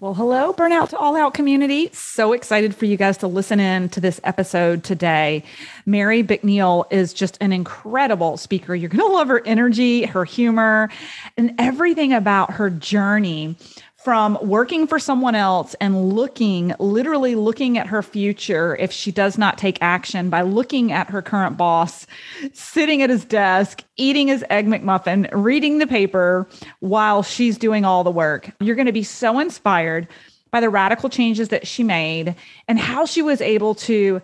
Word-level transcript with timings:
Well, 0.00 0.14
hello, 0.14 0.54
Burnout 0.54 0.88
to 0.88 0.96
All 0.96 1.14
Out 1.14 1.34
community. 1.34 1.90
So 1.92 2.32
excited 2.32 2.74
for 2.74 2.86
you 2.86 2.96
guys 2.96 3.18
to 3.18 3.26
listen 3.26 3.60
in 3.60 3.90
to 3.90 4.00
this 4.00 4.18
episode 4.24 4.82
today. 4.82 5.44
Mary 5.84 6.22
Bicknell 6.22 6.86
is 6.90 7.12
just 7.12 7.36
an 7.42 7.52
incredible 7.52 8.38
speaker. 8.38 8.74
You're 8.74 8.88
going 8.88 9.06
to 9.06 9.14
love 9.14 9.28
her 9.28 9.42
energy, 9.44 10.06
her 10.06 10.24
humor, 10.24 10.88
and 11.36 11.54
everything 11.58 12.14
about 12.14 12.52
her 12.52 12.70
journey 12.70 13.56
from 14.02 14.38
working 14.40 14.86
for 14.86 14.98
someone 14.98 15.34
else 15.34 15.76
and 15.78 16.14
looking, 16.14 16.74
literally 16.78 17.34
looking 17.34 17.76
at 17.76 17.86
her 17.86 18.02
future 18.02 18.74
if 18.76 18.90
she 18.90 19.12
does 19.12 19.36
not 19.36 19.58
take 19.58 19.76
action 19.82 20.30
by 20.30 20.40
looking 20.40 20.90
at 20.90 21.10
her 21.10 21.20
current 21.20 21.58
boss, 21.58 22.06
sitting 22.54 23.02
at 23.02 23.10
his 23.10 23.26
desk, 23.26 23.84
eating 23.96 24.28
his 24.28 24.42
Egg 24.48 24.66
McMuffin, 24.66 25.28
reading 25.32 25.76
the 25.78 25.86
paper 25.86 26.48
while 26.78 27.22
she's 27.22 27.58
doing 27.58 27.84
all 27.84 28.02
the 28.02 28.10
work. 28.10 28.50
You're 28.58 28.74
going 28.74 28.86
to 28.86 28.92
be 28.92 29.02
so 29.02 29.38
inspired 29.38 30.08
by 30.50 30.60
the 30.60 30.70
radical 30.70 31.10
changes 31.10 31.50
that 31.50 31.66
she 31.66 31.84
made 31.84 32.34
and 32.68 32.78
how 32.78 33.04
she 33.04 33.20
was 33.20 33.42
able 33.42 33.74
to 33.74 34.22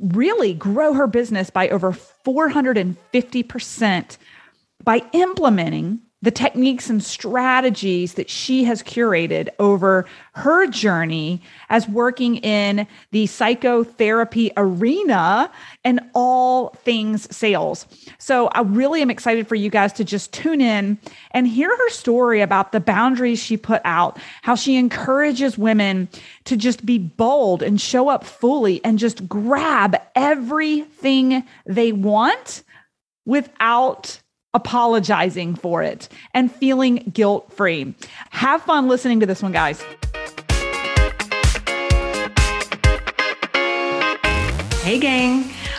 really 0.00 0.54
grow 0.54 0.94
her 0.94 1.06
business 1.06 1.50
by 1.50 1.68
over 1.68 1.92
450% 1.92 4.16
by 4.84 5.02
implementing 5.12 6.00
the 6.20 6.30
techniques 6.32 6.90
and 6.90 7.02
strategies 7.02 8.14
that 8.14 8.28
she 8.28 8.64
has 8.64 8.82
curated 8.82 9.48
over 9.60 10.04
her 10.34 10.66
journey 10.66 11.40
as 11.68 11.88
working 11.88 12.36
in 12.38 12.86
the 13.12 13.26
psychotherapy 13.26 14.50
arena 14.56 15.50
and 15.84 16.00
all 16.14 16.70
things 16.70 17.34
sales. 17.34 17.86
So 18.18 18.48
I 18.48 18.62
really 18.62 19.00
am 19.00 19.10
excited 19.10 19.46
for 19.46 19.54
you 19.54 19.70
guys 19.70 19.92
to 19.94 20.04
just 20.04 20.32
tune 20.32 20.60
in 20.60 20.98
and 21.30 21.46
hear 21.46 21.68
her 21.68 21.90
story 21.90 22.40
about 22.40 22.72
the 22.72 22.80
boundaries 22.80 23.40
she 23.40 23.56
put 23.56 23.80
out, 23.84 24.18
how 24.42 24.56
she 24.56 24.76
encourages 24.76 25.56
women 25.56 26.08
to 26.44 26.56
just 26.56 26.84
be 26.84 26.98
bold 26.98 27.62
and 27.62 27.80
show 27.80 28.08
up 28.08 28.24
fully 28.24 28.84
and 28.84 28.98
just 28.98 29.28
grab 29.28 29.96
everything 30.16 31.44
they 31.64 31.92
want 31.92 32.64
without 33.24 34.20
apologizing 34.54 35.54
for 35.54 35.82
it 35.82 36.08
and 36.34 36.50
feeling 36.50 36.96
guilt 37.12 37.52
free. 37.52 37.94
Have 38.30 38.62
fun 38.62 38.88
listening 38.88 39.20
to 39.20 39.26
this 39.26 39.42
one, 39.42 39.52
guys. 39.52 39.82
Hey, 44.82 44.98
gang. 44.98 45.50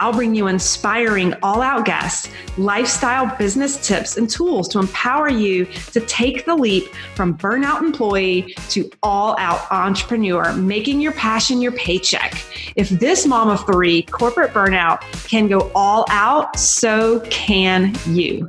I'll 0.00 0.12
bring 0.12 0.34
you 0.34 0.46
inspiring 0.46 1.34
all 1.42 1.60
out 1.60 1.84
guests, 1.84 2.28
lifestyle 2.56 3.36
business 3.36 3.84
tips, 3.84 4.16
and 4.16 4.30
tools 4.30 4.68
to 4.68 4.78
empower 4.78 5.28
you 5.28 5.64
to 5.92 6.00
take 6.00 6.44
the 6.44 6.54
leap 6.54 6.84
from 7.16 7.36
burnout 7.36 7.82
employee 7.82 8.54
to 8.70 8.88
all 9.02 9.36
out 9.40 9.70
entrepreneur, 9.72 10.52
making 10.52 11.00
your 11.00 11.12
passion 11.12 11.60
your 11.60 11.72
paycheck. 11.72 12.40
If 12.76 12.90
this 12.90 13.26
mom 13.26 13.48
of 13.48 13.66
three 13.66 14.02
corporate 14.02 14.52
burnout 14.52 15.00
can 15.28 15.48
go 15.48 15.72
all 15.74 16.06
out, 16.10 16.58
so 16.58 17.18
can 17.30 17.96
you. 18.06 18.48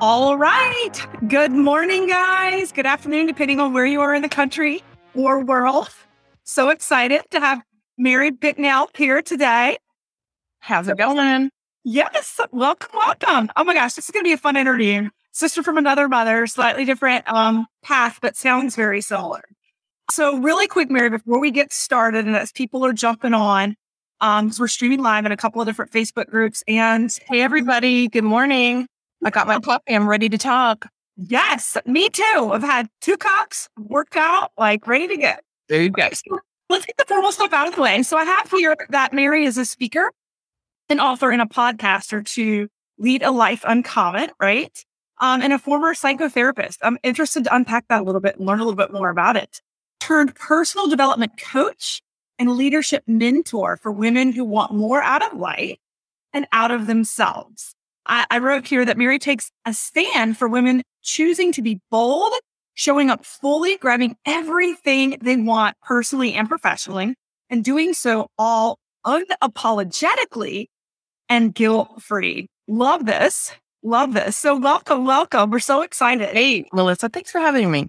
All 0.00 0.36
right. 0.36 0.92
Good 1.28 1.52
morning, 1.52 2.06
guys. 2.08 2.70
Good 2.72 2.86
afternoon, 2.86 3.26
depending 3.26 3.60
on 3.60 3.72
where 3.72 3.86
you 3.86 4.00
are 4.00 4.14
in 4.14 4.22
the 4.22 4.28
country 4.28 4.82
or 5.14 5.42
world. 5.42 5.88
So 6.48 6.68
excited 6.68 7.22
to 7.32 7.40
have 7.40 7.60
Mary 7.98 8.30
Bicknell 8.30 8.88
here 8.96 9.20
today. 9.20 9.78
How's 10.60 10.86
it 10.86 10.96
going? 10.96 11.50
Yes, 11.82 12.38
welcome, 12.52 12.90
welcome. 12.94 13.50
Oh 13.56 13.64
my 13.64 13.74
gosh, 13.74 13.94
this 13.94 14.04
is 14.04 14.12
going 14.12 14.22
to 14.22 14.28
be 14.28 14.32
a 14.32 14.38
fun 14.38 14.56
interview. 14.56 15.10
Sister 15.32 15.64
from 15.64 15.76
another 15.76 16.08
mother, 16.08 16.46
slightly 16.46 16.84
different 16.84 17.26
um, 17.28 17.66
path, 17.82 18.20
but 18.22 18.36
sounds 18.36 18.76
very 18.76 19.00
similar. 19.00 19.42
So, 20.12 20.38
really 20.38 20.68
quick, 20.68 20.88
Mary, 20.88 21.10
before 21.10 21.40
we 21.40 21.50
get 21.50 21.72
started, 21.72 22.26
and 22.26 22.36
as 22.36 22.52
people 22.52 22.86
are 22.86 22.92
jumping 22.92 23.34
on, 23.34 23.74
um, 24.20 24.52
we're 24.56 24.68
streaming 24.68 25.02
live 25.02 25.26
in 25.26 25.32
a 25.32 25.36
couple 25.36 25.60
of 25.60 25.66
different 25.66 25.90
Facebook 25.90 26.30
groups. 26.30 26.62
And 26.68 27.10
hey, 27.26 27.40
everybody, 27.40 28.06
good 28.06 28.22
morning. 28.22 28.86
I 29.24 29.30
got 29.30 29.48
my 29.48 29.58
puppy. 29.58 29.96
I'm 29.96 30.08
ready 30.08 30.28
to 30.28 30.38
talk. 30.38 30.86
Yes, 31.16 31.76
me 31.86 32.08
too. 32.08 32.50
I've 32.52 32.62
had 32.62 32.88
two 33.00 33.16
cups, 33.16 33.68
worked 33.76 34.16
out, 34.16 34.52
like 34.56 34.86
ready 34.86 35.08
to 35.08 35.16
go. 35.16 35.32
There 35.68 35.82
you 35.82 35.90
go. 35.90 36.08
let's 36.68 36.86
get 36.86 36.96
the 36.96 37.04
formal 37.06 37.32
stuff 37.32 37.52
out 37.52 37.68
of 37.68 37.74
the 37.74 37.82
way. 37.82 38.02
So 38.02 38.16
I 38.16 38.24
have 38.24 38.50
here 38.50 38.76
that 38.90 39.12
Mary 39.12 39.44
is 39.44 39.58
a 39.58 39.64
speaker, 39.64 40.12
an 40.88 41.00
author, 41.00 41.30
and 41.30 41.42
a 41.42 41.46
podcaster 41.46 42.24
to 42.34 42.68
lead 42.98 43.22
a 43.22 43.30
life 43.30 43.64
uncommon, 43.66 44.30
right? 44.40 44.84
Um, 45.18 45.42
and 45.42 45.52
a 45.52 45.58
former 45.58 45.94
psychotherapist. 45.94 46.78
I'm 46.82 46.98
interested 47.02 47.44
to 47.44 47.54
unpack 47.54 47.88
that 47.88 48.02
a 48.02 48.04
little 48.04 48.20
bit 48.20 48.36
and 48.36 48.46
learn 48.46 48.60
a 48.60 48.64
little 48.64 48.76
bit 48.76 48.92
more 48.92 49.10
about 49.10 49.36
it. 49.36 49.60
Turned 49.98 50.34
personal 50.34 50.88
development 50.88 51.40
coach 51.40 52.02
and 52.38 52.56
leadership 52.56 53.02
mentor 53.06 53.78
for 53.78 53.90
women 53.90 54.32
who 54.32 54.44
want 54.44 54.72
more 54.72 55.02
out 55.02 55.22
of 55.22 55.38
life 55.38 55.78
and 56.32 56.46
out 56.52 56.70
of 56.70 56.86
themselves. 56.86 57.74
I, 58.04 58.26
I 58.30 58.38
wrote 58.38 58.66
here 58.66 58.84
that 58.84 58.98
Mary 58.98 59.18
takes 59.18 59.50
a 59.64 59.72
stand 59.72 60.36
for 60.36 60.48
women 60.48 60.82
choosing 61.02 61.50
to 61.52 61.62
be 61.62 61.80
bold 61.90 62.32
showing 62.76 63.10
up 63.10 63.24
fully, 63.24 63.76
grabbing 63.78 64.16
everything 64.24 65.16
they 65.20 65.36
want 65.36 65.76
personally 65.82 66.34
and 66.34 66.48
professionally, 66.48 67.16
and 67.50 67.64
doing 67.64 67.92
so 67.92 68.28
all 68.38 68.78
unapologetically 69.04 70.66
and 71.28 71.54
guilt 71.54 72.02
free. 72.02 72.48
Love 72.68 73.06
this. 73.06 73.52
Love 73.82 74.14
this. 74.14 74.36
So, 74.36 74.56
welcome, 74.56 75.06
welcome. 75.06 75.50
We're 75.50 75.58
so 75.58 75.82
excited. 75.82 76.28
Hey, 76.28 76.66
Melissa, 76.72 77.08
thanks 77.08 77.30
for 77.30 77.38
having 77.38 77.70
me. 77.70 77.88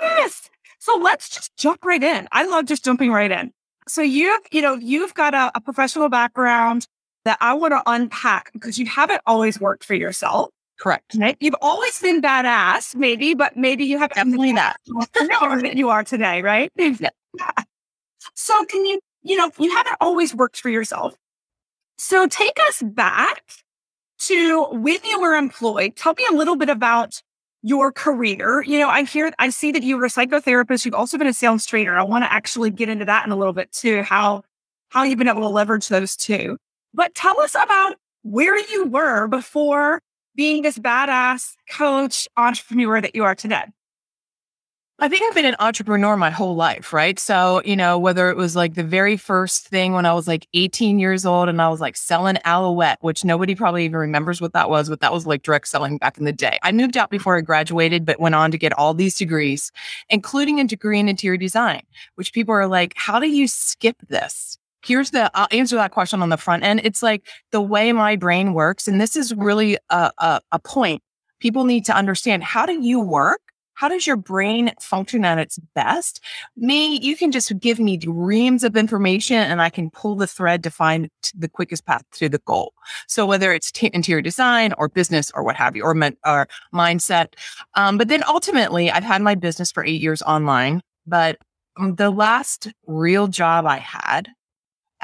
Yes. 0.00 0.50
So, 0.78 0.96
let's 0.96 1.28
just 1.28 1.56
jump 1.56 1.84
right 1.84 2.02
in. 2.02 2.28
I 2.32 2.46
love 2.46 2.66
just 2.66 2.84
jumping 2.84 3.12
right 3.12 3.30
in. 3.30 3.52
So, 3.86 4.02
you've, 4.02 4.40
you 4.50 4.62
know, 4.62 4.74
you've 4.74 5.14
got 5.14 5.34
a, 5.34 5.52
a 5.54 5.60
professional 5.60 6.08
background 6.08 6.86
that 7.24 7.38
I 7.40 7.54
want 7.54 7.72
to 7.72 7.82
unpack 7.86 8.52
because 8.52 8.78
you 8.78 8.86
haven't 8.86 9.20
always 9.26 9.60
worked 9.60 9.84
for 9.84 9.94
yourself. 9.94 10.50
Correct. 10.78 11.14
Right? 11.16 11.36
You've 11.40 11.54
always 11.62 11.98
been 12.00 12.20
badass, 12.20 12.94
maybe, 12.96 13.34
but 13.34 13.56
maybe 13.56 13.84
you 13.84 13.98
have 13.98 14.10
definitely 14.10 14.52
not 14.52 14.76
that 14.86 15.74
you 15.76 15.88
are 15.88 16.04
today, 16.04 16.42
right? 16.42 16.70
Yeah. 16.78 17.10
So 18.34 18.64
can 18.64 18.86
you, 18.86 19.00
you 19.22 19.36
know, 19.36 19.50
you 19.58 19.70
haven't 19.76 19.96
always 20.00 20.34
worked 20.34 20.58
for 20.58 20.70
yourself. 20.70 21.14
So 21.98 22.26
take 22.26 22.58
us 22.68 22.82
back 22.82 23.42
to 24.20 24.66
when 24.70 24.98
you 25.04 25.20
were 25.20 25.34
employed. 25.34 25.94
Tell 25.96 26.14
me 26.14 26.26
a 26.30 26.34
little 26.34 26.56
bit 26.56 26.70
about 26.70 27.22
your 27.62 27.92
career. 27.92 28.62
You 28.62 28.78
know, 28.78 28.88
I 28.88 29.04
hear, 29.04 29.32
I 29.38 29.50
see 29.50 29.72
that 29.72 29.82
you 29.82 29.98
were 29.98 30.06
a 30.06 30.08
psychotherapist. 30.08 30.84
You've 30.84 30.94
also 30.94 31.18
been 31.18 31.26
a 31.26 31.34
sales 31.34 31.66
trainer. 31.66 31.96
I 31.96 32.02
want 32.02 32.24
to 32.24 32.32
actually 32.32 32.70
get 32.70 32.88
into 32.88 33.04
that 33.04 33.26
in 33.26 33.32
a 33.32 33.36
little 33.36 33.52
bit 33.52 33.70
too, 33.72 34.02
how, 34.02 34.42
how 34.88 35.02
you've 35.02 35.18
been 35.18 35.28
able 35.28 35.42
to 35.42 35.48
leverage 35.48 35.88
those 35.88 36.16
two. 36.16 36.56
But 36.94 37.14
tell 37.14 37.38
us 37.40 37.54
about 37.54 37.96
where 38.22 38.58
you 38.70 38.86
were 38.86 39.28
before 39.28 40.00
being 40.34 40.62
this 40.62 40.78
badass 40.78 41.54
coach 41.70 42.28
entrepreneur 42.36 43.00
that 43.00 43.14
you 43.14 43.24
are 43.24 43.34
today? 43.34 43.64
I 45.00 45.08
think 45.08 45.22
I've 45.24 45.34
been 45.34 45.44
an 45.44 45.56
entrepreneur 45.58 46.16
my 46.16 46.30
whole 46.30 46.54
life, 46.54 46.92
right? 46.92 47.18
So, 47.18 47.60
you 47.64 47.74
know, 47.74 47.98
whether 47.98 48.30
it 48.30 48.36
was 48.36 48.54
like 48.54 48.74
the 48.74 48.84
very 48.84 49.16
first 49.16 49.66
thing 49.66 49.92
when 49.92 50.06
I 50.06 50.14
was 50.14 50.28
like 50.28 50.46
18 50.54 51.00
years 51.00 51.26
old 51.26 51.48
and 51.48 51.60
I 51.60 51.68
was 51.68 51.80
like 51.80 51.96
selling 51.96 52.38
Alouette, 52.44 52.98
which 53.00 53.24
nobody 53.24 53.56
probably 53.56 53.84
even 53.84 53.96
remembers 53.96 54.40
what 54.40 54.52
that 54.52 54.70
was, 54.70 54.88
but 54.88 55.00
that 55.00 55.12
was 55.12 55.26
like 55.26 55.42
direct 55.42 55.66
selling 55.66 55.98
back 55.98 56.16
in 56.16 56.24
the 56.24 56.32
day. 56.32 56.60
I 56.62 56.70
moved 56.70 56.96
out 56.96 57.10
before 57.10 57.36
I 57.36 57.40
graduated, 57.40 58.04
but 58.04 58.20
went 58.20 58.36
on 58.36 58.52
to 58.52 58.58
get 58.58 58.72
all 58.78 58.94
these 58.94 59.16
degrees, 59.16 59.72
including 60.10 60.60
a 60.60 60.64
degree 60.64 61.00
in 61.00 61.08
interior 61.08 61.38
design, 61.38 61.82
which 62.14 62.32
people 62.32 62.54
are 62.54 62.68
like, 62.68 62.92
how 62.96 63.18
do 63.18 63.28
you 63.28 63.48
skip 63.48 63.96
this? 64.08 64.58
Here's 64.84 65.10
the 65.10 65.30
I'll 65.34 65.48
answer 65.50 65.76
that 65.76 65.92
question 65.92 66.22
on 66.22 66.28
the 66.28 66.36
front 66.36 66.62
end. 66.62 66.80
It's 66.84 67.02
like 67.02 67.26
the 67.50 67.60
way 67.60 67.92
my 67.92 68.16
brain 68.16 68.54
works, 68.54 68.86
and 68.88 69.00
this 69.00 69.16
is 69.16 69.34
really 69.34 69.78
a, 69.90 70.10
a, 70.18 70.40
a 70.52 70.58
point. 70.58 71.02
People 71.40 71.64
need 71.64 71.84
to 71.86 71.96
understand 71.96 72.42
how 72.42 72.66
do 72.66 72.80
you 72.80 73.00
work 73.00 73.40
how 73.74 73.88
does 73.88 74.06
your 74.06 74.16
brain 74.16 74.72
function 74.80 75.24
at 75.24 75.38
its 75.38 75.58
best? 75.74 76.20
Me, 76.56 76.98
you 77.00 77.16
can 77.16 77.32
just 77.32 77.58
give 77.58 77.78
me 77.78 77.98
reams 78.06 78.64
of 78.64 78.76
information 78.76 79.36
and 79.36 79.60
I 79.60 79.68
can 79.68 79.90
pull 79.90 80.14
the 80.14 80.26
thread 80.26 80.62
to 80.62 80.70
find 80.70 81.08
the 81.36 81.48
quickest 81.48 81.84
path 81.84 82.04
to 82.12 82.28
the 82.28 82.38
goal. 82.38 82.72
So 83.08 83.26
whether 83.26 83.52
it's 83.52 83.72
t- 83.72 83.90
interior 83.92 84.22
design 84.22 84.72
or 84.78 84.88
business 84.88 85.30
or 85.34 85.42
what 85.42 85.56
have 85.56 85.76
you, 85.76 85.82
or, 85.82 85.94
men- 85.94 86.16
or 86.24 86.48
mindset. 86.72 87.34
Um, 87.74 87.98
but 87.98 88.08
then 88.08 88.22
ultimately, 88.28 88.90
I've 88.90 89.04
had 89.04 89.22
my 89.22 89.34
business 89.34 89.72
for 89.72 89.84
eight 89.84 90.00
years 90.00 90.22
online, 90.22 90.80
but 91.06 91.38
um, 91.76 91.96
the 91.96 92.10
last 92.10 92.68
real 92.86 93.26
job 93.26 93.66
I 93.66 93.78
had 93.78 94.28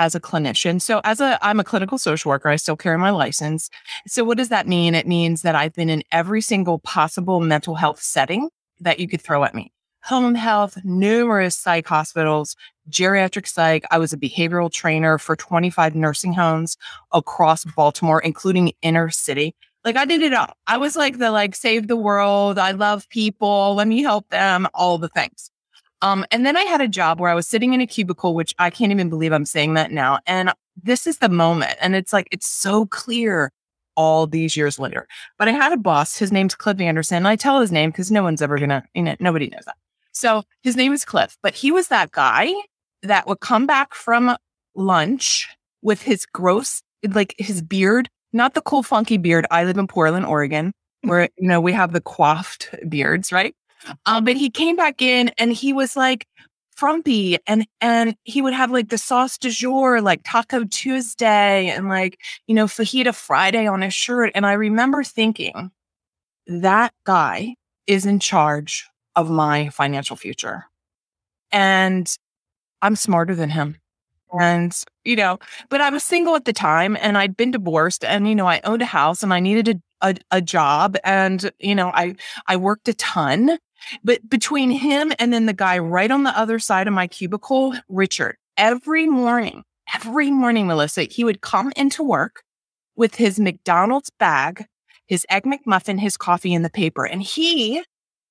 as 0.01 0.15
a 0.15 0.21
clinician. 0.21 0.81
So 0.81 1.03
as 1.05 1.21
a 1.21 1.39
I'm 1.43 1.61
a 1.61 1.65
clinical 1.65 1.99
social 1.99 2.31
worker, 2.31 2.49
I 2.49 2.57
still 2.57 2.77
carry 2.77 2.97
my 2.97 3.11
license. 3.11 3.69
So 4.07 4.25
what 4.25 4.39
does 4.39 4.49
that 4.49 4.67
mean? 4.67 4.95
It 4.95 5.07
means 5.07 5.43
that 5.43 5.55
I've 5.55 5.75
been 5.75 5.91
in 5.91 6.03
every 6.11 6.41
single 6.41 6.79
possible 6.79 7.39
mental 7.41 7.75
health 7.75 8.01
setting 8.01 8.49
that 8.81 8.99
you 8.99 9.07
could 9.07 9.21
throw 9.21 9.45
at 9.45 9.55
me. 9.55 9.73
Home 10.05 10.35
health, 10.35 10.79
numerous 10.83 11.55
psych 11.55 11.87
hospitals, 11.87 12.57
geriatric 12.89 13.47
psych. 13.47 13.85
I 13.91 13.99
was 13.99 14.15
a 14.15 14.17
behavioral 14.17 14.73
trainer 14.73 15.19
for 15.19 15.37
25 15.37 15.95
nursing 15.95 16.33
homes 16.33 16.79
across 17.13 17.67
Baltimore, 17.67 18.21
including 18.21 18.73
inner 18.81 19.11
city. 19.11 19.55
Like 19.85 19.97
I 19.97 20.07
did 20.07 20.23
it 20.23 20.33
all. 20.33 20.55
I 20.67 20.79
was 20.79 20.97
like 20.97 21.19
the 21.19 21.31
like 21.31 21.55
save 21.55 21.89
the 21.89 21.97
world. 21.97 22.59
I 22.59 22.71
love 22.71 23.07
people. 23.11 23.75
Let 23.75 23.87
me 23.87 24.03
help 24.03 24.31
them. 24.31 24.67
All 24.73 24.97
the 24.97 25.11
things. 25.11 25.51
Um, 26.03 26.25
and 26.31 26.47
then 26.47 26.57
I 26.57 26.63
had 26.63 26.81
a 26.81 26.89
job 26.89 27.21
where 27.21 27.31
I 27.31 27.35
was 27.35 27.47
sitting 27.47 27.75
in 27.75 27.81
a 27.81 27.87
cubicle, 27.87 28.35
which 28.35 28.55
I 28.59 28.71
can't 28.71 28.93
even 28.93 29.11
believe 29.11 29.33
I'm 29.33 29.45
saying 29.45 29.75
that 29.75 29.93
now. 29.93 30.19
And 30.27 30.53
this 30.83 31.07
is 31.07 31.19
the 31.19 31.29
moment. 31.29 31.77
And 31.81 31.95
it's 31.95 32.13
like, 32.13 32.29
it's 32.31 32.47
so 32.47 32.87
clear 32.87 33.53
all 33.97 34.27
these 34.27 34.57
years 34.57 34.79
later. 34.79 35.07
But 35.39 35.49
I 35.49 35.53
had 35.53 35.73
a 35.73 35.77
boss, 35.77 36.17
his 36.17 36.33
name's 36.33 36.55
Cliff 36.55 36.81
Anderson. 36.81 37.27
I 37.27 37.37
tell 37.37 37.61
his 37.61 37.71
name 37.71 37.91
because 37.91 38.11
no 38.11 38.23
one's 38.23 38.41
ever 38.41 38.59
gonna, 38.59 38.83
you 38.95 39.03
know, 39.03 39.15
nobody 39.21 39.49
knows 39.49 39.65
that. 39.67 39.77
So 40.13 40.43
his 40.63 40.77
name 40.77 40.93
is 40.93 41.05
Cliff, 41.05 41.37
but 41.43 41.55
he 41.55 41.71
was 41.71 41.89
that 41.89 42.13
guy 42.13 42.51
that 43.03 43.27
would 43.27 43.41
come 43.41 43.67
back 43.67 43.95
from 43.95 44.37
lunch 44.75 45.49
with 45.83 46.03
his 46.03 46.25
gross, 46.27 46.83
like 47.13 47.35
his 47.39 47.63
beard, 47.63 48.09
not 48.33 48.55
the 48.55 48.63
cool, 48.63 48.83
funky 48.83 49.19
beard. 49.19 49.47
I 49.51 49.65
live 49.65 49.79
in 49.79 49.87
Portland, 49.87 50.27
Oregon, 50.27 50.73
where, 51.03 51.29
you 51.37 51.49
know, 51.49 51.61
we 51.61 51.73
have 51.73 51.93
the 51.93 52.01
coiffed 52.01 52.75
beards, 52.89 53.33
right? 53.33 53.55
Um, 54.07 54.25
but 54.25 54.37
he 54.37 54.51
came 54.51 54.77
back 54.77 55.03
in 55.03 55.31
and 55.39 55.53
he 55.53 55.73
was 55.73 55.97
like 55.97 56.27
frumpy 56.77 57.39
and 57.47 57.67
and 57.83 58.17
he 58.25 58.41
would 58.41 58.55
have 58.55 58.71
like 58.71 58.89
the 58.89 58.99
sauce 58.99 59.37
du 59.37 59.51
jour, 59.51 60.01
like 60.01 60.23
Taco 60.25 60.65
Tuesday 60.65 61.69
and 61.69 61.89
like, 61.89 62.19
you 62.47 62.55
know, 62.55 62.67
fajita 62.67 63.15
Friday 63.15 63.67
on 63.67 63.83
his 63.83 63.95
shirt. 63.95 64.33
And 64.35 64.47
I 64.47 64.53
remember 64.53 65.05
thinking, 65.05 65.71
that 66.47 66.93
guy 67.05 67.55
is 67.87 68.07
in 68.07 68.19
charge 68.19 68.89
of 69.17 69.31
my 69.31 69.69
financial 69.69 70.17
future. 70.17 70.65
And 71.53 72.11
I'm 72.83 72.97
smarter 72.97 73.35
than 73.35 73.51
him. 73.51 73.77
And, 74.39 74.73
you 75.05 75.17
know, 75.17 75.39
but 75.71 75.81
I 75.81 75.91
was 75.91 76.05
single 76.05 76.37
at 76.37 76.45
the 76.45 76.53
time 76.53 76.97
and 77.01 77.19
I'd 77.19 77.37
been 77.37 77.51
divorced 77.51 78.05
and, 78.05 78.29
you 78.29 78.35
know, 78.35 78.47
I 78.47 78.61
owned 78.63 78.81
a 78.81 78.87
house 78.87 79.23
and 79.23 79.35
I 79.35 79.41
needed 79.41 79.69
a, 79.69 80.09
a, 80.09 80.15
a 80.31 80.41
job 80.41 80.97
and, 81.03 81.51
you 81.59 81.75
know, 81.75 81.89
I, 81.89 82.15
I 82.47 82.57
worked 82.57 82.89
a 82.89 82.95
ton 82.95 83.59
but 84.05 84.29
between 84.29 84.71
him 84.71 85.13
and 85.19 85.33
then 85.33 85.47
the 85.47 85.53
guy 85.53 85.79
right 85.79 86.11
on 86.11 86.23
the 86.25 86.39
other 86.39 86.59
side 86.59 86.87
of 86.87 86.95
my 86.95 87.07
cubicle, 87.07 87.75
Richard, 87.89 88.37
every 88.57 89.07
morning, 89.07 89.65
every 89.95 90.31
morning, 90.31 90.67
Melissa, 90.67 91.05
he 91.05 91.25
would 91.25 91.41
come 91.41 91.73
into 91.77 92.03
work 92.03 92.43
with 92.97 93.15
his 93.15 93.41
McDonald's 93.41 94.11
bag, 94.19 94.67
his 95.07 95.27
egg 95.31 95.45
McMuffin, 95.45 95.99
his 95.99 96.17
coffee, 96.17 96.55
and 96.55 96.65
the 96.65 96.71
paper. 96.71 97.05
And 97.05 97.23
he 97.23 97.83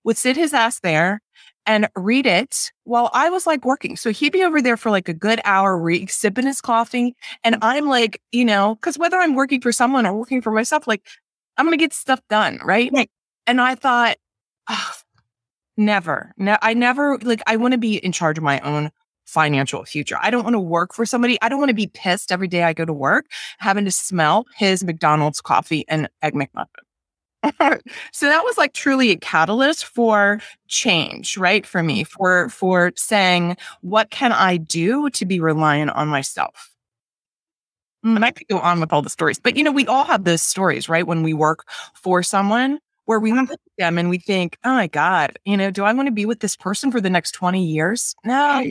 would 0.04 0.18
sit 0.18 0.38
his 0.38 0.54
ass 0.54 0.80
there 0.80 1.22
and 1.66 1.88
read 1.96 2.26
it 2.26 2.72
while 2.84 3.12
I 3.14 3.30
was 3.30 3.46
like 3.46 3.66
working. 3.66 3.96
So 3.96 4.12
he'd 4.12 4.32
be 4.32 4.44
over 4.44 4.62
there 4.62 4.78
for 4.78 4.90
like 4.90 5.10
a 5.10 5.14
good 5.14 5.40
hour, 5.44 5.78
re- 5.78 6.08
sipping 6.08 6.46
his 6.46 6.62
coffee. 6.62 7.16
And 7.44 7.58
I'm 7.62 7.88
like, 7.88 8.22
you 8.32 8.46
know, 8.46 8.76
because 8.76 8.98
whether 8.98 9.18
I'm 9.18 9.36
working 9.36 9.62
for 9.62 9.72
someone 9.72 10.06
or 10.06 10.14
working 10.14 10.42
for 10.42 10.52
myself, 10.52 10.88
like 10.88 11.06
I'm 11.58 11.66
going 11.66 11.78
to 11.78 11.84
get 11.84 11.94
stuff 11.94 12.22
done. 12.30 12.60
Right. 12.64 12.90
right. 12.94 13.10
And 13.46 13.60
I 13.60 13.76
thought, 13.76 14.18
oh, 14.70 14.92
Never. 15.80 16.34
I 16.62 16.74
never 16.74 17.18
like 17.20 17.42
I 17.48 17.56
want 17.56 17.72
to 17.72 17.78
be 17.78 17.96
in 17.96 18.12
charge 18.12 18.38
of 18.38 18.44
my 18.44 18.60
own 18.60 18.92
financial 19.26 19.86
future. 19.86 20.18
I 20.22 20.30
don't 20.30 20.44
want 20.44 20.56
to 20.56 20.60
work 20.60 20.94
for 20.94 21.06
somebody. 21.06 21.42
I 21.42 21.48
don't 21.48 21.58
want 21.60 21.70
to 21.70 21.74
be 21.76 21.88
pissed 21.88 22.34
every 22.34 22.50
day 22.50 22.64
I 22.64 22.74
go 22.74 22.84
to 22.84 22.92
work 22.92 23.28
having 23.60 23.86
to 23.86 23.92
smell 23.92 24.46
his 24.58 24.84
McDonald's 24.84 25.40
coffee 25.40 25.86
and 25.88 26.10
egg 26.22 26.34
McMuffin. 26.34 27.80
so 28.12 28.26
that 28.26 28.44
was 28.44 28.58
like 28.58 28.74
truly 28.74 29.12
a 29.12 29.16
catalyst 29.16 29.86
for 29.86 30.42
change, 30.68 31.38
right? 31.38 31.66
For 31.66 31.82
me, 31.82 32.04
for 32.04 32.50
for 32.50 32.92
saying, 32.98 33.56
what 33.80 34.10
can 34.10 34.34
I 34.34 34.58
do 34.58 35.10
to 35.12 35.26
be 35.26 35.40
reliant 35.40 35.92
on 35.92 36.10
myself? 36.10 36.74
And 38.04 38.26
I 38.26 38.32
could 38.32 38.50
go 38.50 38.60
on 38.60 38.82
with 38.82 38.92
all 38.92 39.02
the 39.02 39.10
stories, 39.10 39.40
but 39.40 39.56
you 39.56 39.64
know, 39.64 39.72
we 39.72 39.88
all 39.88 40.04
have 40.04 40.26
those 40.26 40.42
stories, 40.42 40.90
right? 40.90 41.08
When 41.08 41.24
we 41.24 41.34
work 41.34 41.64
for 41.94 42.22
someone, 42.22 42.80
where 43.10 43.20
we 43.20 43.34
look 43.34 43.50
at 43.50 43.58
them 43.80 43.98
and 43.98 44.08
we 44.08 44.20
think, 44.20 44.56
oh 44.64 44.76
my 44.76 44.86
God, 44.86 45.36
you 45.44 45.58
know, 45.58 45.72
do 45.72 45.84
I 45.84 45.94
want 45.94 46.06
to 46.06 46.12
be 46.12 46.28
with 46.28 46.42
this 46.42 46.56
person 46.56 46.92
for 46.92 47.02
the 47.02 47.10
next 47.10 47.32
20 47.32 47.66
years? 47.66 48.14
No. 48.24 48.64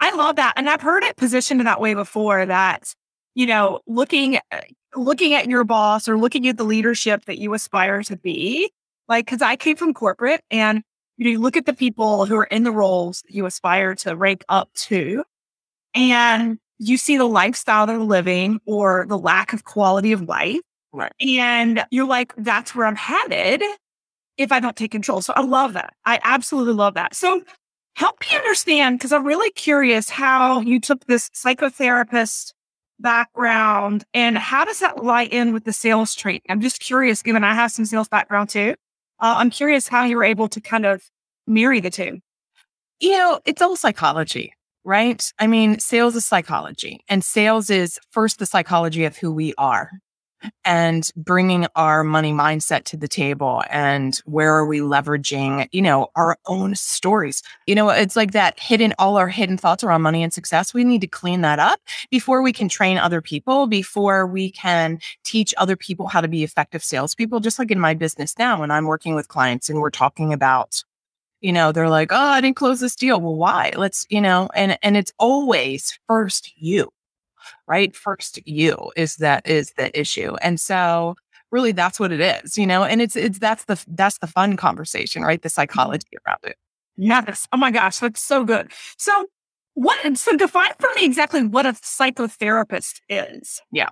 I 0.00 0.10
love 0.16 0.34
that. 0.34 0.54
And 0.56 0.68
I've 0.68 0.80
heard 0.80 1.04
it 1.04 1.14
positioned 1.14 1.60
in 1.60 1.64
that 1.64 1.80
way 1.80 1.94
before 1.94 2.44
that, 2.44 2.92
you 3.36 3.46
know, 3.46 3.78
looking 3.86 4.38
uh, 4.50 4.62
looking 4.96 5.32
at 5.32 5.48
your 5.48 5.62
boss 5.62 6.08
or 6.08 6.18
looking 6.18 6.48
at 6.48 6.56
the 6.56 6.64
leadership 6.64 7.26
that 7.26 7.38
you 7.38 7.54
aspire 7.54 8.02
to 8.02 8.16
be, 8.16 8.72
like 9.08 9.26
because 9.26 9.42
I 9.42 9.54
came 9.54 9.76
from 9.76 9.94
corporate 9.94 10.40
and 10.50 10.82
you 11.16 11.26
know, 11.26 11.30
you 11.30 11.38
look 11.38 11.56
at 11.56 11.66
the 11.66 11.72
people 11.72 12.26
who 12.26 12.34
are 12.34 12.44
in 12.46 12.64
the 12.64 12.72
roles 12.72 13.22
that 13.28 13.32
you 13.32 13.46
aspire 13.46 13.94
to 13.94 14.16
rank 14.16 14.42
up 14.48 14.72
to, 14.74 15.22
and 15.94 16.58
you 16.78 16.96
see 16.96 17.16
the 17.16 17.26
lifestyle 17.26 17.86
they're 17.86 17.98
living 18.00 18.58
or 18.66 19.06
the 19.08 19.18
lack 19.18 19.52
of 19.52 19.62
quality 19.62 20.10
of 20.10 20.22
life. 20.22 20.58
Right. 20.92 21.12
And 21.20 21.84
you're 21.90 22.06
like, 22.06 22.34
that's 22.36 22.74
where 22.74 22.86
I'm 22.86 22.96
headed 22.96 23.62
if 24.36 24.50
I 24.50 24.58
don't 24.58 24.76
take 24.76 24.90
control. 24.90 25.22
So 25.22 25.32
I 25.36 25.42
love 25.42 25.74
that. 25.74 25.94
I 26.04 26.18
absolutely 26.24 26.74
love 26.74 26.94
that. 26.94 27.14
So 27.14 27.42
help 27.94 28.20
me 28.20 28.36
understand, 28.36 28.98
because 28.98 29.12
I'm 29.12 29.26
really 29.26 29.50
curious 29.52 30.10
how 30.10 30.60
you 30.60 30.80
took 30.80 31.04
this 31.06 31.30
psychotherapist 31.30 32.54
background 32.98 34.04
and 34.14 34.36
how 34.36 34.64
does 34.64 34.80
that 34.80 35.04
lie 35.04 35.24
in 35.24 35.52
with 35.52 35.64
the 35.64 35.72
sales 35.72 36.14
training? 36.14 36.42
I'm 36.48 36.60
just 36.60 36.80
curious, 36.80 37.22
given 37.22 37.44
I 37.44 37.54
have 37.54 37.70
some 37.70 37.84
sales 37.84 38.08
background 38.08 38.48
too. 38.48 38.74
Uh, 39.20 39.34
I'm 39.38 39.50
curious 39.50 39.86
how 39.86 40.04
you 40.04 40.16
were 40.16 40.24
able 40.24 40.48
to 40.48 40.60
kind 40.60 40.86
of 40.86 41.02
marry 41.46 41.80
the 41.80 41.90
two. 41.90 42.18
You 43.00 43.12
know, 43.12 43.40
it's 43.44 43.62
all 43.62 43.76
psychology, 43.76 44.54
right? 44.84 45.32
I 45.38 45.46
mean, 45.46 45.78
sales 45.78 46.16
is 46.16 46.24
psychology, 46.26 47.00
and 47.08 47.22
sales 47.24 47.70
is 47.70 47.98
first 48.10 48.38
the 48.38 48.46
psychology 48.46 49.04
of 49.04 49.16
who 49.16 49.32
we 49.32 49.54
are 49.56 49.90
and 50.64 51.10
bringing 51.16 51.66
our 51.76 52.04
money 52.04 52.32
mindset 52.32 52.84
to 52.84 52.96
the 52.96 53.08
table 53.08 53.62
and 53.70 54.20
where 54.24 54.54
are 54.54 54.66
we 54.66 54.80
leveraging 54.80 55.68
you 55.72 55.82
know 55.82 56.08
our 56.16 56.36
own 56.46 56.74
stories. 56.74 57.42
You 57.66 57.74
know 57.74 57.88
it's 57.90 58.16
like 58.16 58.32
that 58.32 58.58
hidden 58.58 58.94
all 58.98 59.16
our 59.16 59.28
hidden 59.28 59.56
thoughts 59.56 59.84
around 59.84 60.02
money 60.02 60.22
and 60.22 60.32
success 60.32 60.74
we 60.74 60.84
need 60.84 61.00
to 61.00 61.06
clean 61.06 61.40
that 61.42 61.58
up 61.58 61.80
before 62.10 62.42
we 62.42 62.52
can 62.52 62.68
train 62.68 62.98
other 62.98 63.20
people 63.20 63.66
before 63.66 64.26
we 64.26 64.50
can 64.50 64.98
teach 65.24 65.54
other 65.58 65.76
people 65.76 66.06
how 66.08 66.20
to 66.20 66.28
be 66.28 66.44
effective 66.44 66.82
salespeople 66.82 67.40
just 67.40 67.58
like 67.58 67.70
in 67.70 67.80
my 67.80 67.94
business 67.94 68.38
now 68.38 68.60
when 68.60 68.70
i'm 68.70 68.86
working 68.86 69.14
with 69.14 69.28
clients 69.28 69.68
and 69.68 69.80
we're 69.80 69.90
talking 69.90 70.32
about 70.32 70.82
you 71.40 71.52
know 71.52 71.72
they're 71.72 71.88
like 71.88 72.12
oh 72.12 72.16
i 72.16 72.40
didn't 72.40 72.56
close 72.56 72.80
this 72.80 72.96
deal. 72.96 73.20
Well 73.20 73.34
why? 73.36 73.72
Let's 73.76 74.06
you 74.10 74.20
know 74.20 74.48
and 74.54 74.78
and 74.82 74.96
it's 74.96 75.12
always 75.18 75.98
first 76.06 76.52
you 76.56 76.90
right? 77.66 77.94
First 77.94 78.38
you 78.46 78.90
is 78.96 79.16
that 79.16 79.46
is 79.48 79.72
the 79.76 79.98
issue. 79.98 80.34
And 80.42 80.60
so 80.60 81.16
really 81.50 81.72
that's 81.72 81.98
what 81.98 82.12
it 82.12 82.20
is, 82.20 82.56
you 82.56 82.66
know, 82.66 82.84
and 82.84 83.02
it's 83.02 83.16
it's 83.16 83.38
that's 83.38 83.64
the 83.64 83.82
that's 83.88 84.18
the 84.18 84.26
fun 84.26 84.56
conversation, 84.56 85.22
right? 85.22 85.42
The 85.42 85.48
mm-hmm. 85.48 85.54
psychology 85.54 86.08
around 86.26 86.38
it. 86.44 86.56
Yes. 86.96 87.48
Oh 87.52 87.56
my 87.56 87.70
gosh, 87.70 87.98
that's 87.98 88.20
so 88.20 88.44
good. 88.44 88.72
So 88.98 89.26
what 89.74 90.18
so 90.18 90.36
define 90.36 90.72
for 90.78 90.88
me 90.96 91.04
exactly 91.04 91.42
what 91.44 91.64
a 91.64 91.72
psychotherapist 91.72 93.00
is. 93.08 93.62
Yeah. 93.70 93.88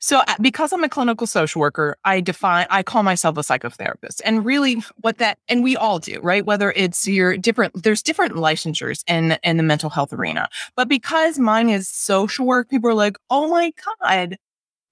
So 0.00 0.18
uh, 0.26 0.34
because 0.40 0.72
I'm 0.72 0.84
a 0.84 0.88
clinical 0.88 1.26
social 1.26 1.60
worker, 1.60 1.96
I 2.04 2.20
define 2.20 2.66
I 2.70 2.82
call 2.82 3.02
myself 3.02 3.36
a 3.38 3.40
psychotherapist. 3.40 4.20
And 4.24 4.44
really 4.44 4.82
what 4.96 5.18
that 5.18 5.38
and 5.48 5.62
we 5.62 5.76
all 5.76 5.98
do, 5.98 6.20
right? 6.20 6.44
Whether 6.44 6.72
it's 6.72 7.06
your 7.06 7.36
different 7.36 7.82
there's 7.82 8.02
different 8.02 8.34
licensures 8.34 9.02
in 9.06 9.38
in 9.42 9.56
the 9.56 9.62
mental 9.62 9.90
health 9.90 10.12
arena. 10.12 10.48
But 10.76 10.88
because 10.88 11.38
mine 11.38 11.68
is 11.70 11.88
social 11.88 12.46
work, 12.46 12.68
people 12.68 12.90
are 12.90 12.94
like, 12.94 13.16
"Oh 13.30 13.48
my 13.48 13.72
god, 14.02 14.36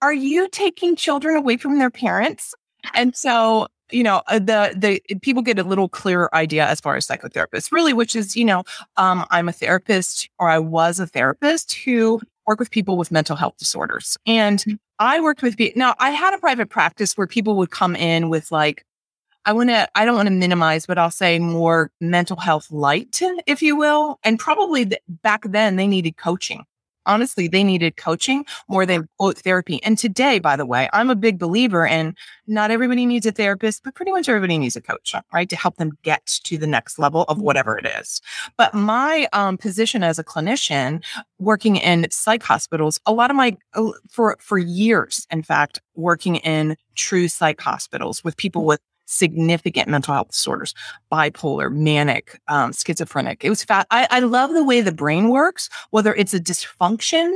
are 0.01 0.15
you 0.15 0.49
taking 0.49 0.97
children 0.97 1.37
away 1.37 1.57
from 1.57 1.79
their 1.79 1.91
parents?" 1.91 2.55
And 2.95 3.17
so 3.17 3.67
you 3.91 4.03
know 4.03 4.23
uh, 4.27 4.39
the 4.39 4.75
the 4.77 5.01
people 5.21 5.43
get 5.43 5.59
a 5.59 5.65
little 5.65 5.89
clearer 5.89 6.35
idea 6.35 6.67
as 6.67 6.81
far 6.81 6.97
as 6.97 7.07
psychotherapists 7.07 7.73
really 7.73 7.93
which 7.93 8.15
is 8.15 8.37
you 8.37 8.45
know 8.45 8.63
um, 8.97 9.25
i'm 9.31 9.49
a 9.49 9.53
therapist 9.53 10.29
or 10.39 10.49
i 10.49 10.59
was 10.59 11.01
a 11.01 11.07
therapist 11.07 11.75
who 11.75 12.21
work 12.47 12.59
with 12.59 12.71
people 12.71 12.97
with 12.97 13.11
mental 13.11 13.37
health 13.37 13.57
disorders 13.59 14.17
and 14.27 14.61
mm. 14.61 14.79
i 14.99 15.21
worked 15.21 15.43
with 15.43 15.57
people 15.57 15.79
now 15.79 15.95
i 15.99 16.11
had 16.11 16.35
a 16.35 16.39
private 16.39 16.69
practice 16.69 17.17
where 17.17 17.27
people 17.27 17.57
would 17.57 17.71
come 17.71 17.95
in 17.97 18.29
with 18.29 18.51
like 18.53 18.85
I 19.45 19.53
want 19.53 19.71
to, 19.71 19.89
I 19.95 20.05
don't 20.05 20.17
want 20.17 20.27
to 20.27 20.35
minimize, 20.35 20.85
but 20.85 20.99
I'll 20.99 21.11
say 21.11 21.39
more 21.39 21.91
mental 22.03 22.37
health 22.37 22.71
light, 22.71 23.23
if 23.47 23.63
you 23.63 23.77
will. 23.77 24.19
And 24.23 24.39
probably 24.39 24.85
th- 24.85 25.01
back 25.09 25.41
then 25.45 25.77
they 25.77 25.87
needed 25.87 26.19
coaching 26.19 26.67
honestly, 27.09 27.49
they 27.49 27.65
needed 27.65 27.97
coaching 27.97 28.45
more 28.69 28.87
than 28.87 29.09
quote 29.19 29.39
therapy. 29.39 29.83
And 29.83 29.99
today, 29.99 30.39
by 30.39 30.55
the 30.55 30.67
way, 30.67 30.89
I'm 30.93 31.11
a 31.11 31.17
big 31.17 31.39
believer 31.39 31.85
in 31.87 32.15
not 32.47 32.71
everybody 32.71 33.07
needs 33.07 33.27
a 33.27 33.33
therapist, 33.33 33.83
but 33.83 33.95
pretty 33.95 34.13
much 34.13 34.29
everybody 34.29 34.59
needs 34.59 34.77
a 34.77 34.81
coach, 34.81 35.15
right? 35.33 35.49
To 35.49 35.57
help 35.57 35.77
them 35.77 35.93
get 36.03 36.25
to 36.45 36.59
the 36.59 36.67
next 36.67 36.99
level 36.99 37.25
of 37.25 37.41
whatever 37.41 37.77
it 37.77 37.87
is. 37.87 38.21
But 38.57 38.75
my 38.75 39.27
um, 39.33 39.59
position 39.59 40.03
as 40.03 40.19
a 40.19 40.25
clinician 40.25 41.03
working 41.39 41.77
in 41.77 42.07
psych 42.11 42.43
hospitals, 42.43 43.01
a 43.07 43.13
lot 43.13 43.31
of 43.31 43.37
my, 43.37 43.57
uh, 43.75 43.91
for, 44.09 44.37
for 44.41 44.59
years, 44.59 45.27
in 45.31 45.43
fact, 45.43 45.81
working 45.95 46.37
in 46.37 46.77
true 46.95 47.29
psych 47.29 47.61
hospitals 47.61 48.23
with 48.23 48.37
people 48.37 48.65
with 48.65 48.81
significant 49.09 49.89
mental 49.89 50.15
health 50.15 50.29
disorders, 50.29 50.75
bipolar, 51.11 51.73
manic, 51.73 52.39
um, 52.49 52.73
schizophrenic. 52.73 53.45
It 53.45 53.51
was 53.51 53.65
fat. 53.65 53.87
I, 53.91 54.07
I 54.11 54.21
love 54.21 54.53
the 54.53 54.65
way 54.65 54.81
the 54.81 54.93
brain 54.93 55.31
works, 55.31 55.69
whether 55.91 56.15
it's 56.15 56.35
a 56.35 56.41
dysfunction 56.41 57.35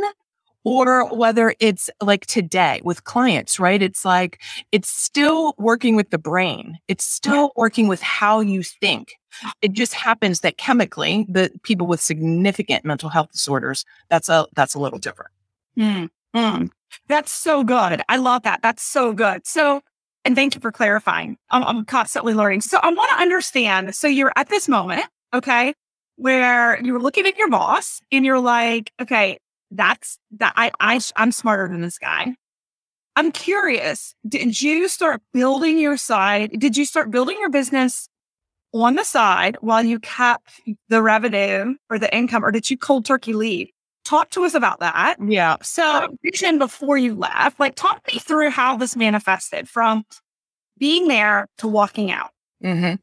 or 0.64 1.12
whether 1.14 1.54
it's 1.58 1.90
like 2.00 2.26
today 2.26 2.80
with 2.84 3.04
clients, 3.04 3.58
right? 3.58 3.82
It's 3.82 4.04
like 4.04 4.40
it's 4.70 4.88
still 4.88 5.54
working 5.58 5.96
with 5.96 6.10
the 6.10 6.18
brain. 6.18 6.78
It's 6.88 7.04
still 7.04 7.52
working 7.56 7.88
with 7.88 8.00
how 8.00 8.40
you 8.40 8.62
think. 8.62 9.14
It 9.62 9.72
just 9.72 9.94
happens 9.94 10.40
that 10.40 10.58
chemically, 10.58 11.26
the 11.28 11.50
people 11.62 11.86
with 11.86 12.00
significant 12.00 12.84
mental 12.84 13.08
health 13.08 13.32
disorders, 13.32 13.84
that's 14.08 14.28
a 14.28 14.46
that's 14.54 14.74
a 14.74 14.78
little 14.78 14.98
different. 14.98 15.32
Mm, 15.76 16.10
mm. 16.36 16.70
That's 17.08 17.32
so 17.32 17.64
good. 17.64 18.02
I 18.08 18.18
love 18.18 18.42
that. 18.42 18.60
That's 18.62 18.82
so 18.82 19.14
good. 19.14 19.46
So 19.46 19.82
and 20.24 20.36
thank 20.36 20.54
you 20.54 20.60
for 20.60 20.72
clarifying. 20.72 21.36
I'm, 21.50 21.64
I'm 21.64 21.84
constantly 21.84 22.34
learning. 22.34 22.60
So 22.62 22.78
I 22.82 22.88
want 22.92 23.10
to 23.10 23.22
understand. 23.22 23.94
So 23.94 24.06
you're 24.06 24.32
at 24.36 24.48
this 24.48 24.68
moment, 24.68 25.04
okay, 25.34 25.74
where 26.16 26.80
you're 26.82 27.00
looking 27.00 27.26
at 27.26 27.36
your 27.36 27.48
boss 27.48 28.00
and 28.12 28.24
you're 28.24 28.40
like, 28.40 28.92
okay, 29.00 29.38
that's 29.70 30.18
that 30.38 30.52
I, 30.56 30.70
I 30.80 31.00
I'm 31.16 31.32
smarter 31.32 31.68
than 31.68 31.80
this 31.80 31.98
guy. 31.98 32.34
I'm 33.16 33.32
curious, 33.32 34.14
did 34.26 34.60
you 34.62 34.88
start 34.88 35.20
building 35.34 35.78
your 35.78 35.96
side? 35.96 36.58
Did 36.58 36.76
you 36.76 36.84
start 36.84 37.10
building 37.10 37.36
your 37.40 37.50
business 37.50 38.08
on 38.72 38.94
the 38.94 39.04
side 39.04 39.56
while 39.60 39.82
you 39.82 39.98
kept 39.98 40.60
the 40.88 41.02
revenue 41.02 41.74
or 41.90 41.98
the 41.98 42.14
income, 42.14 42.44
or 42.44 42.50
did 42.50 42.70
you 42.70 42.78
cold 42.78 43.04
turkey 43.04 43.34
leave? 43.34 43.68
Talk 44.04 44.30
to 44.30 44.44
us 44.44 44.54
about 44.54 44.80
that. 44.80 45.16
Yeah. 45.24 45.56
So, 45.62 46.16
vision 46.24 46.58
before 46.58 46.98
you 46.98 47.14
left, 47.14 47.60
like, 47.60 47.74
talk 47.76 48.02
me 48.12 48.18
through 48.18 48.50
how 48.50 48.76
this 48.76 48.96
manifested 48.96 49.68
from 49.68 50.04
being 50.78 51.08
there 51.08 51.48
to 51.58 51.68
walking 51.68 52.10
out. 52.10 52.30
Mm-hmm. 52.64 52.94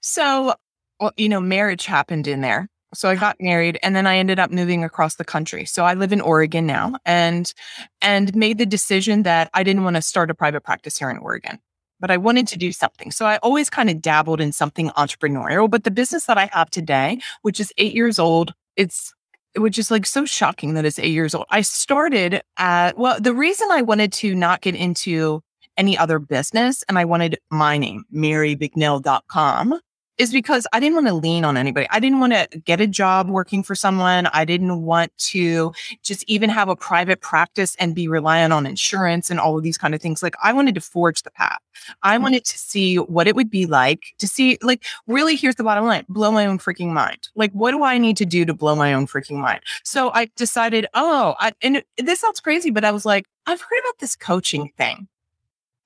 So, 0.00 0.54
well, 1.00 1.12
you 1.16 1.28
know, 1.28 1.40
marriage 1.40 1.86
happened 1.86 2.26
in 2.28 2.40
there. 2.40 2.68
So 2.94 3.08
I 3.08 3.16
got 3.16 3.36
married 3.40 3.78
and 3.82 3.96
then 3.96 4.06
I 4.06 4.16
ended 4.16 4.38
up 4.38 4.52
moving 4.52 4.84
across 4.84 5.16
the 5.16 5.24
country. 5.24 5.64
So 5.64 5.84
I 5.84 5.94
live 5.94 6.12
in 6.12 6.20
Oregon 6.20 6.64
now 6.66 6.94
and 7.04 7.52
and 8.00 8.34
made 8.36 8.58
the 8.58 8.66
decision 8.66 9.24
that 9.24 9.50
I 9.52 9.64
didn't 9.64 9.82
want 9.82 9.96
to 9.96 10.02
start 10.02 10.30
a 10.30 10.34
private 10.34 10.62
practice 10.62 10.96
here 10.96 11.10
in 11.10 11.18
Oregon. 11.18 11.58
But 11.98 12.10
I 12.10 12.16
wanted 12.16 12.46
to 12.48 12.58
do 12.58 12.70
something. 12.70 13.10
So 13.10 13.26
I 13.26 13.38
always 13.38 13.70
kind 13.70 13.90
of 13.90 14.00
dabbled 14.00 14.40
in 14.40 14.52
something 14.52 14.90
entrepreneurial, 14.90 15.68
but 15.70 15.84
the 15.84 15.90
business 15.90 16.26
that 16.26 16.38
I 16.38 16.48
have 16.52 16.70
today, 16.70 17.18
which 17.42 17.58
is 17.58 17.72
8 17.78 17.94
years 17.94 18.18
old, 18.18 18.54
it's 18.76 19.12
which 19.56 19.78
is 19.78 19.90
like 19.90 20.06
so 20.06 20.24
shocking 20.24 20.74
that 20.74 20.84
it's 20.84 20.98
8 20.98 21.08
years 21.08 21.34
old. 21.34 21.46
I 21.50 21.62
started 21.62 22.42
at 22.56 22.98
well, 22.98 23.20
the 23.20 23.34
reason 23.34 23.68
I 23.70 23.82
wanted 23.82 24.12
to 24.14 24.34
not 24.34 24.60
get 24.60 24.74
into 24.74 25.42
any 25.76 25.98
other 25.98 26.18
business 26.18 26.84
and 26.88 26.98
I 26.98 27.04
wanted 27.04 27.38
my 27.50 27.78
name, 27.78 28.04
marybicknell.com 28.14 29.80
is 30.18 30.32
because 30.32 30.66
I 30.72 30.80
didn't 30.80 30.94
want 30.94 31.08
to 31.08 31.14
lean 31.14 31.44
on 31.44 31.56
anybody. 31.56 31.86
I 31.90 32.00
didn't 32.00 32.20
want 32.20 32.32
to 32.32 32.48
get 32.64 32.80
a 32.80 32.86
job 32.86 33.28
working 33.28 33.62
for 33.62 33.74
someone. 33.74 34.26
I 34.26 34.44
didn't 34.44 34.82
want 34.82 35.16
to 35.18 35.72
just 36.02 36.24
even 36.28 36.50
have 36.50 36.68
a 36.68 36.76
private 36.76 37.20
practice 37.20 37.74
and 37.76 37.94
be 37.94 38.08
reliant 38.08 38.52
on 38.52 38.66
insurance 38.66 39.30
and 39.30 39.40
all 39.40 39.56
of 39.56 39.62
these 39.62 39.78
kind 39.78 39.94
of 39.94 40.00
things. 40.00 40.22
Like 40.22 40.36
I 40.42 40.52
wanted 40.52 40.74
to 40.76 40.80
forge 40.80 41.22
the 41.22 41.30
path. 41.30 41.58
I 42.02 42.14
mm-hmm. 42.14 42.22
wanted 42.22 42.44
to 42.44 42.58
see 42.58 42.96
what 42.96 43.26
it 43.26 43.34
would 43.34 43.50
be 43.50 43.66
like 43.66 44.14
to 44.18 44.28
see, 44.28 44.58
like, 44.62 44.84
really, 45.06 45.36
here's 45.36 45.56
the 45.56 45.64
bottom 45.64 45.84
line 45.84 46.04
blow 46.08 46.30
my 46.30 46.46
own 46.46 46.58
freaking 46.58 46.92
mind. 46.92 47.28
Like, 47.34 47.52
what 47.52 47.72
do 47.72 47.82
I 47.82 47.98
need 47.98 48.16
to 48.18 48.26
do 48.26 48.44
to 48.44 48.54
blow 48.54 48.74
my 48.76 48.94
own 48.94 49.06
freaking 49.06 49.38
mind? 49.38 49.60
So 49.82 50.10
I 50.12 50.30
decided, 50.36 50.86
oh, 50.94 51.34
I, 51.40 51.52
and 51.62 51.82
this 51.98 52.20
sounds 52.20 52.40
crazy, 52.40 52.70
but 52.70 52.84
I 52.84 52.90
was 52.90 53.04
like, 53.04 53.26
I've 53.46 53.60
heard 53.60 53.80
about 53.80 53.98
this 53.98 54.16
coaching 54.16 54.70
thing. 54.76 55.08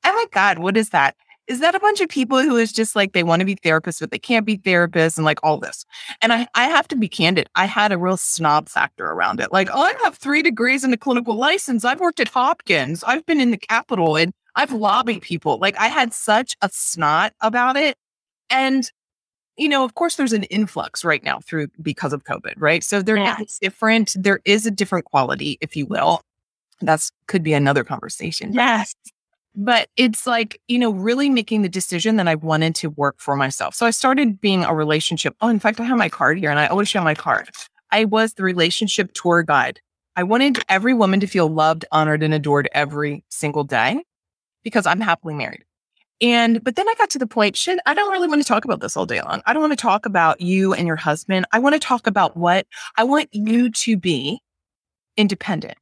Oh 0.05 0.13
my 0.13 0.27
God, 0.33 0.59
what 0.59 0.77
is 0.77 0.91
that? 0.91 1.17
Is 1.49 1.61
that 1.61 1.75
a 1.75 1.81
bunch 1.81 2.01
of 2.01 2.09
people 2.09 2.41
who 2.41 2.57
is 2.57 2.73
just 2.73 2.95
like 2.95 3.13
they 3.13 3.23
want 3.23 3.41
to 3.41 3.47
be 3.47 3.57
therapists, 3.57 4.01
but 4.01 4.11
they 4.11 4.19
can't 4.19 4.45
be 4.45 4.59
therapists 4.59 5.17
and 5.17 5.25
like 5.25 5.41
all 5.43 5.57
this. 5.59 5.85
And 6.21 6.33
I, 6.33 6.47
I 6.55 6.69
have 6.69 6.87
to 6.89 6.97
be 6.97 7.09
candid. 7.09 7.49
I 7.55 7.65
had 7.65 7.91
a 7.91 7.99
real 7.99 8.19
snob 8.19 8.69
factor 8.69 9.07
around 9.07 9.41
it. 9.41 9.51
Like, 9.51 9.71
oh, 9.73 9.81
I 9.81 9.95
have 10.05 10.17
three 10.17 10.43
degrees 10.43 10.85
and 10.85 10.93
a 10.93 10.99
clinical 10.99 11.35
license. 11.35 11.85
I've 11.85 12.01
worked 12.01 12.21
at 12.21 12.29
Hopkins. 12.29 13.03
I've 13.03 13.25
been 13.25 13.41
in 13.41 13.51
the 13.51 13.57
Capitol 13.57 14.17
and 14.17 14.33
I've 14.57 14.73
lobbied 14.73 15.23
people. 15.23 15.59
Like 15.59 15.79
I 15.79 15.89
had 15.89 16.13
such 16.13 16.55
a 16.61 16.69
snot 16.71 17.33
about 17.41 17.77
it. 17.77 17.97
And 18.51 18.91
you 19.57 19.69
know, 19.69 19.85
of 19.85 19.95
course, 19.95 20.15
there's 20.15 20.33
an 20.33 20.45
influx 20.45 21.05
right 21.05 21.25
now 21.25 21.41
through 21.41 21.67
because 21.83 22.13
of 22.13 22.23
COVID, 22.23 22.55
right? 22.59 22.85
So 22.85 23.03
there 23.03 23.17
yeah. 23.17 23.39
different, 23.61 24.15
there 24.17 24.41
is 24.45 24.67
a 24.67 24.71
different 24.71 25.07
quality, 25.07 25.59
if 25.61 25.75
you 25.75 25.85
will. 25.85 26.23
That's 26.81 27.11
could 27.27 27.43
be 27.43 27.55
another 27.55 27.83
conversation. 27.83 28.53
Yes. 28.53 28.95
But 29.61 29.89
it's 29.97 30.25
like, 30.25 30.61
you 30.69 30.79
know, 30.79 30.91
really 30.93 31.29
making 31.29 31.63
the 31.63 31.69
decision 31.69 32.15
that 32.17 32.29
I 32.29 32.37
wanted 32.37 32.77
to 32.77 32.91
work 32.91 33.17
for 33.19 33.35
myself. 33.35 33.75
So 33.75 33.87
I 33.87 33.91
started 33.91 34.41
being 34.41 34.63
a 34.65 34.73
relationship. 34.73 35.35
Oh, 35.41 35.49
in 35.49 35.59
fact, 35.59 35.81
I 35.81 35.85
have 35.85 35.99
my 35.99 36.09
card 36.09 36.39
here 36.39 36.51
and 36.51 36.61
I 36.61 36.69
always 36.69 36.89
show 36.89 37.03
my 37.03 37.17
card. 37.17 37.51
I 37.91 38.05
was 38.05 38.35
the 38.35 38.45
relationship 38.45 39.13
tour 39.15 39.43
guide. 39.43 39.81
I 40.15 40.23
wanted 40.23 40.63
every 40.69 40.95
woman 40.95 41.19
to 41.19 41.27
feel 41.27 41.49
loved, 41.49 41.85
honored, 41.91 42.23
and 42.23 42.33
adored 42.33 42.69
every 42.73 43.25
single 43.31 43.65
day 43.65 44.05
because 44.63 44.87
I'm 44.87 45.01
happily 45.01 45.35
married. 45.35 45.65
And, 46.21 46.63
but 46.63 46.77
then 46.77 46.89
I 46.89 46.95
got 46.97 47.11
to 47.11 47.19
the 47.19 47.27
point, 47.27 47.57
shit, 47.57 47.81
I 47.85 47.95
don't 47.95 48.13
really 48.13 48.29
want 48.29 48.41
to 48.41 48.47
talk 48.47 48.65
about 48.65 48.81
this 48.81 48.97
all 48.97 49.07
day 49.07 49.21
long. 49.23 49.43
I 49.45 49.53
don't 49.53 49.63
want 49.63 49.73
to 49.73 49.83
talk 49.83 50.07
about 50.07 50.41
you 50.41 50.73
and 50.73 50.87
your 50.87 50.97
husband. 50.97 51.47
I 51.51 51.59
want 51.59 51.75
to 51.75 51.81
talk 51.81 52.07
about 52.07 52.37
what 52.37 52.65
I 52.97 53.03
want 53.03 53.29
you 53.33 53.71
to 53.71 53.97
be 53.97 54.41
independent. 55.17 55.79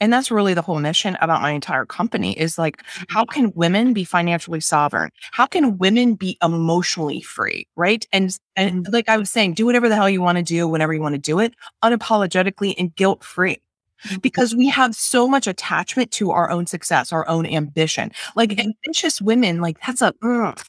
And 0.00 0.12
that's 0.12 0.30
really 0.30 0.54
the 0.54 0.62
whole 0.62 0.78
mission 0.78 1.16
about 1.20 1.42
my 1.42 1.50
entire 1.50 1.84
company 1.84 2.38
is 2.38 2.58
like, 2.58 2.82
how 3.08 3.24
mm-hmm. 3.24 3.32
can 3.32 3.52
women 3.54 3.92
be 3.92 4.04
financially 4.04 4.60
sovereign? 4.60 5.10
How 5.32 5.46
can 5.46 5.78
women 5.78 6.14
be 6.14 6.38
emotionally 6.42 7.20
free? 7.20 7.66
Right. 7.76 8.06
And, 8.12 8.36
and 8.56 8.84
mm-hmm. 8.84 8.92
like 8.92 9.08
I 9.08 9.16
was 9.16 9.30
saying, 9.30 9.54
do 9.54 9.66
whatever 9.66 9.88
the 9.88 9.96
hell 9.96 10.08
you 10.08 10.22
want 10.22 10.38
to 10.38 10.44
do 10.44 10.68
whenever 10.68 10.94
you 10.94 11.00
want 11.00 11.14
to 11.14 11.20
do 11.20 11.40
it, 11.40 11.54
unapologetically 11.82 12.74
and 12.78 12.94
guilt 12.94 13.24
free. 13.24 13.60
Mm-hmm. 14.06 14.18
Because 14.18 14.54
we 14.54 14.68
have 14.68 14.94
so 14.94 15.26
much 15.26 15.48
attachment 15.48 16.12
to 16.12 16.30
our 16.30 16.50
own 16.50 16.66
success, 16.66 17.12
our 17.12 17.28
own 17.28 17.46
ambition. 17.46 18.12
Like 18.36 18.56
ambitious 18.58 19.20
women, 19.20 19.60
like 19.60 19.78
that's 19.84 20.02
a, 20.02 20.14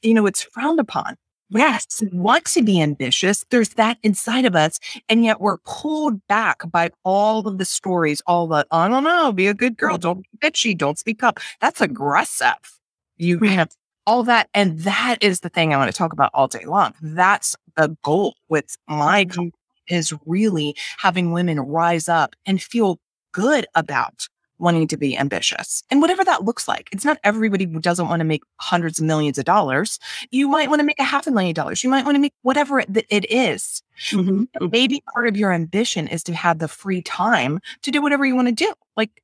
you 0.01 0.15
know, 0.15 0.25
it's 0.25 0.41
frowned 0.41 0.79
upon. 0.79 1.15
Yes, 1.51 2.03
want 2.11 2.45
to 2.45 2.61
be 2.61 2.79
ambitious. 2.79 3.43
There's 3.49 3.69
that 3.69 3.97
inside 4.03 4.45
of 4.45 4.55
us. 4.55 4.79
And 5.07 5.25
yet 5.25 5.41
we're 5.41 5.57
pulled 5.57 6.25
back 6.27 6.61
by 6.71 6.91
all 7.03 7.47
of 7.47 7.57
the 7.57 7.65
stories, 7.65 8.21
all 8.27 8.47
the, 8.47 8.67
I 8.71 8.87
don't 8.87 9.03
know, 9.03 9.31
be 9.31 9.47
a 9.47 9.53
good 9.53 9.75
girl. 9.75 9.97
Don't 9.97 10.21
be 10.21 10.29
bitchy. 10.47 10.77
Don't 10.77 10.99
speak 10.99 11.23
up. 11.23 11.39
That's 11.59 11.81
aggressive. 11.81 12.79
You 13.17 13.39
have 13.39 13.75
all 14.05 14.23
that. 14.23 14.49
And 14.53 14.79
that 14.79 15.17
is 15.21 15.39
the 15.39 15.49
thing 15.49 15.73
I 15.73 15.77
want 15.77 15.91
to 15.91 15.97
talk 15.97 16.13
about 16.13 16.31
all 16.33 16.47
day 16.47 16.65
long. 16.65 16.93
That's 17.01 17.55
the 17.75 17.97
goal 18.03 18.35
with 18.47 18.75
my 18.87 19.25
mm-hmm. 19.25 19.29
company 19.31 19.53
is 19.87 20.13
really 20.25 20.75
having 20.99 21.31
women 21.31 21.59
rise 21.59 22.07
up 22.07 22.35
and 22.45 22.61
feel 22.61 22.99
good 23.31 23.65
about 23.73 24.27
wanting 24.59 24.87
to 24.87 24.97
be 24.97 25.17
ambitious 25.17 25.83
and 25.89 26.01
whatever 26.01 26.23
that 26.23 26.43
looks 26.43 26.67
like. 26.67 26.89
It's 26.91 27.05
not 27.05 27.17
everybody 27.23 27.65
who 27.65 27.79
doesn't 27.79 28.07
want 28.07 28.19
to 28.19 28.25
make 28.25 28.43
hundreds 28.57 28.99
of 28.99 29.05
millions 29.05 29.37
of 29.37 29.45
dollars. 29.45 29.99
You 30.31 30.47
might 30.47 30.69
want 30.69 30.79
to 30.81 30.85
make 30.85 30.99
a 30.99 31.03
half 31.03 31.25
a 31.27 31.31
million 31.31 31.53
dollars. 31.53 31.83
You 31.83 31.89
might 31.89 32.05
want 32.05 32.15
to 32.15 32.19
make 32.19 32.33
whatever 32.41 32.79
it, 32.79 32.89
it 33.09 33.31
is. 33.31 33.81
Mm-hmm. 34.11 34.67
Maybe 34.69 35.01
part 35.13 35.27
of 35.27 35.37
your 35.37 35.53
ambition 35.53 36.07
is 36.07 36.23
to 36.23 36.33
have 36.33 36.59
the 36.59 36.67
free 36.67 37.01
time 37.01 37.59
to 37.81 37.91
do 37.91 38.01
whatever 38.01 38.25
you 38.25 38.35
want 38.35 38.49
to 38.49 38.53
do. 38.53 38.73
Like 38.95 39.23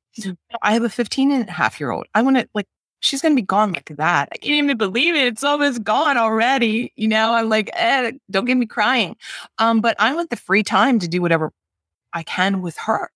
I 0.62 0.72
have 0.72 0.82
a 0.82 0.88
15 0.88 1.30
and 1.30 1.48
a 1.48 1.52
half 1.52 1.78
year 1.78 1.90
old. 1.90 2.06
I 2.14 2.22
want 2.22 2.38
to 2.38 2.48
like, 2.54 2.66
she's 3.00 3.20
going 3.20 3.32
to 3.32 3.40
be 3.40 3.46
gone 3.46 3.72
like 3.72 3.92
that. 3.96 4.30
I 4.32 4.38
can't 4.38 4.54
even 4.54 4.76
believe 4.78 5.14
it. 5.14 5.26
It's 5.26 5.44
almost 5.44 5.84
gone 5.84 6.16
already. 6.16 6.92
You 6.96 7.08
know, 7.08 7.34
I'm 7.34 7.48
like, 7.48 7.70
eh, 7.74 8.12
don't 8.30 8.46
get 8.46 8.56
me 8.56 8.66
crying. 8.66 9.16
Um, 9.58 9.80
but 9.80 9.96
I 9.98 10.14
want 10.14 10.30
the 10.30 10.36
free 10.36 10.62
time 10.62 10.98
to 11.00 11.08
do 11.08 11.20
whatever 11.20 11.52
I 12.12 12.22
can 12.22 12.62
with 12.62 12.76
her. 12.78 13.10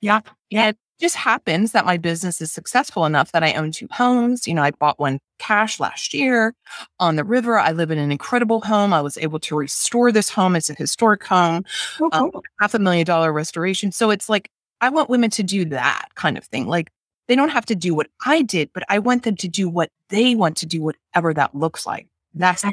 Yeah. 0.00 0.20
Yeah 0.50 0.72
just 1.00 1.16
happens 1.16 1.72
that 1.72 1.84
my 1.84 1.96
business 1.96 2.40
is 2.40 2.52
successful 2.52 3.04
enough 3.04 3.32
that 3.32 3.42
I 3.42 3.54
own 3.54 3.72
two 3.72 3.88
homes. 3.90 4.46
You 4.46 4.54
know, 4.54 4.62
I 4.62 4.70
bought 4.70 4.98
one 4.98 5.18
cash 5.38 5.80
last 5.80 6.14
year 6.14 6.54
on 7.00 7.16
the 7.16 7.24
river. 7.24 7.58
I 7.58 7.72
live 7.72 7.90
in 7.90 7.98
an 7.98 8.12
incredible 8.12 8.60
home. 8.60 8.92
I 8.92 9.00
was 9.00 9.18
able 9.18 9.40
to 9.40 9.56
restore 9.56 10.12
this 10.12 10.28
home. 10.28 10.56
It's 10.56 10.70
a 10.70 10.74
historic 10.74 11.24
home, 11.24 11.64
oh, 12.00 12.08
um, 12.12 12.30
cool. 12.30 12.38
um, 12.38 12.42
half 12.60 12.74
a 12.74 12.78
million 12.78 13.04
dollar 13.04 13.32
restoration. 13.32 13.92
So 13.92 14.10
it's 14.10 14.28
like, 14.28 14.50
I 14.80 14.88
want 14.88 15.10
women 15.10 15.30
to 15.30 15.42
do 15.42 15.64
that 15.66 16.08
kind 16.14 16.38
of 16.38 16.44
thing. 16.44 16.66
Like, 16.66 16.90
they 17.26 17.36
don't 17.36 17.48
have 17.48 17.66
to 17.66 17.74
do 17.74 17.94
what 17.94 18.08
I 18.26 18.42
did, 18.42 18.70
but 18.74 18.84
I 18.88 18.98
want 18.98 19.22
them 19.22 19.36
to 19.36 19.48
do 19.48 19.68
what 19.68 19.90
they 20.10 20.34
want 20.34 20.56
to 20.58 20.66
do, 20.66 20.82
whatever 20.82 21.32
that 21.34 21.54
looks 21.54 21.86
like. 21.86 22.06
That's 22.34 22.64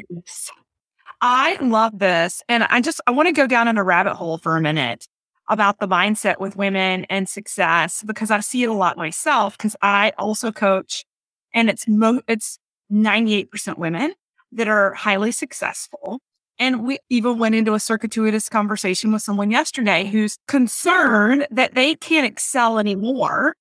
I 1.22 1.56
love 1.60 1.98
this. 1.98 2.42
And 2.48 2.64
I 2.64 2.80
just, 2.80 3.00
I 3.06 3.12
want 3.12 3.28
to 3.28 3.32
go 3.32 3.46
down 3.46 3.68
in 3.68 3.78
a 3.78 3.84
rabbit 3.84 4.14
hole 4.14 4.38
for 4.38 4.56
a 4.56 4.60
minute 4.60 5.06
about 5.52 5.78
the 5.78 5.86
mindset 5.88 6.40
with 6.40 6.56
women 6.56 7.04
and 7.10 7.28
success 7.28 8.02
because 8.06 8.30
I 8.30 8.40
see 8.40 8.62
it 8.62 8.70
a 8.70 8.72
lot 8.72 8.96
myself 8.96 9.56
because 9.56 9.76
I 9.82 10.12
also 10.18 10.50
coach 10.50 11.04
and 11.52 11.68
it's 11.68 11.86
mo- 11.86 12.22
it's 12.26 12.58
98% 12.90 13.78
women 13.78 14.14
that 14.52 14.68
are 14.68 14.94
highly 14.94 15.32
successful. 15.32 16.20
And 16.58 16.84
we 16.84 16.98
even 17.10 17.38
went 17.38 17.54
into 17.54 17.74
a 17.74 17.80
circuitous 17.80 18.48
conversation 18.48 19.12
with 19.12 19.22
someone 19.22 19.50
yesterday 19.50 20.04
who's 20.04 20.38
concerned 20.48 21.46
that 21.50 21.74
they 21.74 21.94
can't 21.94 22.26
excel 22.26 22.78
anymore 22.78 23.54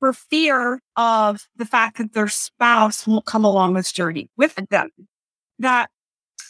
for 0.00 0.12
fear 0.12 0.80
of 0.96 1.46
the 1.56 1.64
fact 1.64 1.98
that 1.98 2.12
their 2.12 2.28
spouse 2.28 3.06
won't 3.06 3.24
come 3.24 3.44
along 3.44 3.74
this 3.74 3.92
journey 3.92 4.28
with 4.36 4.54
them. 4.70 4.90
That, 5.58 5.90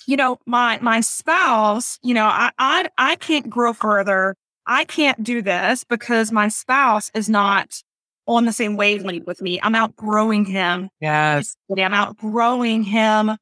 you 0.07 0.17
know, 0.17 0.39
my 0.47 0.79
my 0.81 1.01
spouse, 1.01 1.99
you 2.03 2.15
know, 2.15 2.27
I 2.27 2.51
I, 2.59 2.89
I 2.99 3.17
can't 3.17 3.49
grow 3.49 3.73
further. 3.73 4.35
I 4.69 4.85
can't 4.85 5.25
do 5.25 5.43
this 5.43 5.83
because 5.83 6.31
my 6.31 6.49
spouse 6.49 7.11
is 7.15 7.29
not 7.29 7.83
on 8.27 8.45
the 8.45 8.53
same 8.53 8.77
wavelength 8.77 9.27
with 9.27 9.41
me. 9.41 9.59
I'm 9.63 9.75
outgrowing 9.75 10.45
him. 10.45 10.91
Yes. 11.01 11.57
I'm 11.71 11.95
outgrowing 11.95 12.85
him. 12.85 13.37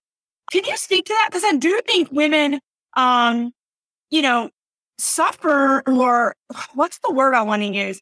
Can 0.52 0.64
you 0.64 0.76
speak 0.76 1.06
to 1.06 1.12
that? 1.12 1.28
Because 1.30 1.44
I 1.44 1.56
do 1.56 1.80
think 1.86 2.10
women, 2.12 2.60
um, 2.96 3.52
you 4.10 4.22
know, 4.22 4.50
suffer 4.98 5.82
or 5.86 6.36
what's 6.74 7.00
the 7.00 7.12
word 7.12 7.34
I 7.34 7.42
want 7.42 7.62
to 7.62 7.68
use? 7.68 8.00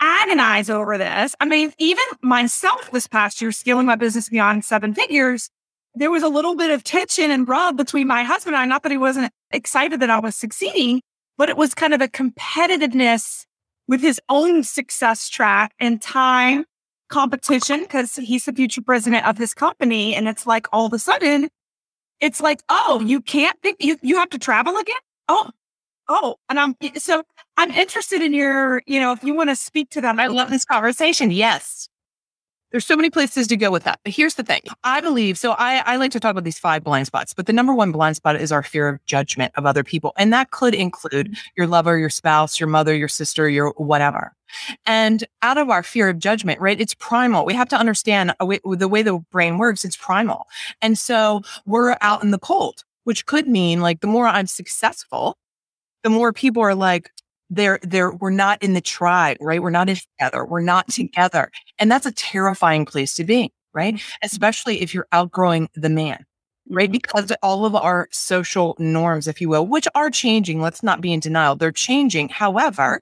agonize 0.00 0.70
over 0.70 0.96
this. 0.96 1.34
I 1.40 1.44
mean, 1.44 1.72
even 1.78 2.04
myself 2.22 2.90
this 2.92 3.08
past 3.08 3.40
year, 3.40 3.52
scaling 3.52 3.86
my 3.86 3.96
business 3.96 4.28
beyond 4.28 4.64
seven 4.64 4.94
figures, 4.94 5.50
there 5.94 6.10
was 6.10 6.22
a 6.22 6.28
little 6.28 6.54
bit 6.54 6.70
of 6.70 6.84
tension 6.84 7.30
and 7.30 7.48
rub 7.48 7.76
between 7.76 8.06
my 8.06 8.22
husband 8.22 8.54
and 8.54 8.62
I. 8.62 8.66
Not 8.66 8.82
that 8.84 8.92
he 8.92 8.98
wasn't 8.98 9.32
excited 9.50 10.00
that 10.00 10.10
I 10.10 10.20
was 10.20 10.36
succeeding, 10.36 11.00
but 11.38 11.48
it 11.48 11.56
was 11.56 11.74
kind 11.74 11.94
of 11.94 12.02
a 12.02 12.08
competitiveness 12.08 13.46
with 13.86 14.02
his 14.02 14.20
own 14.28 14.62
success 14.62 15.28
track 15.28 15.72
and 15.80 16.02
time 16.02 16.66
competition 17.08 17.80
because 17.80 18.16
he's 18.16 18.44
the 18.44 18.52
future 18.52 18.82
president 18.82 19.24
of 19.26 19.38
his 19.38 19.54
company. 19.54 20.14
And 20.14 20.28
it's 20.28 20.46
like 20.46 20.66
all 20.72 20.86
of 20.86 20.92
a 20.92 20.98
sudden, 20.98 21.48
it's 22.20 22.40
like, 22.40 22.60
oh, 22.68 23.00
you 23.00 23.22
can't 23.22 23.58
think 23.62 23.78
you, 23.80 23.96
you 24.02 24.16
have 24.16 24.30
to 24.30 24.38
travel 24.38 24.76
again. 24.76 24.96
Oh, 25.28 25.50
oh, 26.08 26.36
and 26.48 26.58
I'm 26.58 26.76
so 26.96 27.22
I'm 27.56 27.70
interested 27.70 28.20
in 28.20 28.34
your, 28.34 28.82
you 28.86 29.00
know, 29.00 29.12
if 29.12 29.22
you 29.24 29.34
want 29.34 29.50
to 29.50 29.56
speak 29.56 29.90
to 29.90 30.00
that. 30.02 30.18
I 30.18 30.26
love 30.26 30.50
this 30.50 30.64
conversation. 30.64 31.30
Yes. 31.30 31.88
There's 32.70 32.84
so 32.84 32.96
many 32.96 33.08
places 33.08 33.46
to 33.46 33.56
go 33.56 33.70
with 33.70 33.84
that. 33.84 34.00
But 34.04 34.12
here's 34.12 34.34
the 34.34 34.42
thing. 34.42 34.60
I 34.84 35.00
believe, 35.00 35.38
so 35.38 35.52
I, 35.52 35.82
I 35.86 35.96
like 35.96 36.10
to 36.12 36.20
talk 36.20 36.32
about 36.32 36.44
these 36.44 36.58
five 36.58 36.84
blind 36.84 37.06
spots, 37.06 37.32
but 37.32 37.46
the 37.46 37.52
number 37.52 37.74
one 37.74 37.92
blind 37.92 38.16
spot 38.16 38.36
is 38.36 38.52
our 38.52 38.62
fear 38.62 38.88
of 38.88 39.04
judgment 39.06 39.52
of 39.56 39.64
other 39.64 39.82
people. 39.82 40.12
And 40.18 40.32
that 40.32 40.50
could 40.50 40.74
include 40.74 41.28
mm-hmm. 41.28 41.50
your 41.56 41.66
lover, 41.66 41.96
your 41.96 42.10
spouse, 42.10 42.60
your 42.60 42.68
mother, 42.68 42.94
your 42.94 43.08
sister, 43.08 43.48
your 43.48 43.72
whatever. 43.76 44.34
And 44.84 45.24
out 45.42 45.58
of 45.58 45.70
our 45.70 45.82
fear 45.82 46.08
of 46.08 46.18
judgment, 46.18 46.60
right? 46.60 46.80
It's 46.80 46.94
primal. 46.94 47.44
We 47.44 47.54
have 47.54 47.68
to 47.70 47.76
understand 47.76 48.34
way, 48.40 48.60
the 48.64 48.88
way 48.88 49.02
the 49.02 49.18
brain 49.30 49.58
works. 49.58 49.84
It's 49.84 49.96
primal. 49.96 50.46
And 50.82 50.98
so 50.98 51.42
we're 51.66 51.96
out 52.00 52.22
in 52.22 52.30
the 52.30 52.38
cold, 52.38 52.84
which 53.04 53.26
could 53.26 53.48
mean 53.48 53.80
like 53.80 54.00
the 54.00 54.06
more 54.06 54.26
I'm 54.26 54.46
successful, 54.46 55.38
the 56.02 56.10
more 56.10 56.32
people 56.32 56.62
are 56.62 56.74
like, 56.74 57.10
they're, 57.50 57.78
they're, 57.82 58.12
we're 58.12 58.30
not 58.30 58.62
in 58.62 58.74
the 58.74 58.80
tribe, 58.80 59.38
right? 59.40 59.62
We're 59.62 59.70
not 59.70 59.88
together. 59.88 60.44
We're 60.44 60.60
not 60.60 60.88
mm-hmm. 60.88 61.06
together. 61.06 61.50
And 61.78 61.90
that's 61.90 62.06
a 62.06 62.12
terrifying 62.12 62.84
place 62.84 63.14
to 63.16 63.24
be, 63.24 63.52
right? 63.72 63.94
Mm-hmm. 63.94 64.12
Especially 64.22 64.82
if 64.82 64.94
you're 64.94 65.08
outgrowing 65.12 65.68
the 65.74 65.88
man, 65.88 66.24
right? 66.68 66.88
Mm-hmm. 66.88 66.92
Because 66.92 67.32
all 67.42 67.64
of 67.64 67.74
our 67.74 68.08
social 68.10 68.76
norms, 68.78 69.26
if 69.28 69.40
you 69.40 69.48
will, 69.48 69.66
which 69.66 69.88
are 69.94 70.10
changing, 70.10 70.60
let's 70.60 70.82
not 70.82 71.00
be 71.00 71.12
in 71.12 71.20
denial, 71.20 71.56
they're 71.56 71.72
changing. 71.72 72.28
However, 72.28 73.00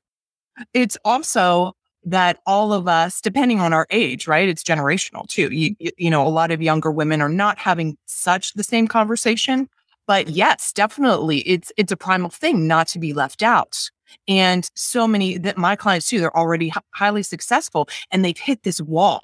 mm-hmm. 0.59 0.63
it's 0.75 0.97
also 1.05 1.73
that 2.05 2.39
all 2.47 2.73
of 2.73 2.87
us, 2.87 3.21
depending 3.21 3.59
on 3.59 3.73
our 3.73 3.87
age, 3.91 4.29
right? 4.29 4.49
It's 4.49 4.63
generational 4.63 5.27
too. 5.27 5.53
You, 5.53 5.75
you 5.99 6.09
know, 6.09 6.25
a 6.25 6.29
lot 6.29 6.53
of 6.53 6.63
younger 6.63 6.93
women 6.93 7.21
are 7.21 7.29
not 7.29 7.59
having 7.59 7.97
such 8.07 8.53
the 8.53 8.63
same 8.63 8.87
conversation 8.87 9.69
but 10.07 10.29
yes, 10.29 10.73
definitely 10.73 11.39
it's 11.41 11.73
it's 11.77 11.93
a 11.93 11.97
primal 11.97 12.31
thing 12.31 12.67
not 12.67 12.89
to 12.89 12.99
be 12.99 13.13
left 13.13 13.43
out. 13.43 13.91
And 14.29 14.69
so 14.75 15.07
many 15.07 15.39
that 15.39 15.57
my 15.57 15.77
clients 15.77 16.09
too, 16.09 16.21
they're 16.21 16.37
already 16.37 16.69
h- 16.69 16.83
highly 16.95 17.23
successful 17.23 17.89
and 18.11 18.25
they've 18.25 18.37
hit 18.37 18.63
this 18.63 18.81
wall. 18.81 19.23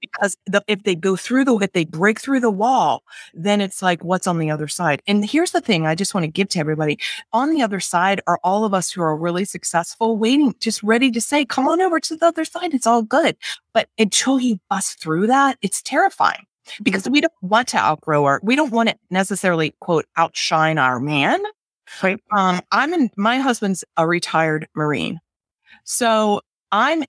Because 0.00 0.36
the, 0.46 0.62
if 0.68 0.82
they 0.82 0.94
go 0.94 1.16
through 1.16 1.46
the 1.46 1.56
if 1.56 1.72
they 1.72 1.86
break 1.86 2.20
through 2.20 2.40
the 2.40 2.50
wall 2.50 3.02
then 3.32 3.60
it's 3.60 3.80
like 3.80 4.04
what's 4.04 4.26
on 4.26 4.38
the 4.38 4.50
other 4.50 4.68
side? 4.68 5.02
And 5.06 5.24
here's 5.24 5.52
the 5.52 5.62
thing 5.62 5.86
i 5.86 5.94
just 5.94 6.14
want 6.14 6.24
to 6.24 6.30
give 6.30 6.50
to 6.50 6.58
everybody. 6.58 6.98
On 7.32 7.50
the 7.50 7.62
other 7.62 7.80
side 7.80 8.20
are 8.26 8.38
all 8.44 8.64
of 8.64 8.74
us 8.74 8.92
who 8.92 9.00
are 9.00 9.16
really 9.16 9.46
successful 9.46 10.18
waiting 10.18 10.54
just 10.60 10.82
ready 10.82 11.10
to 11.10 11.20
say 11.20 11.46
come 11.46 11.66
on 11.66 11.80
over 11.80 11.98
to 12.00 12.16
the 12.16 12.26
other 12.26 12.44
side 12.44 12.74
it's 12.74 12.86
all 12.86 13.02
good. 13.02 13.36
But 13.72 13.88
until 13.98 14.38
you 14.38 14.60
bust 14.68 15.00
through 15.00 15.26
that 15.28 15.56
it's 15.62 15.82
terrifying 15.82 16.46
because 16.82 17.08
we 17.08 17.20
don't 17.20 17.32
want 17.40 17.68
to 17.68 17.78
outgrow 17.78 18.24
our, 18.24 18.40
we 18.42 18.56
don't 18.56 18.72
want 18.72 18.88
to 18.90 18.96
necessarily 19.10 19.74
quote 19.80 20.06
outshine 20.16 20.78
our 20.78 21.00
man. 21.00 21.42
Right. 22.02 22.18
Um, 22.32 22.60
I'm 22.70 22.92
in, 22.94 23.10
my 23.16 23.38
husband's 23.38 23.84
a 23.96 24.06
retired 24.06 24.68
Marine. 24.74 25.20
So 25.84 26.40
I'm, 26.72 27.04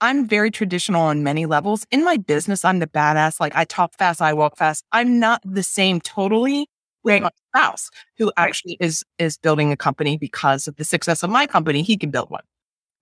I'm 0.00 0.26
very 0.26 0.50
traditional 0.50 1.02
on 1.02 1.22
many 1.22 1.46
levels. 1.46 1.86
In 1.90 2.04
my 2.04 2.16
business, 2.16 2.64
I'm 2.64 2.78
the 2.78 2.86
badass. 2.86 3.40
Like 3.40 3.54
I 3.56 3.64
talk 3.64 3.94
fast, 3.98 4.20
I 4.22 4.32
walk 4.32 4.56
fast. 4.56 4.84
I'm 4.92 5.18
not 5.18 5.40
the 5.44 5.62
same 5.62 6.00
totally 6.00 6.68
with 7.02 7.22
my 7.22 7.30
spouse 7.54 7.90
who 8.18 8.32
actually 8.36 8.76
is, 8.80 9.04
is 9.18 9.36
building 9.38 9.72
a 9.72 9.76
company 9.76 10.16
because 10.18 10.66
of 10.66 10.76
the 10.76 10.84
success 10.84 11.22
of 11.22 11.30
my 11.30 11.46
company. 11.46 11.82
He 11.82 11.96
can 11.96 12.10
build 12.10 12.30
one. 12.30 12.42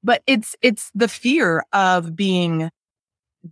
But 0.05 0.23
it's, 0.27 0.57
it's 0.63 0.91
the 0.95 1.09
fear 1.09 1.65
of 1.73 2.17
being 2.17 2.71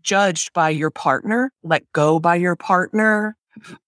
judged 0.02 0.52
by 0.52 0.70
your 0.70 0.90
partner, 0.90 1.52
let 1.62 1.90
go 1.92 2.18
by 2.20 2.36
your 2.36 2.56
partner, 2.56 3.36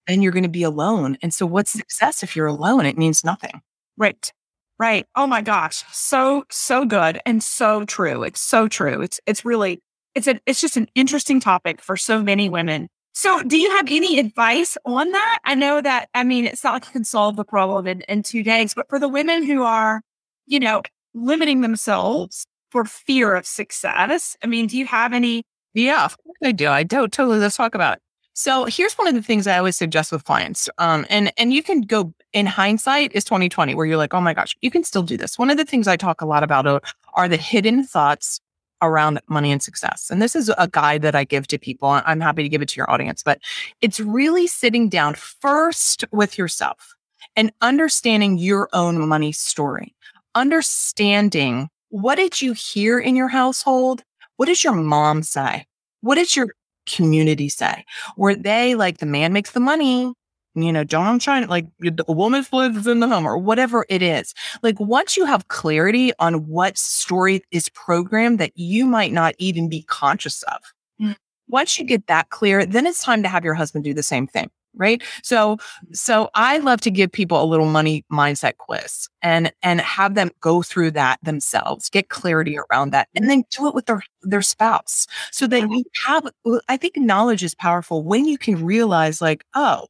and 0.06 0.22
you're 0.22 0.32
going 0.32 0.42
to 0.42 0.48
be 0.48 0.62
alone. 0.62 1.16
And 1.22 1.32
so, 1.32 1.46
what's 1.46 1.70
success 1.70 2.22
if 2.22 2.36
you're 2.36 2.46
alone? 2.46 2.86
It 2.86 2.98
means 2.98 3.24
nothing. 3.24 3.62
Right. 3.96 4.32
Right. 4.78 5.06
Oh 5.14 5.26
my 5.26 5.42
gosh. 5.42 5.84
So, 5.92 6.44
so 6.50 6.84
good 6.84 7.20
and 7.24 7.42
so 7.42 7.84
true. 7.84 8.22
It's 8.22 8.40
so 8.40 8.68
true. 8.68 9.02
It's, 9.02 9.20
it's 9.26 9.44
really, 9.44 9.80
it's 10.14 10.26
a, 10.26 10.40
it's 10.46 10.60
just 10.60 10.76
an 10.76 10.88
interesting 10.94 11.40
topic 11.40 11.80
for 11.80 11.96
so 11.96 12.22
many 12.22 12.48
women. 12.48 12.88
So, 13.14 13.42
do 13.42 13.58
you 13.58 13.70
have 13.76 13.86
any 13.90 14.18
advice 14.18 14.78
on 14.86 15.10
that? 15.12 15.38
I 15.44 15.54
know 15.54 15.82
that, 15.82 16.08
I 16.14 16.24
mean, 16.24 16.46
it's 16.46 16.64
not 16.64 16.72
like 16.72 16.86
you 16.86 16.92
can 16.92 17.04
solve 17.04 17.36
the 17.36 17.44
problem 17.44 17.86
in, 17.86 18.00
in 18.02 18.22
two 18.22 18.42
days, 18.42 18.72
but 18.72 18.88
for 18.88 18.98
the 18.98 19.08
women 19.08 19.44
who 19.44 19.62
are, 19.62 20.00
you 20.46 20.58
know, 20.58 20.82
limiting 21.12 21.60
themselves 21.60 22.46
for 22.70 22.86
fear 22.86 23.34
of 23.34 23.46
success, 23.46 24.36
I 24.42 24.46
mean, 24.46 24.66
do 24.66 24.78
you 24.78 24.86
have 24.86 25.12
any 25.12 25.44
yeah, 25.74 26.08
I 26.44 26.52
do. 26.52 26.68
I 26.68 26.82
do 26.82 27.08
totally. 27.08 27.38
Let's 27.38 27.56
talk 27.56 27.74
about 27.74 27.96
it. 27.96 28.02
So 28.34 28.64
here's 28.64 28.94
one 28.94 29.06
of 29.06 29.14
the 29.14 29.22
things 29.22 29.46
I 29.46 29.58
always 29.58 29.76
suggest 29.76 30.10
with 30.10 30.24
clients. 30.24 30.68
Um, 30.78 31.06
and 31.10 31.32
and 31.36 31.52
you 31.52 31.62
can 31.62 31.82
go 31.82 32.12
in 32.32 32.46
hindsight 32.46 33.12
is 33.14 33.24
2020, 33.24 33.74
where 33.74 33.86
you're 33.86 33.96
like, 33.96 34.14
oh 34.14 34.20
my 34.20 34.34
gosh, 34.34 34.56
you 34.62 34.70
can 34.70 34.84
still 34.84 35.02
do 35.02 35.16
this. 35.16 35.38
One 35.38 35.50
of 35.50 35.56
the 35.56 35.64
things 35.64 35.86
I 35.86 35.96
talk 35.96 36.20
a 36.20 36.26
lot 36.26 36.42
about 36.42 36.66
are, 36.66 36.80
are 37.14 37.28
the 37.28 37.36
hidden 37.36 37.84
thoughts 37.84 38.40
around 38.80 39.20
money 39.28 39.52
and 39.52 39.62
success. 39.62 40.08
And 40.10 40.20
this 40.20 40.34
is 40.34 40.50
a 40.58 40.68
guide 40.68 41.02
that 41.02 41.14
I 41.14 41.24
give 41.24 41.46
to 41.48 41.58
people. 41.58 41.88
I'm 41.88 42.20
happy 42.20 42.42
to 42.42 42.48
give 42.48 42.62
it 42.62 42.68
to 42.70 42.76
your 42.76 42.90
audience, 42.90 43.22
but 43.22 43.38
it's 43.80 44.00
really 44.00 44.46
sitting 44.46 44.88
down 44.88 45.14
first 45.14 46.04
with 46.10 46.36
yourself 46.36 46.94
and 47.36 47.52
understanding 47.60 48.38
your 48.38 48.68
own 48.72 49.06
money 49.06 49.30
story, 49.30 49.94
understanding 50.34 51.68
what 51.90 52.16
did 52.16 52.42
you 52.42 52.54
hear 52.54 52.98
in 52.98 53.14
your 53.14 53.28
household 53.28 54.02
what 54.36 54.46
does 54.46 54.64
your 54.64 54.72
mom 54.72 55.22
say? 55.22 55.66
What 56.00 56.34
your 56.34 56.48
community 56.86 57.48
say? 57.48 57.84
Were 58.16 58.34
they 58.34 58.74
like 58.74 58.98
the 58.98 59.06
man 59.06 59.32
makes 59.32 59.52
the 59.52 59.60
money? 59.60 60.12
You 60.54 60.72
know, 60.72 60.84
John 60.84 61.18
China, 61.18 61.46
like 61.46 61.66
the 61.80 62.04
woman 62.08 62.44
lives 62.52 62.86
in 62.86 63.00
the 63.00 63.08
home 63.08 63.26
or 63.26 63.38
whatever 63.38 63.86
it 63.88 64.02
is. 64.02 64.34
Like 64.62 64.78
once 64.78 65.16
you 65.16 65.24
have 65.24 65.48
clarity 65.48 66.12
on 66.18 66.46
what 66.46 66.76
story 66.76 67.42
is 67.50 67.70
programmed 67.70 68.38
that 68.38 68.52
you 68.54 68.84
might 68.84 69.12
not 69.12 69.34
even 69.38 69.70
be 69.70 69.82
conscious 69.84 70.42
of, 70.42 70.58
mm. 71.00 71.16
once 71.48 71.78
you 71.78 71.86
get 71.86 72.06
that 72.08 72.28
clear, 72.28 72.66
then 72.66 72.86
it's 72.86 73.02
time 73.02 73.22
to 73.22 73.30
have 73.30 73.44
your 73.44 73.54
husband 73.54 73.84
do 73.84 73.94
the 73.94 74.02
same 74.02 74.26
thing 74.26 74.50
right 74.76 75.02
so 75.22 75.56
so 75.92 76.30
i 76.34 76.58
love 76.58 76.80
to 76.80 76.90
give 76.90 77.10
people 77.10 77.42
a 77.42 77.46
little 77.46 77.66
money 77.66 78.04
mindset 78.10 78.56
quiz 78.56 79.08
and 79.22 79.52
and 79.62 79.80
have 79.80 80.14
them 80.14 80.30
go 80.40 80.62
through 80.62 80.90
that 80.90 81.18
themselves 81.22 81.90
get 81.90 82.08
clarity 82.08 82.56
around 82.58 82.90
that 82.90 83.08
and 83.14 83.28
then 83.28 83.44
do 83.50 83.66
it 83.66 83.74
with 83.74 83.86
their 83.86 84.02
their 84.22 84.42
spouse 84.42 85.06
so 85.30 85.46
that 85.46 85.64
uh-huh. 85.64 85.74
you 85.74 85.84
have 86.06 86.28
i 86.68 86.76
think 86.76 86.96
knowledge 86.96 87.42
is 87.42 87.54
powerful 87.54 88.02
when 88.02 88.24
you 88.24 88.38
can 88.38 88.64
realize 88.64 89.20
like 89.20 89.44
oh 89.54 89.86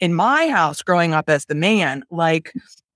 in 0.00 0.14
my 0.14 0.48
house 0.48 0.82
growing 0.82 1.12
up 1.12 1.28
as 1.28 1.46
the 1.46 1.54
man 1.54 2.04
like 2.10 2.52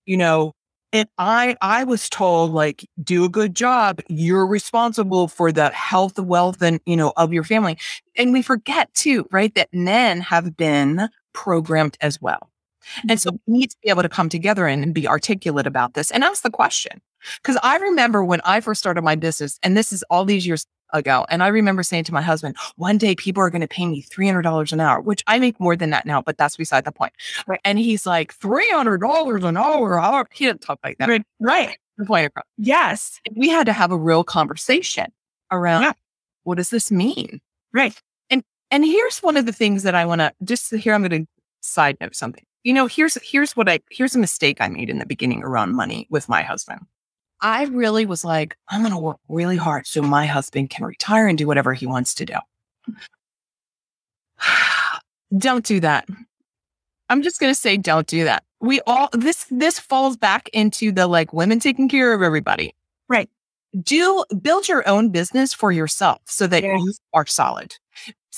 you 0.07 0.17
know 0.17 0.55
and 0.93 1.09
I, 1.19 1.57
I 1.61 1.85
was 1.85 2.09
told 2.09 2.53
like, 2.53 2.89
do 3.03 3.25
a 3.25 3.29
good 3.29 3.55
job. 3.55 4.01
You're 4.09 4.47
responsible 4.47 5.29
for 5.29 5.53
the 5.53 5.69
health, 5.71 6.19
wealth, 6.19 6.63
and, 6.63 6.81
you 6.87 6.97
know, 6.97 7.13
of 7.17 7.33
your 7.33 7.45
family. 7.45 7.79
And 8.17 8.33
we 8.33 8.41
forget 8.41 8.93
too, 8.95 9.27
right? 9.31 9.55
That 9.55 9.69
men 9.73 10.21
have 10.23 10.57
been 10.57 11.09
programmed 11.33 11.97
as 12.01 12.21
well. 12.21 12.51
And 13.09 13.21
so 13.21 13.31
Mm-hmm. 13.31 13.53
we 13.53 13.59
need 13.59 13.71
to 13.71 13.77
be 13.83 13.91
able 13.91 14.03
to 14.03 14.09
come 14.09 14.29
together 14.29 14.67
and, 14.67 14.95
be 14.95 15.07
articulate 15.07 15.67
about 15.67 15.95
this 15.95 16.11
and 16.11 16.25
ask 16.25 16.43
the 16.43 16.51
question. 16.51 17.01
Because 17.43 17.59
I 17.63 17.77
remember 17.79 18.25
when 18.25 18.41
I 18.45 18.61
first 18.61 18.79
started 18.81 19.03
my 19.03 19.15
business, 19.17 19.59
and 19.63 19.77
this 19.77 19.93
is 19.93 20.03
all 20.11 20.25
these 20.25 20.47
years 20.47 20.65
ago, 20.95 21.27
and 21.29 21.43
I 21.43 21.49
remember 21.49 21.83
saying 21.83 22.05
to 22.05 22.15
my 22.15 22.23
husband, 22.23 22.57
one 22.77 22.97
day 22.97 23.15
people 23.15 23.43
are 23.43 23.51
going 23.51 23.61
to 23.61 23.69
pay 23.69 23.85
me 23.87 24.03
$300 24.03 24.73
an 24.73 24.81
hour, 24.81 25.01
which 25.03 25.23
I 25.27 25.39
make 25.39 25.61
more 25.61 25.77
than 25.77 25.91
that 25.91 26.07
now, 26.07 26.23
but 26.23 26.39
that's 26.39 26.57
beside 26.57 26.85
the 26.85 26.93
point. 26.93 27.13
Right. 27.47 27.61
And 27.65 27.79
he's 27.79 28.07
like, 28.07 28.33
$300 28.39 29.45
an 29.45 29.57
hour. 29.57 30.01
hour. 30.01 30.27
He 30.33 30.47
didn't 30.47 30.63
talk 30.63 30.79
like 30.85 30.97
that. 30.99 31.09
Right. 31.09 31.23
Right. 31.41 31.77
The 31.99 32.07
point 32.07 32.27
across. 32.27 32.47
Yes. 32.57 33.21
We 33.35 33.49
had 33.49 33.67
to 33.67 33.73
have 33.73 33.91
a 33.93 33.99
real 33.99 34.25
conversation 34.25 35.07
around 35.51 35.83
Yeah. 35.83 35.93
what 36.45 36.55
does 36.57 36.71
this 36.71 36.91
mean? 36.91 37.41
Right. 37.75 38.01
And 38.71 38.85
here's 38.85 39.19
one 39.21 39.37
of 39.37 39.47
the 39.47 39.53
things 39.53 39.83
that 39.85 39.95
I 39.95 40.05
want 40.05 40.21
to 40.21 40.33
just 40.45 40.75
here. 40.75 40.95
I'm 40.95 41.07
going 41.07 41.25
to 41.25 41.29
side 41.61 41.97
note 42.01 42.15
something. 42.15 42.45
You 42.65 42.73
know, 42.75 42.87
here's 42.87 43.17
here's 43.23 43.57
what 43.57 43.69
I 43.69 43.81
here's 43.91 44.15
a 44.15 44.19
mistake 44.19 44.59
I 44.61 44.69
made 44.69 44.91
in 44.91 44.99
the 44.99 45.07
beginning 45.07 45.43
around 45.43 45.75
money 45.75 46.07
with 46.11 46.29
my 46.29 46.43
husband. 46.43 46.81
I 47.41 47.65
really 47.65 48.05
was 48.05 48.25
like, 48.25 48.57
I'm 48.69 48.81
going 48.81 48.93
to 48.93 48.99
work 48.99 49.19
really 49.29 49.57
hard 49.57 49.87
so 49.87 50.03
my 50.03 50.27
husband 50.27 50.71
can 50.71 50.85
retire 50.85 51.29
and 51.29 51.39
do 51.39 51.47
whatever 51.47 51.73
he 51.73 51.87
wants 51.87 52.13
to 52.17 52.25
do. 52.25 52.35
don't 55.39 55.65
do 55.65 55.81
that. 55.81 56.09
I'm 57.09 57.23
just 57.23 57.41
going 57.41 57.53
to 57.53 57.59
say, 57.59 57.77
don't 57.77 58.07
do 58.07 58.25
that. 58.25 58.43
We 58.61 58.81
all 58.87 59.09
this 59.13 59.47
this 59.51 59.79
falls 59.79 60.17
back 60.17 60.49
into 60.53 60.91
the 60.91 61.07
like 61.07 61.33
women 61.33 61.61
taking 61.61 61.89
care 61.89 62.13
of 62.13 62.23
everybody. 62.23 62.75
Right. 63.09 63.31
Do 63.81 64.25
build 64.43 64.67
your 64.69 64.87
own 64.89 65.11
business 65.11 65.55
for 65.55 65.71
yourself 65.71 66.21
so 66.25 66.47
that 66.49 66.65
Yes. 66.65 66.81
you 66.81 66.93
are 67.15 67.27
solid. 67.27 67.77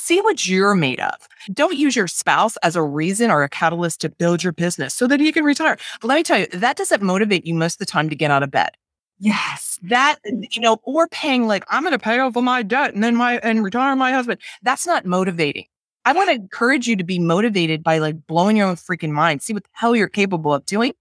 See 0.02 0.22
what 0.22 0.48
you're 0.48 0.74
made 0.74 0.98
of. 0.98 1.28
Don't 1.52 1.76
use 1.76 1.94
your 1.94 2.08
spouse 2.08 2.56
as 2.62 2.74
a 2.74 2.82
reason 2.82 3.30
or 3.30 3.42
a 3.42 3.50
catalyst 3.50 4.00
to 4.00 4.08
build 4.08 4.42
your 4.42 4.54
business 4.54 4.94
so 4.94 5.06
that 5.06 5.20
you 5.20 5.30
can 5.30 5.44
retire. 5.44 5.76
Let 6.02 6.16
me 6.16 6.22
tell 6.22 6.38
you, 6.40 6.46
that 6.46 6.78
doesn't 6.78 7.02
motivate 7.02 7.44
you 7.44 7.52
most 7.52 7.74
of 7.74 7.78
the 7.80 7.86
time 7.86 8.08
to 8.08 8.16
get 8.16 8.30
out 8.30 8.42
of 8.42 8.50
bed. 8.50 8.70
Yes. 9.18 9.78
That, 9.82 10.16
you 10.24 10.62
know, 10.62 10.78
or 10.84 11.06
paying 11.08 11.46
like, 11.46 11.64
I'm 11.68 11.82
going 11.82 11.92
to 11.92 11.98
pay 11.98 12.18
off 12.18 12.34
my 12.34 12.62
debt 12.62 12.94
and 12.94 13.04
then 13.04 13.14
my, 13.14 13.38
and 13.40 13.62
retire 13.62 13.94
my 13.94 14.10
husband. 14.10 14.40
That's 14.62 14.86
not 14.86 15.04
motivating. 15.04 15.66
I 16.06 16.14
want 16.14 16.30
to 16.30 16.34
encourage 16.34 16.88
you 16.88 16.96
to 16.96 17.04
be 17.04 17.18
motivated 17.18 17.82
by 17.82 17.98
like 17.98 18.26
blowing 18.26 18.56
your 18.56 18.68
own 18.68 18.76
freaking 18.76 19.12
mind. 19.12 19.42
See 19.42 19.52
what 19.52 19.64
the 19.64 19.70
hell 19.74 19.94
you're 19.94 20.08
capable 20.08 20.54
of 20.54 20.64
doing. 20.64 20.94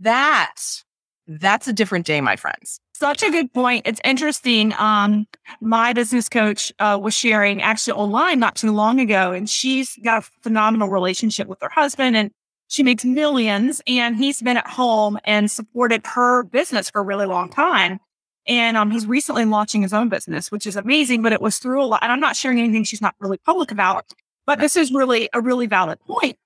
That, 0.00 0.54
that's 1.28 1.68
a 1.68 1.74
different 1.74 2.06
day, 2.06 2.22
my 2.22 2.36
friends. 2.36 2.80
Such 2.98 3.22
a 3.22 3.30
good 3.30 3.52
point. 3.52 3.86
It's 3.86 4.00
interesting. 4.04 4.72
Um, 4.78 5.26
my 5.60 5.92
business 5.92 6.30
coach 6.30 6.72
uh, 6.78 6.98
was 7.00 7.12
sharing 7.12 7.60
actually 7.60 7.92
online 7.92 8.38
not 8.38 8.56
too 8.56 8.72
long 8.72 9.00
ago, 9.00 9.32
and 9.32 9.50
she's 9.50 9.98
got 10.02 10.22
a 10.22 10.30
phenomenal 10.40 10.88
relationship 10.88 11.46
with 11.46 11.58
her 11.60 11.68
husband, 11.68 12.16
and 12.16 12.30
she 12.68 12.82
makes 12.82 13.04
millions. 13.04 13.82
And 13.86 14.16
he's 14.16 14.40
been 14.40 14.56
at 14.56 14.66
home 14.66 15.18
and 15.24 15.50
supported 15.50 16.06
her 16.06 16.44
business 16.44 16.88
for 16.88 17.02
a 17.02 17.04
really 17.04 17.26
long 17.26 17.50
time. 17.50 18.00
And 18.48 18.78
um, 18.78 18.90
he's 18.90 19.04
recently 19.04 19.44
launching 19.44 19.82
his 19.82 19.92
own 19.92 20.08
business, 20.08 20.50
which 20.50 20.66
is 20.66 20.74
amazing. 20.74 21.20
But 21.20 21.34
it 21.34 21.42
was 21.42 21.58
through 21.58 21.82
a 21.82 21.84
lot. 21.84 22.02
And 22.02 22.10
I'm 22.10 22.20
not 22.20 22.34
sharing 22.34 22.60
anything 22.60 22.84
she's 22.84 23.02
not 23.02 23.14
really 23.20 23.36
public 23.44 23.70
about. 23.70 24.10
But 24.46 24.58
this 24.58 24.74
is 24.74 24.90
really 24.90 25.28
a 25.34 25.42
really 25.42 25.66
valid 25.66 26.00
point. 26.00 26.38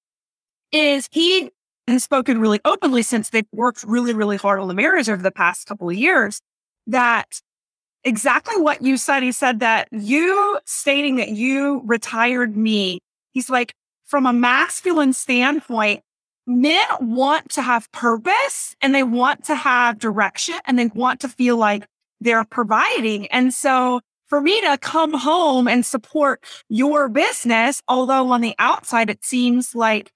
Is 0.72 1.08
he 1.12 1.52
has 1.90 2.04
spoken 2.04 2.40
really 2.40 2.60
openly 2.64 3.02
since 3.02 3.30
they've 3.30 3.46
worked 3.52 3.84
really, 3.84 4.14
really 4.14 4.36
hard 4.36 4.60
on 4.60 4.68
the 4.68 4.74
marriage 4.74 5.08
over 5.08 5.22
the 5.22 5.30
past 5.30 5.66
couple 5.66 5.88
of 5.88 5.96
years 5.96 6.40
that 6.86 7.40
exactly 8.04 8.60
what 8.60 8.82
you 8.82 8.96
said. 8.96 9.22
He 9.22 9.32
said 9.32 9.60
that 9.60 9.88
you 9.92 10.58
stating 10.64 11.16
that 11.16 11.30
you 11.30 11.82
retired 11.84 12.56
me, 12.56 13.00
he's 13.32 13.50
like, 13.50 13.72
from 14.06 14.26
a 14.26 14.32
masculine 14.32 15.12
standpoint, 15.12 16.02
men 16.46 16.84
want 17.00 17.48
to 17.50 17.62
have 17.62 17.90
purpose 17.92 18.74
and 18.80 18.94
they 18.94 19.04
want 19.04 19.44
to 19.44 19.54
have 19.54 19.98
direction 19.98 20.56
and 20.66 20.78
they 20.78 20.86
want 20.86 21.20
to 21.20 21.28
feel 21.28 21.56
like 21.56 21.86
they're 22.20 22.44
providing. 22.44 23.26
And 23.28 23.54
so 23.54 24.00
for 24.26 24.40
me 24.40 24.60
to 24.62 24.78
come 24.78 25.12
home 25.12 25.68
and 25.68 25.86
support 25.86 26.42
your 26.68 27.08
business, 27.08 27.82
although 27.88 28.30
on 28.30 28.40
the 28.40 28.54
outside 28.58 29.10
it 29.10 29.24
seems 29.24 29.74
like 29.74 30.12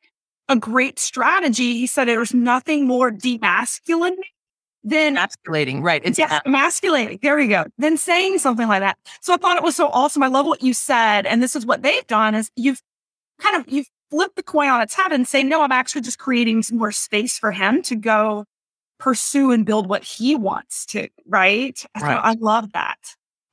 great 0.56 0.98
strategy, 0.98 1.78
he 1.78 1.86
said 1.86 2.06
there's 2.06 2.34
nothing 2.34 2.86
more 2.86 3.10
demasculating 3.10 4.16
than 4.82 5.14
Emasculating, 5.16 5.82
right? 5.82 6.02
It's 6.04 6.18
yes, 6.18 6.42
emasculating. 6.44 7.18
There 7.22 7.36
we 7.36 7.48
go. 7.48 7.64
Then 7.78 7.96
saying 7.96 8.38
something 8.38 8.68
like 8.68 8.80
that. 8.80 8.98
So 9.22 9.32
I 9.32 9.38
thought 9.38 9.56
it 9.56 9.62
was 9.62 9.76
so 9.76 9.88
awesome. 9.88 10.22
I 10.22 10.26
love 10.26 10.44
what 10.46 10.62
you 10.62 10.74
said. 10.74 11.24
And 11.26 11.42
this 11.42 11.56
is 11.56 11.64
what 11.64 11.82
they've 11.82 12.06
done 12.06 12.34
is 12.34 12.50
you've 12.56 12.82
kind 13.40 13.56
of 13.56 13.64
you've 13.72 13.88
flipped 14.10 14.36
the 14.36 14.42
coin 14.42 14.68
on 14.68 14.82
its 14.82 14.94
head 14.94 15.10
and 15.12 15.26
say, 15.26 15.42
no, 15.42 15.62
I'm 15.62 15.72
actually 15.72 16.02
just 16.02 16.18
creating 16.18 16.62
some 16.62 16.76
more 16.78 16.92
space 16.92 17.38
for 17.38 17.50
him 17.50 17.80
to 17.82 17.96
go 17.96 18.44
pursue 18.98 19.50
and 19.52 19.64
build 19.64 19.88
what 19.88 20.04
he 20.04 20.36
wants 20.36 20.84
to. 20.86 21.08
Right. 21.26 21.82
Right. 21.98 22.20
I 22.22 22.36
love 22.38 22.72
that. 22.74 22.98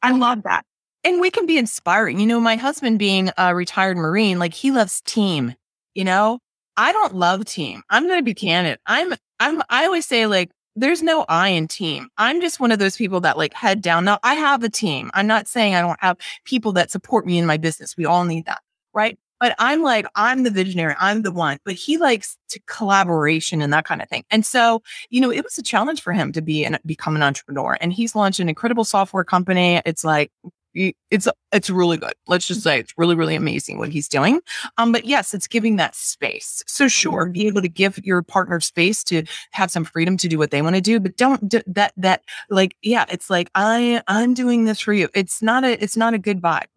I 0.03 0.11
love 0.11 0.43
that. 0.43 0.65
and 1.03 1.19
we 1.21 1.31
can 1.31 1.45
be 1.45 1.57
inspiring. 1.57 2.19
You 2.19 2.27
know, 2.27 2.39
my 2.39 2.55
husband 2.55 2.99
being 2.99 3.31
a 3.37 3.55
retired 3.55 3.97
Marine, 3.97 4.39
like 4.39 4.53
he 4.53 4.71
loves 4.71 5.01
team, 5.01 5.55
you 5.95 6.03
know, 6.03 6.39
I 6.81 6.91
don't 6.93 7.13
love 7.13 7.45
team. 7.45 7.83
I'm 7.91 8.07
going 8.07 8.17
to 8.17 8.23
be 8.23 8.33
candid. 8.33 8.79
I'm, 8.87 9.13
I'm, 9.39 9.61
I 9.69 9.85
always 9.85 10.07
say 10.07 10.25
like, 10.25 10.49
there's 10.75 11.03
no 11.03 11.25
I 11.29 11.49
in 11.49 11.67
team. 11.67 12.07
I'm 12.17 12.41
just 12.41 12.59
one 12.59 12.71
of 12.71 12.79
those 12.79 12.97
people 12.97 13.21
that 13.21 13.37
like 13.37 13.53
head 13.53 13.83
down. 13.83 14.03
Now 14.03 14.17
I 14.23 14.33
have 14.33 14.63
a 14.63 14.69
team. 14.69 15.11
I'm 15.13 15.27
not 15.27 15.47
saying 15.47 15.75
I 15.75 15.81
don't 15.81 16.01
have 16.01 16.17
people 16.43 16.71
that 16.73 16.89
support 16.89 17.27
me 17.27 17.37
in 17.37 17.45
my 17.45 17.57
business. 17.57 17.95
We 17.95 18.05
all 18.05 18.23
need 18.23 18.47
that. 18.47 18.63
Right. 18.95 19.19
But 19.39 19.53
I'm 19.59 19.83
like, 19.83 20.07
I'm 20.15 20.41
the 20.41 20.49
visionary. 20.49 20.95
I'm 20.99 21.21
the 21.21 21.31
one, 21.31 21.59
but 21.65 21.75
he 21.75 21.99
likes 21.99 22.35
to 22.49 22.59
collaboration 22.65 23.61
and 23.61 23.71
that 23.73 23.85
kind 23.85 24.01
of 24.01 24.09
thing. 24.09 24.23
And 24.31 24.43
so, 24.43 24.81
you 25.11 25.21
know, 25.21 25.31
it 25.31 25.43
was 25.43 25.59
a 25.59 25.63
challenge 25.63 26.01
for 26.01 26.13
him 26.13 26.31
to 26.31 26.41
be 26.41 26.65
and 26.65 26.79
become 26.83 27.15
an 27.15 27.21
entrepreneur 27.21 27.77
and 27.79 27.93
he's 27.93 28.15
launched 28.15 28.39
an 28.39 28.49
incredible 28.49 28.85
software 28.85 29.23
company. 29.23 29.83
It's 29.85 30.03
like, 30.03 30.31
it's 30.73 31.27
it's 31.51 31.69
really 31.69 31.97
good. 31.97 32.13
Let's 32.27 32.47
just 32.47 32.61
say 32.61 32.79
it's 32.79 32.93
really 32.97 33.15
really 33.15 33.35
amazing 33.35 33.77
what 33.77 33.89
he's 33.89 34.07
doing. 34.07 34.41
Um, 34.77 34.91
but 34.91 35.05
yes, 35.05 35.33
it's 35.33 35.47
giving 35.47 35.75
that 35.77 35.95
space. 35.95 36.63
So 36.67 36.87
sure, 36.87 37.27
be 37.27 37.47
able 37.47 37.61
to 37.61 37.69
give 37.69 37.99
your 38.05 38.21
partner 38.21 38.59
space 38.59 39.03
to 39.05 39.23
have 39.51 39.71
some 39.71 39.83
freedom 39.83 40.17
to 40.17 40.27
do 40.27 40.37
what 40.37 40.51
they 40.51 40.61
want 40.61 40.75
to 40.75 40.81
do, 40.81 40.99
but 40.99 41.17
don't 41.17 41.47
do 41.49 41.61
that 41.67 41.93
that 41.97 42.23
like 42.49 42.75
yeah, 42.81 43.05
it's 43.09 43.29
like 43.29 43.49
I 43.55 44.01
I'm 44.07 44.33
doing 44.33 44.65
this 44.65 44.79
for 44.79 44.93
you. 44.93 45.09
It's 45.13 45.41
not 45.41 45.63
a 45.63 45.81
it's 45.81 45.97
not 45.97 46.13
a 46.13 46.19
good 46.19 46.41
vibe. 46.41 46.67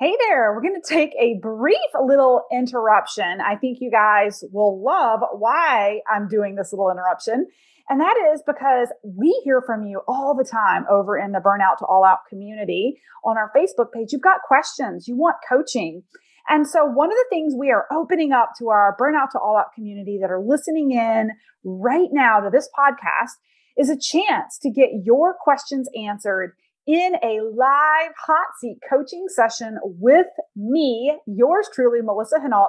Hey 0.00 0.16
there, 0.28 0.52
we're 0.52 0.60
going 0.60 0.80
to 0.80 0.86
take 0.86 1.14
a 1.18 1.38
brief 1.40 1.78
little 1.98 2.42
interruption. 2.52 3.40
I 3.40 3.54
think 3.54 3.78
you 3.80 3.92
guys 3.92 4.42
will 4.52 4.82
love 4.82 5.20
why 5.32 6.00
I'm 6.12 6.28
doing 6.28 6.56
this 6.56 6.72
little 6.72 6.90
interruption. 6.90 7.46
And 7.88 8.00
that 8.00 8.16
is 8.32 8.42
because 8.46 8.88
we 9.02 9.40
hear 9.44 9.62
from 9.64 9.84
you 9.84 10.00
all 10.08 10.34
the 10.34 10.48
time 10.48 10.84
over 10.90 11.18
in 11.18 11.32
the 11.32 11.38
Burnout 11.38 11.78
to 11.78 11.84
All 11.84 12.04
Out 12.04 12.20
community 12.28 12.98
on 13.24 13.36
our 13.36 13.50
Facebook 13.54 13.92
page. 13.92 14.08
You've 14.10 14.22
got 14.22 14.40
questions, 14.46 15.06
you 15.06 15.16
want 15.16 15.36
coaching. 15.48 16.02
And 16.48 16.66
so, 16.66 16.84
one 16.84 17.10
of 17.10 17.16
the 17.16 17.26
things 17.30 17.54
we 17.58 17.70
are 17.70 17.86
opening 17.92 18.32
up 18.32 18.50
to 18.58 18.68
our 18.68 18.96
Burnout 19.00 19.30
to 19.30 19.38
All 19.38 19.56
Out 19.56 19.74
community 19.74 20.18
that 20.20 20.30
are 20.30 20.42
listening 20.42 20.92
in 20.92 21.30
right 21.62 22.08
now 22.10 22.40
to 22.40 22.50
this 22.50 22.68
podcast 22.78 23.32
is 23.76 23.90
a 23.90 23.98
chance 23.98 24.58
to 24.62 24.70
get 24.70 24.90
your 25.04 25.34
questions 25.42 25.88
answered 25.98 26.54
in 26.86 27.14
a 27.22 27.40
live 27.54 28.12
hot 28.26 28.46
seat 28.60 28.78
coaching 28.90 29.26
session 29.28 29.78
with 29.82 30.26
me, 30.54 31.18
yours 31.26 31.68
truly, 31.74 32.00
Melissa 32.02 32.36
Henault, 32.36 32.68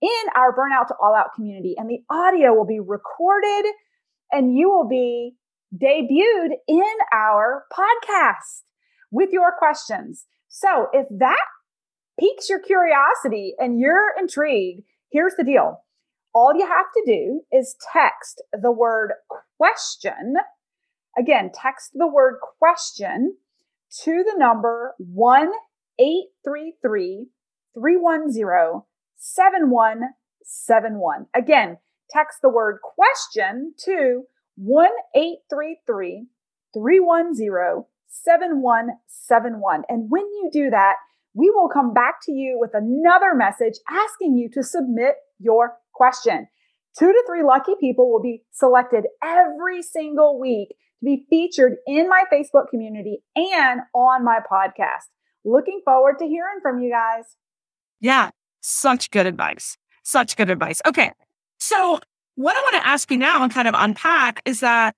in 0.00 0.24
our 0.36 0.54
Burnout 0.54 0.88
to 0.88 0.94
All 1.02 1.14
Out 1.14 1.34
community. 1.34 1.74
And 1.76 1.88
the 1.88 2.02
audio 2.10 2.52
will 2.54 2.66
be 2.66 2.80
recorded 2.80 3.64
and 4.32 4.56
you 4.56 4.70
will 4.70 4.88
be 4.88 5.34
debuted 5.74 6.50
in 6.68 6.94
our 7.12 7.64
podcast 7.72 8.62
with 9.10 9.30
your 9.30 9.52
questions. 9.58 10.26
So 10.48 10.86
if 10.92 11.06
that 11.18 11.44
piques 12.18 12.48
your 12.48 12.60
curiosity 12.60 13.54
and 13.58 13.80
you're 13.80 14.12
intrigued, 14.18 14.82
here's 15.10 15.34
the 15.36 15.44
deal. 15.44 15.82
All 16.34 16.54
you 16.54 16.66
have 16.66 16.86
to 16.94 17.02
do 17.06 17.42
is 17.52 17.76
text 17.92 18.42
the 18.52 18.70
word 18.70 19.12
question. 19.56 20.36
Again, 21.18 21.50
text 21.54 21.92
the 21.94 22.06
word 22.06 22.38
question 22.58 23.36
to 24.02 24.24
the 24.24 24.34
number 24.36 24.94
1 24.98 25.50
833 25.98 27.28
310 27.74 28.82
7171. 29.16 31.26
Again, 31.34 31.78
text 32.10 32.38
the 32.42 32.48
word 32.48 32.78
question 32.82 33.74
to 33.84 34.22
1 34.56 34.90
310 35.14 36.26
7171. 38.08 39.82
And 39.88 40.10
when 40.10 40.22
you 40.22 40.50
do 40.52 40.70
that, 40.70 40.94
we 41.34 41.50
will 41.50 41.68
come 41.68 41.92
back 41.92 42.16
to 42.22 42.32
you 42.32 42.58
with 42.58 42.70
another 42.72 43.34
message 43.34 43.74
asking 43.90 44.36
you 44.36 44.48
to 44.54 44.62
submit 44.62 45.16
your 45.38 45.76
question. 45.92 46.48
Two 46.98 47.12
to 47.12 47.22
three 47.26 47.42
lucky 47.42 47.74
people 47.78 48.10
will 48.10 48.22
be 48.22 48.42
selected 48.52 49.04
every 49.22 49.82
single 49.82 50.40
week 50.40 50.70
to 50.70 51.04
be 51.04 51.26
featured 51.28 51.76
in 51.86 52.08
my 52.08 52.24
Facebook 52.32 52.70
community 52.70 53.22
and 53.36 53.82
on 53.94 54.24
my 54.24 54.38
podcast. 54.50 55.10
Looking 55.44 55.82
forward 55.84 56.18
to 56.20 56.26
hearing 56.26 56.60
from 56.62 56.80
you 56.80 56.90
guys. 56.90 57.36
Yeah, 58.00 58.30
such 58.62 59.10
good 59.10 59.26
advice. 59.26 59.76
Such 60.02 60.36
good 60.36 60.48
advice. 60.48 60.80
Okay. 60.86 61.12
So 61.66 61.98
what 62.36 62.56
I 62.56 62.60
want 62.60 62.76
to 62.76 62.86
ask 62.86 63.10
you 63.10 63.16
now 63.16 63.42
and 63.42 63.52
kind 63.52 63.66
of 63.66 63.74
unpack 63.76 64.40
is 64.44 64.60
that 64.60 64.94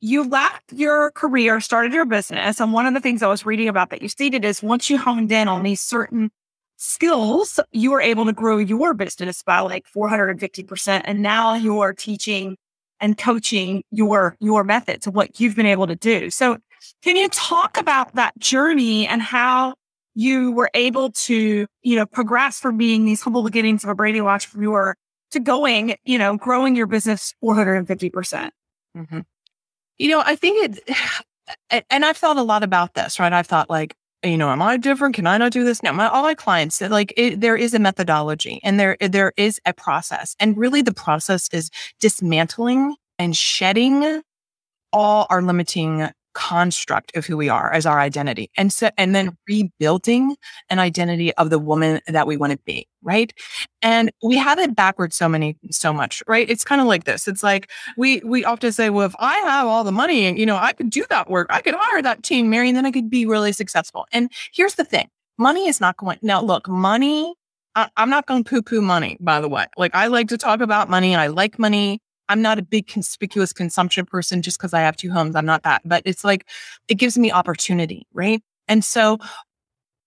you 0.00 0.28
left 0.28 0.72
your 0.72 1.12
career, 1.12 1.60
started 1.60 1.92
your 1.92 2.04
business. 2.04 2.60
And 2.60 2.72
one 2.72 2.86
of 2.86 2.94
the 2.94 2.98
things 2.98 3.22
I 3.22 3.28
was 3.28 3.46
reading 3.46 3.68
about 3.68 3.90
that 3.90 4.02
you 4.02 4.08
stated 4.08 4.44
is 4.44 4.64
once 4.64 4.90
you 4.90 4.98
honed 4.98 5.30
in 5.30 5.46
on 5.46 5.62
these 5.62 5.80
certain 5.80 6.32
skills, 6.76 7.60
you 7.70 7.92
were 7.92 8.00
able 8.00 8.24
to 8.24 8.32
grow 8.32 8.58
your 8.58 8.94
business 8.94 9.44
by 9.44 9.60
like 9.60 9.84
450%. 9.96 11.02
And 11.04 11.22
now 11.22 11.54
you're 11.54 11.92
teaching 11.92 12.56
and 12.98 13.16
coaching 13.16 13.84
your, 13.92 14.36
your 14.40 14.64
methods 14.64 15.06
of 15.06 15.14
what 15.14 15.38
you've 15.38 15.54
been 15.54 15.66
able 15.66 15.86
to 15.86 15.94
do. 15.94 16.30
So 16.30 16.58
can 17.04 17.14
you 17.14 17.28
talk 17.28 17.78
about 17.78 18.16
that 18.16 18.36
journey 18.40 19.06
and 19.06 19.22
how 19.22 19.74
you 20.16 20.50
were 20.50 20.70
able 20.74 21.12
to, 21.12 21.68
you 21.82 21.96
know, 21.96 22.06
progress 22.06 22.58
from 22.58 22.76
being 22.76 23.04
these 23.04 23.22
humble 23.22 23.44
beginnings 23.44 23.84
of 23.84 23.90
a 23.90 23.94
Brady 23.94 24.20
entrepreneur 24.20 24.96
to 25.32 25.40
going, 25.40 25.96
you 26.04 26.18
know, 26.18 26.36
growing 26.36 26.76
your 26.76 26.86
business 26.86 27.34
450%? 27.42 28.12
percent 28.12 28.54
mm 28.96 29.08
hmm 29.08 29.20
You 29.98 30.08
know, 30.08 30.22
I 30.24 30.36
think 30.36 30.78
it, 30.90 30.96
and 31.90 32.04
I've 32.04 32.16
thought 32.16 32.36
a 32.36 32.42
lot 32.42 32.62
about 32.62 32.94
this, 32.94 33.18
right? 33.18 33.32
I've 33.32 33.46
thought 33.46 33.70
like, 33.70 33.94
you 34.22 34.36
know, 34.36 34.50
am 34.50 34.62
I 34.62 34.76
different? 34.76 35.16
Can 35.16 35.26
I 35.26 35.36
not 35.36 35.52
do 35.52 35.64
this? 35.64 35.82
No, 35.82 35.92
my, 35.92 36.08
all 36.08 36.22
my 36.22 36.34
clients, 36.34 36.80
like 36.80 37.12
it, 37.16 37.40
there 37.40 37.56
is 37.56 37.74
a 37.74 37.78
methodology 37.78 38.60
and 38.62 38.78
there, 38.78 38.96
there 39.00 39.32
is 39.36 39.60
a 39.66 39.72
process. 39.72 40.36
And 40.38 40.56
really 40.56 40.82
the 40.82 40.94
process 40.94 41.48
is 41.52 41.70
dismantling 41.98 42.94
and 43.18 43.36
shedding 43.36 44.22
all 44.92 45.26
our 45.28 45.42
limiting 45.42 46.08
construct 46.34 47.16
of 47.16 47.26
who 47.26 47.36
we 47.36 47.48
are 47.48 47.72
as 47.72 47.86
our 47.86 48.00
identity 48.00 48.50
and 48.56 48.72
so 48.72 48.90
and 48.96 49.14
then 49.14 49.36
rebuilding 49.48 50.36
an 50.70 50.78
identity 50.78 51.32
of 51.34 51.50
the 51.50 51.58
woman 51.58 52.00
that 52.06 52.26
we 52.26 52.36
want 52.36 52.52
to 52.52 52.58
be 52.64 52.86
right? 53.04 53.32
And 53.80 54.12
we 54.22 54.36
have 54.36 54.60
it 54.60 54.76
backwards 54.76 55.16
so 55.16 55.28
many 55.28 55.56
so 55.70 55.92
much 55.92 56.22
right? 56.26 56.48
It's 56.48 56.64
kind 56.64 56.80
of 56.80 56.86
like 56.86 57.04
this 57.04 57.28
it's 57.28 57.42
like 57.42 57.70
we 57.96 58.20
we 58.24 58.44
often 58.44 58.72
say 58.72 58.90
well 58.90 59.06
if 59.06 59.14
i 59.18 59.36
have 59.38 59.66
all 59.66 59.84
the 59.84 59.92
money 59.92 60.26
and 60.26 60.38
you 60.38 60.46
know 60.46 60.56
i 60.56 60.72
could 60.72 60.90
do 60.90 61.04
that 61.10 61.30
work 61.30 61.46
i 61.50 61.60
could 61.60 61.74
hire 61.76 62.02
that 62.02 62.22
team 62.22 62.50
mary 62.50 62.68
and 62.68 62.76
then 62.76 62.86
i 62.86 62.90
could 62.90 63.10
be 63.10 63.26
really 63.26 63.52
successful. 63.52 64.06
And 64.12 64.30
here's 64.52 64.74
the 64.74 64.84
thing 64.84 65.08
money 65.38 65.68
is 65.68 65.80
not 65.80 65.96
going 65.96 66.18
now 66.22 66.42
look 66.42 66.68
money 66.68 67.34
I, 67.74 67.88
i'm 67.96 68.10
not 68.10 68.26
going 68.26 68.44
to 68.44 68.50
poo 68.50 68.62
poo 68.62 68.80
money 68.82 69.16
by 69.20 69.40
the 69.40 69.48
way. 69.48 69.66
Like 69.76 69.94
i 69.94 70.06
like 70.08 70.28
to 70.28 70.38
talk 70.38 70.60
about 70.60 70.90
money 70.90 71.12
and 71.12 71.20
i 71.20 71.28
like 71.28 71.58
money 71.58 72.00
I'm 72.28 72.42
not 72.42 72.58
a 72.58 72.62
big 72.62 72.86
conspicuous 72.86 73.52
consumption 73.52 74.06
person 74.06 74.42
just 74.42 74.58
because 74.58 74.74
I 74.74 74.80
have 74.80 74.96
two 74.96 75.10
homes. 75.10 75.36
I'm 75.36 75.46
not 75.46 75.62
that, 75.64 75.82
but 75.84 76.02
it's 76.04 76.24
like 76.24 76.46
it 76.88 76.94
gives 76.94 77.18
me 77.18 77.32
opportunity, 77.32 78.06
right? 78.12 78.42
And 78.68 78.84
so 78.84 79.18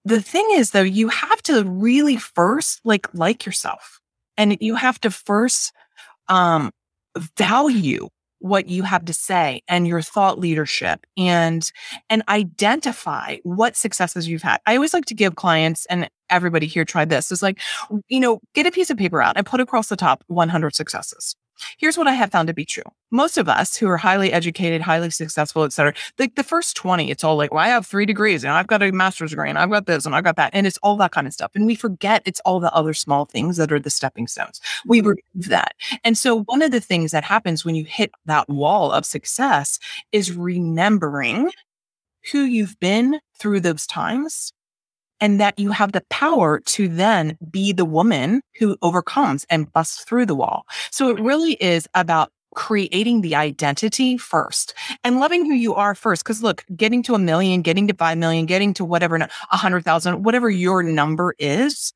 the 0.06 0.22
thing 0.22 0.48
is 0.54 0.72
though, 0.72 0.82
you 0.82 1.10
have 1.10 1.42
to 1.44 1.64
really 1.64 2.18
first 2.18 2.82
like 2.84 3.08
like 3.14 3.46
yourself 3.46 4.00
and 4.38 4.58
you 4.62 4.76
have 4.76 5.00
to 5.02 5.12
first 5.12 5.74
um 6.28 6.72
value 7.38 8.10
what 8.40 8.68
you 8.68 8.84
have 8.84 9.06
to 9.06 9.14
say 9.14 9.62
and 9.68 9.88
your 9.88 10.02
thought 10.02 10.38
leadership 10.38 11.06
and 11.18 11.72
and 12.10 12.22
identify 12.30 13.38
what 13.44 13.76
successes 13.76 14.28
you've 14.28 14.44
had. 14.44 14.60
I 14.66 14.76
always 14.76 14.94
like 14.94 15.06
to 15.06 15.16
give 15.16 15.36
clients 15.36 15.86
and 15.88 16.10
everybody 16.30 16.68
here 16.68 16.86
try 16.86 17.06
this. 17.06 17.32
It's 17.32 17.42
like, 17.42 17.60
you 18.08 18.20
know, 18.20 18.40
get 18.54 18.68
a 18.68 18.72
piece 18.72 18.90
of 18.90 18.98
paper 18.98 19.22
out 19.22 19.38
and 19.38 19.46
put 19.46 19.62
across 19.62 19.88
the 19.90 19.96
top 19.96 20.24
100 20.28 20.76
successes. 20.76 21.36
Here's 21.78 21.98
what 21.98 22.08
I 22.08 22.14
have 22.14 22.32
found 22.32 22.48
to 22.48 22.54
be 22.54 22.66
true. 22.66 22.84
Most 23.12 23.38
of 23.38 23.48
us 23.48 23.76
who 23.76 23.88
are 23.88 23.98
highly 23.98 24.34
educated, 24.34 24.82
highly 24.82 25.10
successful, 25.10 25.64
et 25.64 25.74
cetera, 25.74 25.94
the, 26.18 26.32
the 26.36 26.44
first 26.44 26.76
20, 26.76 27.10
it's 27.10 27.24
all 27.24 27.36
like, 27.36 27.52
well, 27.52 27.64
I 27.64 27.68
have 27.68 27.86
three 27.86 28.06
degrees 28.06 28.44
and 28.44 28.54
I've 28.54 28.68
got 28.68 28.84
a 28.84 28.92
master's 28.92 29.30
degree 29.32 29.50
and 29.50 29.58
I've 29.58 29.70
got 29.70 29.86
this 29.86 30.06
and 30.06 30.16
I've 30.16 30.24
got 30.24 30.36
that. 30.36 30.52
And 30.54 30.68
it's 30.68 30.78
all 30.84 30.96
that 30.98 31.12
kind 31.12 31.28
of 31.28 31.34
stuff. 31.34 31.52
And 31.56 31.66
we 31.66 31.76
forget 31.76 32.22
it's 32.26 32.42
all 32.42 32.60
the 32.60 32.74
other 32.74 32.94
small 32.94 33.26
things 33.26 33.58
that 33.58 33.72
are 33.72 33.80
the 33.80 33.90
stepping 33.90 34.28
stones. 34.28 34.60
We 34.86 35.00
mm-hmm. 35.00 35.10
remove 35.10 35.50
that. 35.50 35.76
And 36.04 36.18
so 36.18 36.44
one 36.44 36.62
of 36.62 36.72
the 36.72 36.82
things 36.82 37.12
that 37.12 37.24
happens 37.24 37.64
when 37.64 37.76
you 37.76 37.86
hit 37.86 38.12
that 38.26 38.50
wall 38.50 38.92
of 38.92 39.06
success 39.06 39.80
is 40.12 40.36
remembering 40.36 41.52
who 42.32 42.40
you've 42.44 42.80
been 42.80 43.20
through 43.40 43.60
those 43.60 43.86
times 43.86 44.52
and 45.22 45.40
that 45.40 45.58
you 45.58 45.72
have 45.72 45.92
the 45.92 46.04
power 46.10 46.60
to 46.62 46.88
then 46.88 47.38
be 47.50 47.72
the 47.72 47.86
woman 47.86 48.42
who 48.60 48.78
overcomes 48.82 49.46
and 49.50 49.72
busts 49.72 50.04
through 50.04 50.26
the 50.26 50.36
wall. 50.36 50.66
So 50.92 51.10
it 51.10 51.20
really 51.20 51.54
is 51.54 51.88
about 51.94 52.32
creating 52.56 53.22
the 53.22 53.36
identity 53.36 54.18
first 54.18 54.74
and 55.04 55.20
loving 55.20 55.46
who 55.46 55.54
you 55.54 55.76
are 55.76 55.94
first. 55.94 56.24
Cause 56.26 56.42
look, 56.42 56.64
getting 56.76 57.04
to 57.04 57.14
a 57.14 57.20
million, 57.20 57.62
getting 57.62 57.88
to 57.88 57.94
5 57.94 58.18
million, 58.18 58.46
getting 58.46 58.74
to 58.76 58.86
whatever, 58.86 59.16
a 59.18 59.58
hundred 59.58 59.84
thousand, 59.84 60.24
whatever 60.24 60.50
your 60.50 60.82
number 60.82 61.36
is, 61.38 61.94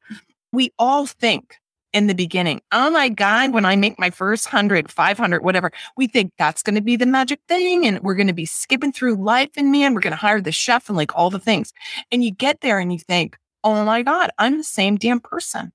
we 0.51 0.71
all 0.77 1.05
think 1.05 1.55
in 1.93 2.07
the 2.07 2.13
beginning. 2.13 2.61
Oh 2.71 2.89
my 2.89 3.09
God, 3.09 3.53
when 3.53 3.65
I 3.65 3.75
make 3.75 3.99
my 3.99 4.09
first 4.09 4.47
100, 4.47 4.91
500, 4.91 5.43
whatever, 5.43 5.71
we 5.97 6.07
think 6.07 6.33
that's 6.37 6.61
going 6.63 6.75
to 6.75 6.81
be 6.81 6.95
the 6.95 7.05
magic 7.05 7.39
thing. 7.47 7.85
And 7.85 7.99
we're 8.01 8.15
going 8.15 8.27
to 8.27 8.33
be 8.33 8.45
skipping 8.45 8.91
through 8.91 9.15
life 9.15 9.49
and 9.57 9.71
man, 9.71 9.93
we're 9.93 10.01
going 10.01 10.11
to 10.11 10.17
hire 10.17 10.41
the 10.41 10.51
chef 10.51 10.89
and 10.89 10.97
like 10.97 11.15
all 11.15 11.29
the 11.29 11.39
things. 11.39 11.73
And 12.11 12.23
you 12.23 12.31
get 12.31 12.61
there 12.61 12.79
and 12.79 12.93
you 12.93 12.99
think, 12.99 13.37
oh 13.63 13.83
my 13.83 14.03
God, 14.03 14.29
I'm 14.37 14.57
the 14.57 14.63
same 14.63 14.97
damn 14.97 15.19
person. 15.19 15.71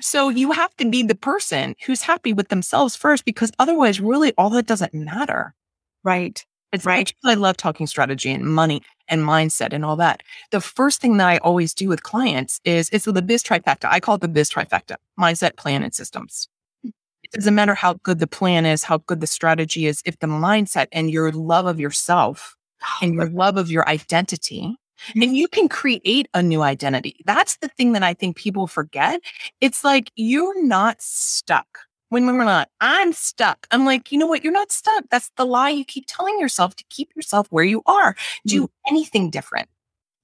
So 0.00 0.28
you 0.28 0.52
have 0.52 0.74
to 0.76 0.90
be 0.90 1.02
the 1.02 1.14
person 1.14 1.76
who's 1.84 2.02
happy 2.02 2.32
with 2.32 2.48
themselves 2.48 2.96
first, 2.96 3.24
because 3.24 3.52
otherwise, 3.58 4.00
really, 4.00 4.32
all 4.36 4.50
that 4.50 4.66
doesn't 4.66 4.94
matter. 4.94 5.54
Right. 6.02 6.44
It's 6.76 6.84
right. 6.84 7.12
I 7.24 7.34
love 7.34 7.56
talking 7.56 7.86
strategy 7.86 8.30
and 8.30 8.44
money 8.44 8.82
and 9.08 9.22
mindset 9.22 9.72
and 9.72 9.82
all 9.82 9.96
that. 9.96 10.22
The 10.50 10.60
first 10.60 11.00
thing 11.00 11.16
that 11.16 11.26
I 11.26 11.38
always 11.38 11.72
do 11.72 11.88
with 11.88 12.02
clients 12.02 12.60
is 12.66 12.90
it's 12.92 13.06
the 13.06 13.22
biz 13.22 13.42
trifecta. 13.42 13.88
I 13.90 13.98
call 13.98 14.16
it 14.16 14.20
the 14.20 14.28
biz 14.28 14.50
trifecta 14.50 14.96
mindset, 15.18 15.56
plan, 15.56 15.82
and 15.82 15.94
systems. 15.94 16.48
Hmm. 16.82 16.90
It 17.22 17.32
doesn't 17.32 17.54
matter 17.54 17.74
how 17.74 17.94
good 18.02 18.18
the 18.18 18.26
plan 18.26 18.66
is, 18.66 18.84
how 18.84 18.98
good 18.98 19.20
the 19.20 19.26
strategy 19.26 19.86
is, 19.86 20.02
if 20.04 20.18
the 20.18 20.26
mindset 20.26 20.88
and 20.92 21.10
your 21.10 21.32
love 21.32 21.64
of 21.64 21.80
yourself 21.80 22.56
oh, 22.82 22.98
and 23.00 23.14
your 23.14 23.30
love 23.30 23.56
of 23.56 23.70
your 23.70 23.88
identity, 23.88 24.76
and 25.14 25.34
you 25.34 25.48
can 25.48 25.70
create 25.70 26.28
a 26.34 26.42
new 26.42 26.60
identity. 26.60 27.16
That's 27.24 27.56
the 27.56 27.68
thing 27.68 27.92
that 27.92 28.02
I 28.02 28.12
think 28.12 28.36
people 28.36 28.66
forget. 28.66 29.22
It's 29.62 29.82
like 29.82 30.12
you're 30.14 30.62
not 30.62 31.00
stuck 31.00 31.85
when 32.08 32.26
we're 32.26 32.44
not, 32.44 32.68
I'm 32.80 33.12
stuck. 33.12 33.66
I'm 33.70 33.84
like, 33.84 34.12
you 34.12 34.18
know 34.18 34.26
what? 34.26 34.44
You're 34.44 34.52
not 34.52 34.70
stuck. 34.70 35.04
That's 35.10 35.30
the 35.36 35.44
lie 35.44 35.70
you 35.70 35.84
keep 35.84 36.04
telling 36.06 36.38
yourself 36.38 36.76
to 36.76 36.84
keep 36.90 37.10
yourself 37.16 37.46
where 37.50 37.64
you 37.64 37.82
are. 37.86 38.14
Do 38.46 38.64
mm. 38.64 38.70
anything 38.88 39.30
different. 39.30 39.68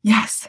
Yes. 0.02 0.48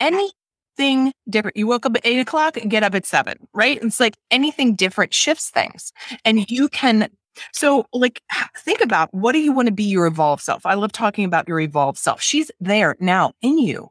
Anything 0.00 1.12
different. 1.28 1.56
You 1.56 1.66
woke 1.66 1.86
up 1.86 1.96
at 1.96 2.04
eight 2.04 2.18
o'clock 2.18 2.56
and 2.56 2.70
get 2.70 2.82
up 2.82 2.94
at 2.94 3.06
seven, 3.06 3.36
right? 3.54 3.78
It's 3.82 4.00
like 4.00 4.16
anything 4.30 4.74
different 4.74 5.14
shifts 5.14 5.50
things. 5.50 5.92
And 6.24 6.50
you 6.50 6.68
can, 6.68 7.08
so 7.52 7.86
like, 7.92 8.22
think 8.56 8.80
about 8.80 9.12
what 9.14 9.32
do 9.32 9.38
you 9.38 9.52
want 9.52 9.66
to 9.66 9.74
be 9.74 9.84
your 9.84 10.06
evolved 10.06 10.42
self? 10.42 10.66
I 10.66 10.74
love 10.74 10.92
talking 10.92 11.24
about 11.24 11.48
your 11.48 11.60
evolved 11.60 11.98
self. 11.98 12.20
She's 12.20 12.50
there 12.60 12.96
now 13.00 13.32
in 13.40 13.58
you. 13.58 13.90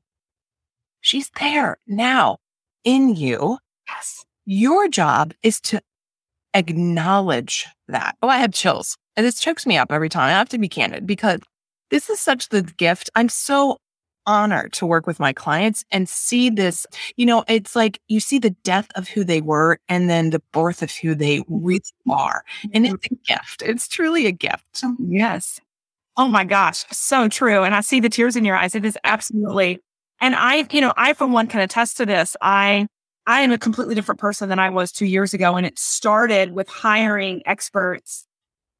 She's 1.01 1.31
there 1.39 1.77
now 1.87 2.37
in 2.83 3.15
you. 3.15 3.57
Yes. 3.87 4.25
Your 4.45 4.87
job 4.87 5.33
is 5.41 5.59
to 5.61 5.81
acknowledge 6.53 7.65
that. 7.87 8.15
Oh, 8.21 8.27
I 8.27 8.37
have 8.37 8.53
chills. 8.53 8.97
And 9.15 9.25
this 9.25 9.39
chokes 9.39 9.65
me 9.65 9.77
up 9.77 9.91
every 9.91 10.09
time. 10.09 10.29
I 10.29 10.31
have 10.31 10.49
to 10.49 10.57
be 10.57 10.69
candid 10.69 11.05
because 11.05 11.39
this 11.89 12.09
is 12.09 12.19
such 12.19 12.49
the 12.49 12.63
gift. 12.63 13.09
I'm 13.15 13.29
so 13.29 13.77
honored 14.25 14.71
to 14.73 14.85
work 14.85 15.05
with 15.05 15.19
my 15.19 15.33
clients 15.33 15.83
and 15.91 16.07
see 16.07 16.49
this. 16.49 16.87
You 17.17 17.25
know, 17.25 17.43
it's 17.47 17.75
like 17.75 17.99
you 18.07 18.19
see 18.19 18.39
the 18.39 18.51
death 18.63 18.87
of 18.95 19.07
who 19.07 19.23
they 19.23 19.41
were 19.41 19.79
and 19.89 20.09
then 20.09 20.29
the 20.29 20.41
birth 20.51 20.81
of 20.81 20.91
who 20.91 21.13
they 21.13 21.43
really 21.49 21.81
are. 22.09 22.43
And 22.73 22.85
it's 22.85 22.93
a 22.93 22.97
mm-hmm. 22.97 23.15
gift. 23.33 23.61
It's 23.63 23.87
truly 23.87 24.25
a 24.25 24.31
gift. 24.31 24.81
Oh, 24.83 24.95
yes. 24.99 25.59
Oh 26.15 26.27
my 26.27 26.43
gosh. 26.43 26.85
So 26.91 27.27
true. 27.27 27.63
And 27.63 27.75
I 27.75 27.81
see 27.81 27.99
the 27.99 28.09
tears 28.09 28.35
in 28.35 28.45
your 28.45 28.55
eyes. 28.55 28.75
It 28.75 28.85
is 28.85 28.97
absolutely. 29.03 29.79
And 30.21 30.35
I, 30.35 30.67
you 30.71 30.79
know, 30.79 30.93
I, 30.95 31.13
for 31.13 31.27
one, 31.27 31.47
can 31.47 31.59
attest 31.59 31.97
to 31.97 32.05
this. 32.05 32.37
I, 32.41 32.87
I 33.25 33.41
am 33.41 33.51
a 33.51 33.57
completely 33.57 33.95
different 33.95 34.19
person 34.19 34.49
than 34.49 34.59
I 34.59 34.69
was 34.69 34.91
two 34.91 35.05
years 35.05 35.33
ago. 35.33 35.55
And 35.55 35.65
it 35.65 35.79
started 35.79 36.53
with 36.53 36.67
hiring 36.67 37.41
experts 37.45 38.27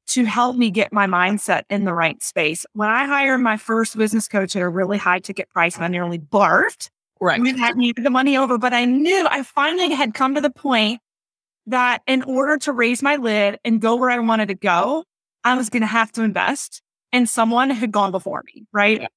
to 0.08 0.24
help 0.24 0.56
me 0.56 0.70
get 0.70 0.92
my 0.92 1.06
mindset 1.06 1.62
in 1.70 1.84
the 1.84 1.94
right 1.94 2.22
space. 2.22 2.66
When 2.74 2.88
I 2.90 3.06
hired 3.06 3.40
my 3.40 3.56
first 3.56 3.96
business 3.96 4.28
coach 4.28 4.54
at 4.54 4.62
a 4.62 4.68
really 4.68 4.98
high 4.98 5.18
ticket 5.18 5.48
price, 5.48 5.78
I 5.78 5.88
nearly 5.88 6.18
barfed. 6.18 6.90
Right. 7.20 7.40
We 7.40 7.56
had 7.58 7.76
needed 7.76 8.04
the 8.04 8.10
money 8.10 8.36
over, 8.36 8.58
but 8.58 8.74
I 8.74 8.84
knew 8.84 9.26
I 9.30 9.42
finally 9.42 9.94
had 9.94 10.12
come 10.12 10.34
to 10.34 10.42
the 10.42 10.50
point 10.50 11.00
that 11.66 12.02
in 12.06 12.22
order 12.24 12.58
to 12.58 12.72
raise 12.72 13.02
my 13.02 13.16
lid 13.16 13.58
and 13.64 13.80
go 13.80 13.96
where 13.96 14.10
I 14.10 14.18
wanted 14.18 14.48
to 14.48 14.54
go, 14.54 15.04
I 15.42 15.56
was 15.56 15.70
going 15.70 15.80
to 15.80 15.86
have 15.86 16.12
to 16.12 16.22
invest 16.22 16.82
in 17.12 17.26
someone 17.26 17.70
who 17.70 17.76
had 17.76 17.92
gone 17.92 18.10
before 18.10 18.42
me. 18.54 18.66
Right. 18.72 19.00
Yeah. 19.00 19.08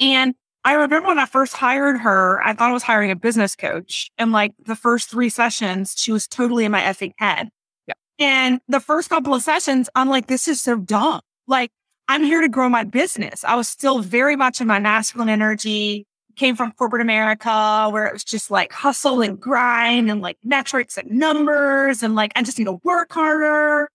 And 0.00 0.34
I 0.64 0.74
remember 0.74 1.08
when 1.08 1.18
I 1.18 1.26
first 1.26 1.54
hired 1.54 2.00
her, 2.00 2.42
I 2.42 2.52
thought 2.52 2.70
I 2.70 2.72
was 2.72 2.82
hiring 2.82 3.10
a 3.10 3.16
business 3.16 3.56
coach. 3.56 4.10
And 4.18 4.30
like 4.32 4.52
the 4.66 4.76
first 4.76 5.08
three 5.08 5.30
sessions, 5.30 5.94
she 5.96 6.12
was 6.12 6.26
totally 6.26 6.64
in 6.64 6.72
my 6.72 6.82
effing 6.82 7.12
head. 7.16 7.48
Yeah. 7.86 7.94
And 8.18 8.60
the 8.68 8.80
first 8.80 9.08
couple 9.08 9.34
of 9.34 9.42
sessions, 9.42 9.88
I'm 9.94 10.08
like, 10.08 10.26
this 10.26 10.46
is 10.48 10.60
so 10.60 10.76
dumb. 10.76 11.20
Like, 11.46 11.70
I'm 12.08 12.24
here 12.24 12.40
to 12.40 12.48
grow 12.48 12.68
my 12.68 12.84
business. 12.84 13.44
I 13.44 13.54
was 13.54 13.68
still 13.68 14.00
very 14.00 14.36
much 14.36 14.60
in 14.60 14.66
my 14.66 14.80
masculine 14.80 15.28
energy, 15.28 16.06
came 16.36 16.56
from 16.56 16.72
corporate 16.72 17.02
America 17.02 17.88
where 17.90 18.06
it 18.06 18.12
was 18.12 18.24
just 18.24 18.50
like 18.50 18.72
hustle 18.72 19.22
and 19.22 19.40
grind 19.40 20.10
and 20.10 20.20
like 20.20 20.36
metrics 20.44 20.98
and 20.98 21.10
numbers 21.10 22.02
and 22.02 22.14
like, 22.14 22.32
I 22.36 22.42
just 22.42 22.58
need 22.58 22.64
to 22.66 22.80
work 22.82 23.12
harder. 23.12 23.88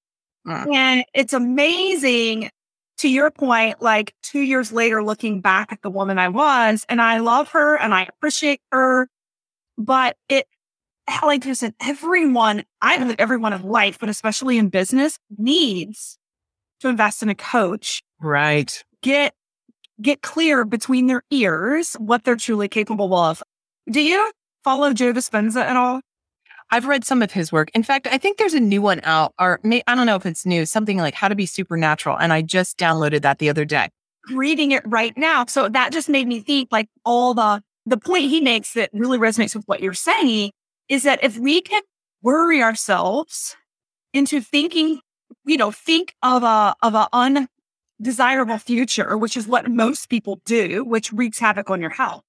Mm. 0.47 0.73
And 0.73 1.05
it's 1.13 1.33
amazing 1.33 2.49
to 2.99 3.09
your 3.09 3.31
point, 3.31 3.81
like 3.81 4.13
two 4.23 4.39
years 4.39 4.71
later, 4.71 5.03
looking 5.03 5.41
back 5.41 5.71
at 5.71 5.81
the 5.81 5.89
woman 5.89 6.17
I 6.17 6.29
was, 6.29 6.85
and 6.87 7.01
I 7.01 7.19
love 7.19 7.49
her 7.49 7.75
and 7.77 7.93
I 7.93 8.03
appreciate 8.03 8.61
her, 8.71 9.09
but 9.77 10.17
it, 10.29 10.47
like 11.23 11.43
said, 11.43 11.73
everyone, 11.81 12.63
I 12.81 12.97
believe 12.97 13.17
everyone 13.19 13.53
in 13.53 13.63
life, 13.63 13.99
but 13.99 14.09
especially 14.09 14.57
in 14.57 14.69
business, 14.69 15.19
needs 15.37 16.17
to 16.79 16.87
invest 16.87 17.21
in 17.21 17.29
a 17.29 17.35
coach. 17.35 18.01
Right. 18.21 18.83
Get 19.01 19.33
get 20.01 20.21
clear 20.21 20.65
between 20.65 21.07
their 21.07 21.23
ears 21.31 21.93
what 21.99 22.23
they're 22.23 22.35
truly 22.35 22.67
capable 22.67 23.13
of. 23.13 23.41
Do 23.89 24.01
you 24.01 24.31
follow 24.63 24.93
Joe 24.93 25.13
Dispenza 25.13 25.61
at 25.61 25.77
all? 25.77 26.01
I've 26.71 26.85
read 26.87 27.05
some 27.05 27.21
of 27.21 27.31
his 27.31 27.51
work. 27.51 27.69
In 27.73 27.83
fact, 27.83 28.07
I 28.07 28.17
think 28.17 28.37
there's 28.37 28.53
a 28.53 28.59
new 28.59 28.81
one 28.81 28.99
out, 29.03 29.33
or 29.39 29.59
may, 29.63 29.83
I 29.87 29.95
don't 29.95 30.07
know 30.07 30.15
if 30.15 30.25
it's 30.25 30.45
new, 30.45 30.65
something 30.65 30.97
like 30.97 31.13
How 31.13 31.27
to 31.27 31.35
Be 31.35 31.45
Supernatural. 31.45 32.17
And 32.17 32.33
I 32.33 32.41
just 32.41 32.77
downloaded 32.77 33.21
that 33.21 33.39
the 33.39 33.49
other 33.49 33.65
day. 33.65 33.89
Reading 34.33 34.71
it 34.71 34.83
right 34.85 35.15
now. 35.17 35.45
So 35.45 35.69
that 35.69 35.91
just 35.93 36.09
made 36.09 36.27
me 36.27 36.39
think 36.39 36.69
like 36.71 36.89
all 37.05 37.33
the, 37.33 37.61
the 37.85 37.97
point 37.97 38.23
he 38.23 38.41
makes 38.41 38.73
that 38.73 38.89
really 38.93 39.19
resonates 39.19 39.55
with 39.55 39.65
what 39.65 39.81
you're 39.81 39.93
saying 39.93 40.51
is 40.89 41.03
that 41.03 41.23
if 41.23 41.37
we 41.37 41.61
can 41.61 41.81
worry 42.23 42.61
ourselves 42.63 43.55
into 44.13 44.41
thinking, 44.41 44.99
you 45.45 45.57
know, 45.57 45.71
think 45.71 46.15
of 46.23 46.41
a, 46.41 46.75
of 46.81 46.95
a 46.95 47.07
undesirable 47.13 48.57
future, 48.57 49.17
which 49.17 49.37
is 49.37 49.47
what 49.47 49.69
most 49.69 50.09
people 50.09 50.41
do, 50.45 50.83
which 50.83 51.13
wreaks 51.13 51.37
havoc 51.37 51.69
on 51.69 51.79
your 51.79 51.91
health 51.91 52.23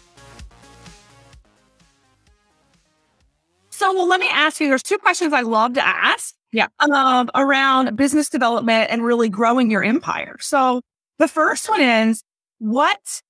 So, 3.69 3.93
well, 3.93 4.09
let 4.09 4.19
me 4.19 4.27
ask 4.29 4.59
you. 4.59 4.67
There's 4.67 4.83
two 4.83 4.97
questions 4.97 5.31
I 5.31 5.39
love 5.39 5.75
to 5.75 5.87
ask. 5.87 6.35
Yeah. 6.51 6.67
Um, 6.79 7.29
around 7.35 7.95
business 7.95 8.29
development 8.29 8.89
and 8.89 9.03
really 9.03 9.29
growing 9.29 9.69
your 9.69 9.83
empire. 9.83 10.37
So 10.39 10.81
the 11.19 11.27
first 11.27 11.69
one 11.69 11.81
is 11.81 12.23
what, 12.57 13.21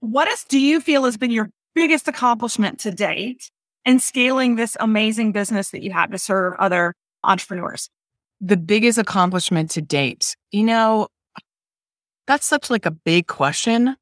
what 0.00 0.28
is, 0.28 0.44
do 0.44 0.60
you 0.60 0.80
feel 0.80 1.04
has 1.04 1.16
been 1.16 1.30
your 1.30 1.50
biggest 1.74 2.08
accomplishment 2.08 2.78
to 2.80 2.90
date 2.90 3.50
in 3.84 3.98
scaling 3.98 4.56
this 4.56 4.76
amazing 4.80 5.32
business 5.32 5.70
that 5.70 5.82
you 5.82 5.90
have 5.92 6.10
to 6.12 6.18
serve 6.18 6.54
other 6.58 6.94
entrepreneurs? 7.24 7.88
The 8.40 8.56
biggest 8.56 8.98
accomplishment 8.98 9.70
to 9.72 9.82
date, 9.82 10.36
you 10.52 10.62
know, 10.62 11.08
that's 12.28 12.46
such 12.46 12.70
like 12.70 12.86
a 12.86 12.92
big 12.92 13.26
question. 13.26 13.96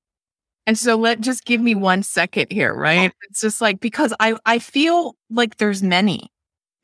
And 0.66 0.76
so 0.76 0.96
let 0.96 1.20
just 1.20 1.44
give 1.44 1.60
me 1.60 1.74
one 1.74 2.02
second 2.02 2.48
here, 2.50 2.74
right? 2.74 3.12
It's 3.30 3.40
just 3.40 3.60
like 3.60 3.78
because 3.80 4.12
I 4.18 4.36
I 4.44 4.58
feel 4.58 5.14
like 5.30 5.56
there's 5.58 5.82
many. 5.82 6.28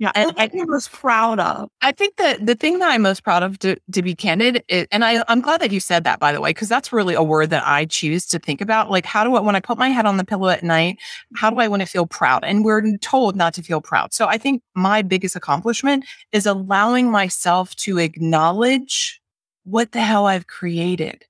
Yeah. 0.03 0.11
And 0.17 0.33
I'm 0.37 0.51
most 0.69 0.91
proud 0.91 1.39
of. 1.39 1.69
I 1.81 1.93
think 1.93 2.17
that 2.17 2.45
the 2.45 2.57
thing 2.57 2.81
that 2.81 2.91
I'm 2.91 3.03
most 3.03 3.23
proud 3.23 3.45
of 3.45 3.61
to, 3.61 3.77
to 3.93 4.03
be 4.03 4.17
candid, 4.17 4.65
is, 4.67 4.89
and 4.91 5.05
I, 5.05 5.23
I'm 5.29 5.41
glad 5.41 5.61
that 5.61 5.71
you 5.71 5.79
said 5.79 6.03
that, 6.03 6.19
by 6.19 6.33
the 6.33 6.41
way, 6.41 6.51
because 6.51 6.69
that's 6.69 6.93
really 6.93 7.15
a 7.15 7.23
word 7.23 7.51
that 7.51 7.65
I 7.65 7.85
choose 7.85 8.27
to 8.27 8.41
think 8.41 8.61
about. 8.61 8.91
Like, 8.91 9.07
how 9.07 9.23
do 9.23 9.37
I, 9.37 9.41
when 9.41 9.55
I 9.55 9.61
put 9.61 9.79
my 9.79 9.91
head 9.91 10.05
on 10.05 10.17
the 10.17 10.25
pillow 10.25 10.49
at 10.49 10.65
night, 10.65 10.99
how 11.37 11.51
do 11.51 11.61
I 11.61 11.69
want 11.69 11.83
to 11.83 11.87
feel 11.87 12.05
proud? 12.05 12.43
And 12.43 12.65
we're 12.65 12.97
told 12.97 13.37
not 13.37 13.55
to 13.55 13.63
feel 13.63 13.81
proud. 13.81 14.13
So 14.13 14.27
I 14.27 14.39
think 14.39 14.61
my 14.75 15.03
biggest 15.03 15.37
accomplishment 15.37 16.05
is 16.33 16.47
allowing 16.47 17.09
myself 17.09 17.73
to 17.77 17.99
acknowledge 17.99 19.21
what 19.63 19.93
the 19.93 20.01
hell 20.01 20.27
I've 20.27 20.49
created 20.49 21.25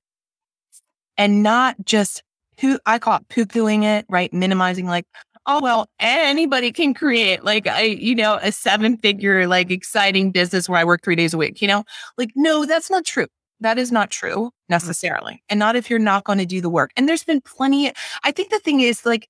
and 1.15 1.43
not 1.43 1.75
just 1.85 2.23
who 2.59 2.79
I 2.87 2.97
call 2.97 3.17
it 3.17 3.29
poo 3.29 3.45
pooing 3.45 3.83
it, 3.83 4.07
right? 4.09 4.33
Minimizing 4.33 4.87
like, 4.87 5.05
oh 5.45 5.61
well 5.61 5.87
anybody 5.99 6.71
can 6.71 6.93
create 6.93 7.43
like 7.43 7.67
i 7.67 7.81
you 7.81 8.15
know 8.15 8.39
a 8.41 8.51
seven 8.51 8.97
figure 8.97 9.47
like 9.47 9.71
exciting 9.71 10.31
business 10.31 10.67
where 10.69 10.79
i 10.79 10.83
work 10.83 11.01
three 11.03 11.15
days 11.15 11.33
a 11.33 11.37
week 11.37 11.61
you 11.61 11.67
know 11.67 11.83
like 12.17 12.29
no 12.35 12.65
that's 12.65 12.89
not 12.89 13.05
true 13.05 13.27
that 13.59 13.77
is 13.77 13.91
not 13.91 14.09
true 14.09 14.35
mm-hmm. 14.35 14.49
necessarily 14.69 15.41
and 15.49 15.59
not 15.59 15.75
if 15.75 15.89
you're 15.89 15.99
not 15.99 16.23
going 16.23 16.39
to 16.39 16.45
do 16.45 16.61
the 16.61 16.69
work 16.69 16.91
and 16.95 17.07
there's 17.07 17.23
been 17.23 17.41
plenty 17.41 17.91
i 18.23 18.31
think 18.31 18.49
the 18.49 18.59
thing 18.59 18.79
is 18.79 19.05
like 19.05 19.27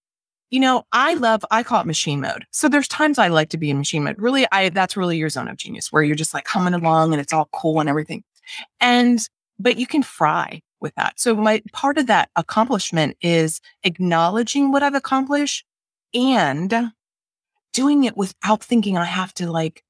you 0.50 0.60
know 0.60 0.84
i 0.92 1.14
love 1.16 1.44
i 1.52 1.64
call 1.64 1.82
it 1.82 1.88
machine 1.88 2.22
mode 2.22 2.46
so 2.52 2.68
there's 2.68 2.88
times 2.88 3.18
i 3.18 3.28
like 3.28 3.50
to 3.50 3.58
be 3.58 3.70
in 3.70 3.78
machine 3.78 4.04
mode 4.04 4.20
really 4.20 4.46
i 4.52 4.70
that's 4.70 4.98
really 4.98 5.18
your 5.18 5.30
zone 5.30 5.48
of 5.48 5.58
genius 5.58 5.92
where 5.92 6.04
you're 6.04 6.16
just 6.16 6.34
like 6.34 6.48
humming 6.48 6.74
along 6.74 7.12
and 7.14 7.22
it's 7.22 7.34
all 7.34 7.50
cool 7.54 7.80
and 7.80 7.90
everything 7.90 8.24
and 8.80 9.28
but 9.60 9.78
you 9.78 9.88
can 9.88 10.04
fry 10.04 10.62
with 10.82 10.94
that 10.96 11.20
so 11.20 11.34
my 11.36 11.62
part 11.72 11.98
of 11.98 12.08
that 12.08 12.30
accomplishment 12.36 13.16
is 13.22 13.62
acknowledging 13.84 14.72
what 14.72 14.84
i've 14.84 14.96
accomplished 14.96 15.66
and 16.14 16.92
doing 17.74 18.04
it 18.04 18.16
without 18.16 18.64
thinking 18.64 18.98
I 18.98 19.06
have 19.06 19.34
to 19.36 19.52
like 19.52 19.84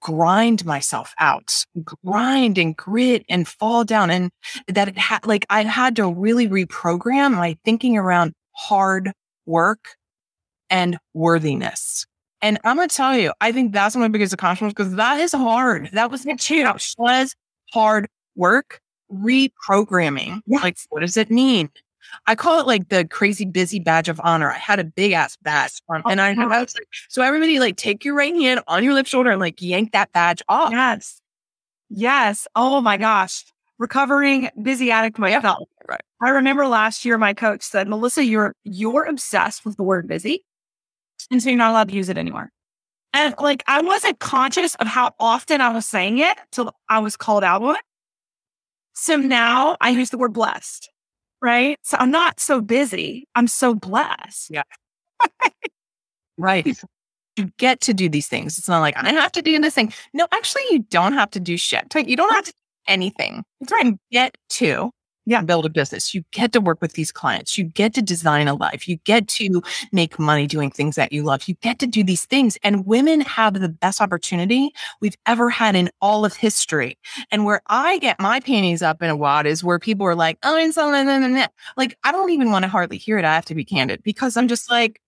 grind 0.00 0.64
myself 0.64 1.14
out, 1.18 1.64
grind 2.04 2.58
and 2.58 2.76
grit 2.76 3.24
and 3.28 3.46
fall 3.46 3.84
down. 3.84 4.10
And 4.10 4.30
that 4.68 4.88
it 4.88 4.98
had 4.98 5.26
like 5.26 5.46
I 5.50 5.64
had 5.64 5.96
to 5.96 6.10
really 6.10 6.48
reprogram 6.48 7.34
my 7.36 7.56
thinking 7.64 7.96
around 7.96 8.32
hard 8.52 9.12
work 9.46 9.96
and 10.70 10.98
worthiness. 11.14 12.06
And 12.42 12.58
I'm 12.64 12.76
gonna 12.76 12.88
tell 12.88 13.16
you, 13.16 13.32
I 13.40 13.52
think 13.52 13.72
that's 13.72 13.96
my 13.96 14.08
biggest 14.08 14.32
accomplishment 14.32 14.74
because 14.74 14.94
that 14.94 15.20
is 15.20 15.32
hard. 15.32 15.90
That 15.92 16.10
was 16.10 16.24
huge. 16.24 16.94
Was 16.98 17.34
hard 17.72 18.08
work 18.34 18.80
reprogramming. 19.12 20.40
Yes. 20.46 20.62
Like, 20.62 20.76
what 20.88 21.00
does 21.00 21.16
it 21.16 21.30
mean? 21.30 21.68
I 22.26 22.34
call 22.34 22.60
it 22.60 22.66
like 22.66 22.88
the 22.88 23.06
crazy 23.06 23.44
busy 23.44 23.78
badge 23.78 24.08
of 24.08 24.20
honor. 24.22 24.50
I 24.50 24.58
had 24.58 24.78
a 24.78 24.84
big 24.84 25.12
ass 25.12 25.36
badge 25.42 25.80
on, 25.88 26.02
oh 26.04 26.10
and 26.10 26.20
I, 26.20 26.32
I 26.32 26.60
was 26.60 26.74
like, 26.74 26.88
so 27.08 27.22
everybody 27.22 27.58
like 27.58 27.76
take 27.76 28.04
your 28.04 28.14
right 28.14 28.34
hand 28.34 28.60
on 28.66 28.84
your 28.84 28.94
left 28.94 29.08
shoulder 29.08 29.30
and 29.30 29.40
like 29.40 29.60
yank 29.60 29.92
that 29.92 30.12
badge 30.12 30.42
off. 30.48 30.72
Yes. 30.72 31.20
Yes. 31.88 32.46
Oh 32.54 32.80
my 32.80 32.96
gosh. 32.96 33.44
Recovering 33.78 34.50
busy 34.62 34.90
addict 34.90 35.18
myself. 35.18 35.68
Right. 35.88 36.02
I 36.22 36.30
remember 36.30 36.66
last 36.66 37.04
year 37.04 37.16
my 37.18 37.34
coach 37.34 37.62
said, 37.62 37.88
Melissa, 37.88 38.24
you're 38.24 38.54
you're 38.64 39.04
obsessed 39.04 39.64
with 39.64 39.76
the 39.76 39.82
word 39.82 40.06
busy. 40.06 40.44
And 41.30 41.42
so 41.42 41.48
you're 41.48 41.58
not 41.58 41.70
allowed 41.70 41.88
to 41.88 41.94
use 41.94 42.08
it 42.08 42.18
anymore. 42.18 42.50
And 43.12 43.34
like 43.40 43.64
I 43.66 43.80
wasn't 43.82 44.18
conscious 44.20 44.74
of 44.76 44.86
how 44.86 45.14
often 45.18 45.60
I 45.60 45.70
was 45.70 45.86
saying 45.86 46.18
it 46.18 46.38
till 46.52 46.74
I 46.88 47.00
was 47.00 47.16
called 47.16 47.42
out 47.42 47.62
on 47.62 47.76
it. 47.76 47.82
So 48.94 49.16
now 49.16 49.76
I 49.80 49.90
use 49.90 50.10
the 50.10 50.18
word 50.18 50.32
blessed, 50.32 50.90
right? 51.42 51.78
So 51.82 51.96
I'm 51.98 52.10
not 52.10 52.40
so 52.40 52.60
busy. 52.60 53.26
I'm 53.34 53.46
so 53.46 53.74
blessed. 53.74 54.50
Yeah. 54.50 54.62
right. 56.38 56.66
You 57.36 57.50
get 57.58 57.80
to 57.82 57.94
do 57.94 58.08
these 58.08 58.28
things. 58.28 58.58
It's 58.58 58.68
not 58.68 58.80
like 58.80 58.96
I 58.96 59.08
have 59.12 59.32
to 59.32 59.42
do 59.42 59.58
this 59.58 59.74
thing. 59.74 59.92
No, 60.12 60.26
actually, 60.32 60.62
you 60.70 60.80
don't 60.90 61.14
have 61.14 61.30
to 61.32 61.40
do 61.40 61.56
shit. 61.56 61.94
You 61.94 62.16
don't 62.16 62.32
have 62.32 62.44
to 62.44 62.52
do 62.52 62.58
anything. 62.88 63.44
It's 63.60 63.72
right. 63.72 63.86
You 63.86 63.98
get 64.10 64.36
to 64.50 64.90
yeah. 65.26 65.42
build 65.42 65.66
a 65.66 65.68
business. 65.68 66.14
You 66.14 66.24
get 66.32 66.52
to 66.52 66.60
work 66.60 66.80
with 66.80 66.94
these 66.94 67.12
clients. 67.12 67.56
You 67.56 67.64
get 67.64 67.94
to 67.94 68.02
design 68.02 68.48
a 68.48 68.54
life. 68.54 68.88
You 68.88 68.96
get 69.04 69.28
to 69.28 69.62
make 69.92 70.18
money 70.18 70.46
doing 70.46 70.70
things 70.70 70.96
that 70.96 71.12
you 71.12 71.22
love. 71.22 71.48
You 71.48 71.54
get 71.62 71.78
to 71.80 71.86
do 71.86 72.02
these 72.02 72.24
things. 72.24 72.58
And 72.62 72.86
women 72.86 73.20
have 73.22 73.54
the 73.54 73.68
best 73.68 74.00
opportunity 74.00 74.70
we've 75.00 75.16
ever 75.26 75.50
had 75.50 75.76
in 75.76 75.90
all 76.00 76.24
of 76.24 76.34
history. 76.34 76.98
And 77.30 77.44
where 77.44 77.62
I 77.66 77.98
get 77.98 78.20
my 78.20 78.40
panties 78.40 78.82
up 78.82 79.02
in 79.02 79.10
a 79.10 79.16
wad 79.16 79.46
is 79.46 79.62
where 79.62 79.78
people 79.78 80.06
are 80.06 80.14
like, 80.14 80.38
oh, 80.42 80.56
and 80.56 80.74
so, 80.74 80.92
and 80.92 81.08
then, 81.08 81.48
like, 81.76 81.96
I 82.04 82.12
don't 82.12 82.30
even 82.30 82.50
want 82.50 82.64
to 82.64 82.68
hardly 82.68 82.98
hear 82.98 83.18
it. 83.18 83.24
I 83.24 83.34
have 83.34 83.44
to 83.46 83.54
be 83.54 83.64
candid 83.64 84.02
because 84.02 84.36
I'm 84.36 84.48
just 84.48 84.70
like, 84.70 85.00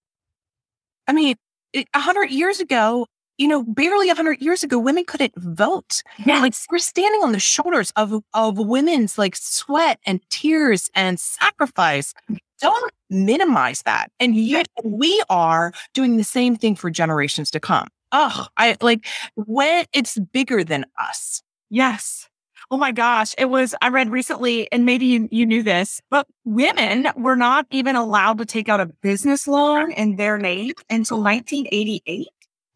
I 1.08 1.12
mean, 1.12 1.36
a 1.74 2.00
hundred 2.00 2.30
years 2.30 2.60
ago, 2.60 3.06
you 3.38 3.48
know, 3.48 3.62
barely 3.64 4.08
100 4.08 4.40
years 4.40 4.62
ago, 4.62 4.78
women 4.78 5.04
couldn't 5.04 5.32
vote. 5.36 6.02
Like 6.26 6.54
we're 6.70 6.78
standing 6.78 7.22
on 7.22 7.32
the 7.32 7.40
shoulders 7.40 7.92
of, 7.96 8.22
of 8.34 8.58
women's 8.58 9.18
like 9.18 9.36
sweat 9.36 9.98
and 10.06 10.20
tears 10.30 10.90
and 10.94 11.18
sacrifice. 11.18 12.14
Don't 12.60 12.92
minimize 13.10 13.82
that. 13.82 14.10
And 14.20 14.36
yet 14.36 14.68
we 14.84 15.22
are 15.28 15.72
doing 15.94 16.16
the 16.16 16.24
same 16.24 16.56
thing 16.56 16.76
for 16.76 16.90
generations 16.90 17.50
to 17.52 17.60
come. 17.60 17.88
Oh, 18.12 18.46
I 18.56 18.76
like 18.80 19.06
when 19.34 19.86
it's 19.92 20.18
bigger 20.18 20.62
than 20.62 20.84
us. 20.98 21.42
Yes. 21.70 22.28
Oh 22.70 22.76
my 22.76 22.92
gosh. 22.92 23.34
It 23.38 23.46
was, 23.46 23.74
I 23.82 23.88
read 23.88 24.10
recently, 24.10 24.70
and 24.70 24.86
maybe 24.86 25.06
you, 25.06 25.28
you 25.30 25.44
knew 25.44 25.62
this, 25.62 26.00
but 26.10 26.26
women 26.44 27.08
were 27.16 27.36
not 27.36 27.66
even 27.70 27.96
allowed 27.96 28.38
to 28.38 28.46
take 28.46 28.68
out 28.68 28.80
a 28.80 28.86
business 28.86 29.48
loan 29.48 29.92
in 29.92 30.16
their 30.16 30.38
name 30.38 30.72
until 30.88 31.22
1988. 31.22 32.28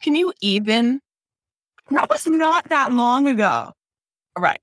Can 0.03 0.15
you 0.15 0.33
even? 0.41 1.01
That 1.91 2.11
was 2.11 2.27
not 2.27 2.69
that 2.69 2.93
long 2.93 3.27
ago. 3.29 3.73
Right. 4.39 4.61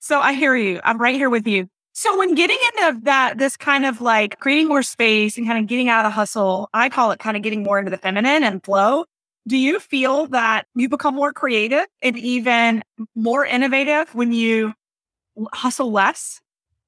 So 0.00 0.20
I 0.20 0.32
hear 0.32 0.56
you. 0.56 0.80
I'm 0.84 0.98
right 0.98 1.14
here 1.14 1.30
with 1.30 1.46
you. 1.46 1.68
So 1.92 2.18
when 2.18 2.34
getting 2.34 2.56
into 2.78 3.00
that, 3.02 3.38
this 3.38 3.56
kind 3.56 3.84
of 3.84 4.00
like 4.00 4.38
creating 4.40 4.66
more 4.66 4.82
space 4.82 5.36
and 5.36 5.46
kind 5.46 5.58
of 5.58 5.66
getting 5.66 5.88
out 5.88 6.04
of 6.04 6.10
the 6.10 6.14
hustle, 6.14 6.70
I 6.72 6.88
call 6.88 7.10
it 7.10 7.18
kind 7.18 7.36
of 7.36 7.42
getting 7.42 7.62
more 7.62 7.78
into 7.78 7.90
the 7.90 7.98
feminine 7.98 8.42
and 8.42 8.64
flow. 8.64 9.04
Do 9.46 9.56
you 9.56 9.78
feel 9.78 10.26
that 10.28 10.66
you 10.74 10.88
become 10.88 11.14
more 11.14 11.32
creative 11.32 11.86
and 12.00 12.16
even 12.18 12.82
more 13.14 13.44
innovative 13.44 14.14
when 14.14 14.32
you 14.32 14.72
hustle 15.52 15.92
less? 15.92 16.40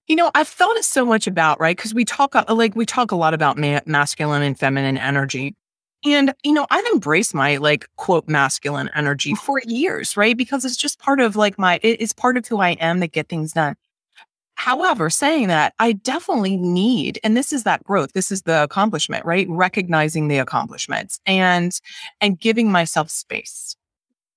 You 0.06 0.16
know, 0.16 0.30
I've 0.34 0.48
thought 0.48 0.76
it 0.76 0.84
so 0.84 1.04
much 1.04 1.26
about, 1.26 1.60
right? 1.60 1.76
Because 1.76 1.94
we 1.94 2.04
talk, 2.04 2.34
like, 2.50 2.76
we 2.76 2.86
talk 2.86 3.10
a 3.10 3.16
lot 3.16 3.34
about 3.34 3.58
ma- 3.58 3.80
masculine 3.86 4.42
and 4.42 4.58
feminine 4.58 4.98
energy. 4.98 5.54
And, 6.04 6.34
you 6.44 6.52
know, 6.52 6.66
I've 6.70 6.84
embraced 6.86 7.34
my 7.34 7.56
like 7.56 7.88
quote 7.96 8.28
masculine 8.28 8.90
energy 8.94 9.32
mm. 9.32 9.38
for 9.38 9.60
years, 9.64 10.16
right? 10.16 10.36
Because 10.36 10.64
it's 10.64 10.76
just 10.76 10.98
part 10.98 11.20
of 11.20 11.36
like 11.36 11.58
my, 11.58 11.80
it's 11.82 12.12
part 12.12 12.36
of 12.36 12.46
who 12.46 12.60
I 12.60 12.70
am 12.72 13.00
that 13.00 13.12
get 13.12 13.28
things 13.28 13.52
done. 13.52 13.76
However, 14.56 15.10
saying 15.10 15.48
that, 15.48 15.74
I 15.78 15.92
definitely 15.92 16.56
need, 16.56 17.18
and 17.24 17.36
this 17.36 17.52
is 17.52 17.64
that 17.64 17.82
growth, 17.82 18.12
this 18.12 18.30
is 18.30 18.42
the 18.42 18.62
accomplishment, 18.62 19.24
right? 19.24 19.46
Recognizing 19.48 20.28
the 20.28 20.38
accomplishments 20.38 21.18
and, 21.26 21.72
and 22.20 22.38
giving 22.38 22.70
myself 22.70 23.10
space 23.10 23.76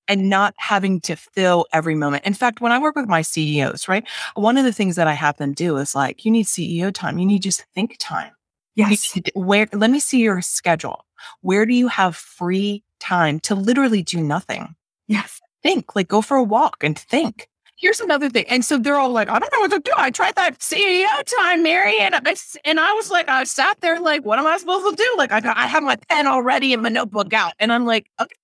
and 0.08 0.28
not 0.28 0.54
having 0.56 1.00
to 1.02 1.14
fill 1.14 1.66
every 1.72 1.94
moment. 1.94 2.24
In 2.24 2.34
fact, 2.34 2.60
when 2.60 2.72
I 2.72 2.78
work 2.78 2.96
with 2.96 3.08
my 3.08 3.22
CEOs, 3.22 3.86
right? 3.88 4.06
One 4.34 4.58
of 4.58 4.64
the 4.64 4.72
things 4.72 4.96
that 4.96 5.06
I 5.06 5.12
have 5.12 5.36
them 5.36 5.52
do 5.52 5.76
is 5.76 5.94
like, 5.94 6.24
you 6.24 6.30
need 6.30 6.46
CEO 6.46 6.92
time. 6.92 7.18
You 7.18 7.26
need 7.26 7.42
just 7.42 7.64
think 7.74 7.96
time. 7.98 8.32
Yes. 8.78 9.18
Where, 9.34 9.66
let 9.72 9.90
me 9.90 9.98
see 9.98 10.20
your 10.20 10.40
schedule. 10.40 11.04
Where 11.40 11.66
do 11.66 11.74
you 11.74 11.88
have 11.88 12.14
free 12.14 12.84
time 13.00 13.40
to 13.40 13.56
literally 13.56 14.04
do 14.04 14.22
nothing? 14.22 14.76
Yes. 15.08 15.40
Think, 15.64 15.96
like 15.96 16.06
go 16.06 16.22
for 16.22 16.36
a 16.36 16.44
walk 16.44 16.84
and 16.84 16.96
think. 16.96 17.48
Here's 17.76 17.98
another 17.98 18.30
thing. 18.30 18.44
And 18.48 18.64
so 18.64 18.78
they're 18.78 18.96
all 18.96 19.10
like, 19.10 19.28
I 19.28 19.40
don't 19.40 19.52
know 19.52 19.60
what 19.60 19.72
to 19.72 19.80
do. 19.80 19.92
I 19.96 20.10
tried 20.10 20.36
that 20.36 20.60
CEO 20.60 21.06
time, 21.40 21.64
Mary. 21.64 21.98
And 21.98 22.14
I, 22.14 22.36
and 22.64 22.78
I 22.78 22.92
was 22.92 23.10
like, 23.10 23.28
I 23.28 23.42
sat 23.44 23.80
there 23.80 23.98
like, 23.98 24.24
what 24.24 24.38
am 24.38 24.46
I 24.46 24.56
supposed 24.58 24.96
to 24.96 25.02
do? 25.02 25.14
Like, 25.18 25.32
I, 25.32 25.40
got, 25.40 25.56
I 25.56 25.66
have 25.66 25.82
my 25.82 25.96
pen 26.08 26.28
already 26.28 26.72
and 26.72 26.82
my 26.82 26.88
notebook 26.88 27.32
out. 27.32 27.54
And 27.58 27.72
I'm 27.72 27.84
like, 27.84 28.08
okay, 28.20 28.36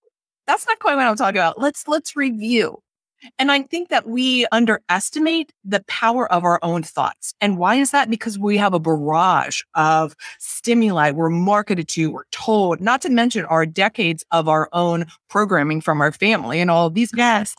that's 0.49 0.67
not 0.67 0.81
quite 0.81 0.97
what 0.97 1.07
I'm 1.07 1.17
talking 1.17 1.39
about. 1.39 1.61
Let's, 1.61 1.87
let's 1.87 2.17
review. 2.17 2.83
And 3.39 3.51
I 3.51 3.63
think 3.63 3.89
that 3.89 4.07
we 4.07 4.47
underestimate 4.53 5.53
the 5.65 5.85
power 5.87 6.31
of 6.31 6.45
our 6.45 6.59
own 6.63 6.83
thoughts. 6.83 7.35
And 7.41 7.59
why 7.59 7.77
is 7.77 7.91
that? 7.91 8.11
Because 8.11 8.39
we 8.39 8.57
have 8.59 8.75
a 8.75 8.81
barrage 8.81 9.63
of 9.75 10.15
stimuli 10.39 11.11
we're 11.11 11.31
marketed 11.31 11.89
to, 11.89 12.11
we're 12.11 12.25
told, 12.31 12.81
not 12.81 13.03
to 13.03 13.11
mention 13.11 13.45
our 13.47 13.67
decades 13.67 14.25
of 14.31 14.49
our 14.49 14.69
own 14.73 15.07
programming 15.29 15.81
from 15.81 16.01
our 16.01 16.13
family 16.13 16.61
and 16.61 16.71
all 16.71 16.87
of 16.87 16.95
these. 16.95 17.11
Yes. 17.15 17.55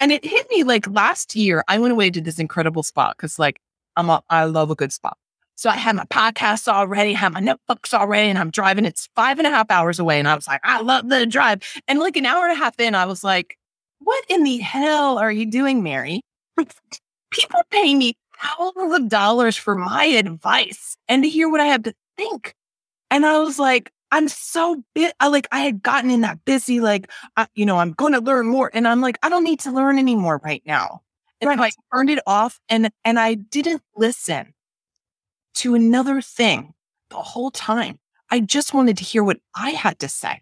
And 0.00 0.12
it 0.12 0.24
hit 0.24 0.48
me 0.50 0.64
like 0.64 0.86
last 0.88 1.34
year, 1.34 1.64
I 1.68 1.78
went 1.78 1.92
away 1.92 2.10
to 2.10 2.20
this 2.20 2.38
incredible 2.38 2.82
spot 2.82 3.16
because 3.16 3.38
like 3.38 3.60
I'm 3.96 4.10
a, 4.10 4.22
I 4.30 4.44
love 4.44 4.70
a 4.70 4.74
good 4.74 4.92
spot. 4.92 5.16
So 5.56 5.70
I 5.70 5.76
had 5.76 5.94
my 5.94 6.04
podcasts 6.06 6.66
already, 6.66 7.12
had 7.12 7.32
my 7.32 7.40
notebooks 7.40 7.94
already, 7.94 8.28
and 8.28 8.38
I'm 8.38 8.50
driving. 8.50 8.84
It's 8.84 9.08
five 9.14 9.38
and 9.38 9.46
a 9.46 9.50
half 9.50 9.70
hours 9.70 10.00
away. 10.00 10.18
And 10.18 10.26
I 10.26 10.34
was 10.34 10.48
like, 10.48 10.60
I 10.64 10.80
love 10.80 11.08
the 11.08 11.26
drive. 11.26 11.62
And 11.86 12.00
like 12.00 12.16
an 12.16 12.26
hour 12.26 12.44
and 12.44 12.52
a 12.52 12.56
half 12.56 12.78
in, 12.80 12.94
I 12.96 13.06
was 13.06 13.22
like, 13.22 13.56
what 14.04 14.24
in 14.28 14.44
the 14.44 14.58
hell 14.58 15.18
are 15.18 15.32
you 15.32 15.46
doing, 15.46 15.82
Mary? 15.82 16.20
People 17.30 17.62
pay 17.70 17.94
me 17.94 18.14
thousands 18.40 18.94
of 18.94 19.08
dollars 19.08 19.56
for 19.56 19.74
my 19.74 20.04
advice 20.04 20.96
and 21.08 21.22
to 21.22 21.28
hear 21.28 21.48
what 21.48 21.60
I 21.60 21.66
have 21.66 21.82
to 21.84 21.94
think. 22.16 22.54
And 23.10 23.26
I 23.26 23.38
was 23.40 23.58
like, 23.58 23.90
I'm 24.10 24.28
so 24.28 24.82
bit. 24.94 25.14
I 25.18 25.28
like 25.28 25.48
I 25.50 25.60
had 25.60 25.82
gotten 25.82 26.10
in 26.10 26.20
that 26.20 26.44
busy, 26.44 26.80
like, 26.80 27.10
I, 27.36 27.48
you 27.54 27.66
know, 27.66 27.78
I'm 27.78 27.92
going 27.92 28.12
to 28.12 28.20
learn 28.20 28.46
more, 28.46 28.70
and 28.72 28.86
I'm 28.86 29.00
like, 29.00 29.18
I 29.24 29.28
don't 29.28 29.42
need 29.42 29.58
to 29.60 29.72
learn 29.72 29.98
anymore 29.98 30.40
right 30.44 30.62
now. 30.64 31.02
And 31.40 31.48
right. 31.48 31.58
so 31.58 31.64
I 31.64 31.96
turned 31.96 32.10
it 32.10 32.20
off, 32.26 32.60
and 32.68 32.90
and 33.04 33.18
I 33.18 33.34
didn't 33.34 33.82
listen 33.96 34.54
to 35.54 35.74
another 35.74 36.20
thing 36.20 36.74
the 37.10 37.16
whole 37.16 37.50
time. 37.50 37.98
I 38.30 38.40
just 38.40 38.72
wanted 38.72 38.98
to 38.98 39.04
hear 39.04 39.24
what 39.24 39.38
I 39.56 39.70
had 39.70 39.98
to 40.00 40.08
say. 40.08 40.40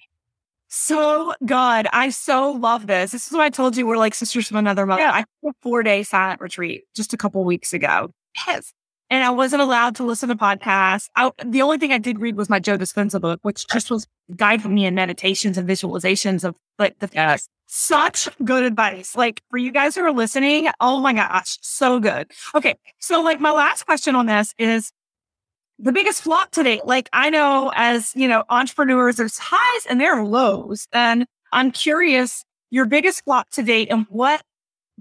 So 0.75 1.35
good. 1.45 1.87
I 1.93 2.09
so 2.09 2.53
love 2.53 2.87
this. 2.87 3.13
This 3.13 3.27
is 3.27 3.33
what 3.35 3.43
I 3.43 3.51
told 3.51 3.77
you. 3.77 3.87
We're 3.87 3.99
like 3.99 4.15
sisters 4.15 4.49
from 4.49 4.57
another 4.57 4.87
mother. 4.87 5.03
Yeah. 5.03 5.13
I 5.13 5.19
took 5.21 5.51
a 5.51 5.53
four 5.61 5.83
day 5.83 6.03
silent 6.03 6.41
retreat 6.41 6.85
just 6.97 7.13
a 7.13 7.19
couple 7.19 7.45
weeks 7.45 7.75
ago. 7.75 8.11
Yes. 8.47 8.73
And 9.11 9.23
I 9.23 9.29
wasn't 9.29 9.61
allowed 9.61 9.97
to 9.97 10.03
listen 10.03 10.31
to 10.31 10.35
podcasts. 10.35 11.11
I, 11.15 11.31
the 11.45 11.61
only 11.61 11.77
thing 11.77 11.93
I 11.93 11.99
did 11.99 12.19
read 12.19 12.37
was 12.37 12.49
my 12.49 12.59
Joe 12.59 12.79
Dispenza 12.79 13.21
book, 13.21 13.41
which 13.43 13.69
just 13.69 13.91
was 13.91 14.07
guiding 14.35 14.75
me 14.75 14.87
in 14.87 14.95
meditations 14.95 15.59
and 15.59 15.69
visualizations 15.69 16.43
of 16.43 16.57
like 16.79 16.99
the 17.01 17.11
yes. 17.13 17.51
such 17.67 18.27
good 18.43 18.63
advice. 18.63 19.15
Like 19.15 19.43
for 19.51 19.59
you 19.59 19.73
guys 19.73 19.95
who 19.95 20.01
are 20.07 20.13
listening, 20.13 20.71
oh 20.81 21.01
my 21.01 21.13
gosh, 21.13 21.59
so 21.61 22.01
good. 22.01 22.31
Okay. 22.55 22.77
So 22.99 23.21
like 23.21 23.41
my 23.41 23.53
last 23.53 23.85
question 23.85 24.17
on 24.17 24.25
this 24.25 24.55
is 24.57 24.91
the 25.83 25.93
biggest 25.93 26.23
flop 26.23 26.51
today. 26.53 26.81
Like 26.85 27.09
I 27.13 27.29
know 27.29 27.73
as, 27.75 28.13
you 28.15 28.29
know, 28.29 28.45
entrepreneurs, 28.49 29.17
there's 29.17 29.39
highs 29.39 29.87
and 29.87 30.01
there 30.01 30.15
are 30.15 30.25
lows. 30.25 30.87
And 30.93 31.27
I'm 31.53 31.73
curious, 31.73 32.45
your 32.71 32.87
biggest 32.87 33.25
flop 33.25 33.51
to 33.51 33.63
date 33.63 33.89
and 33.91 34.07
what 34.09 34.43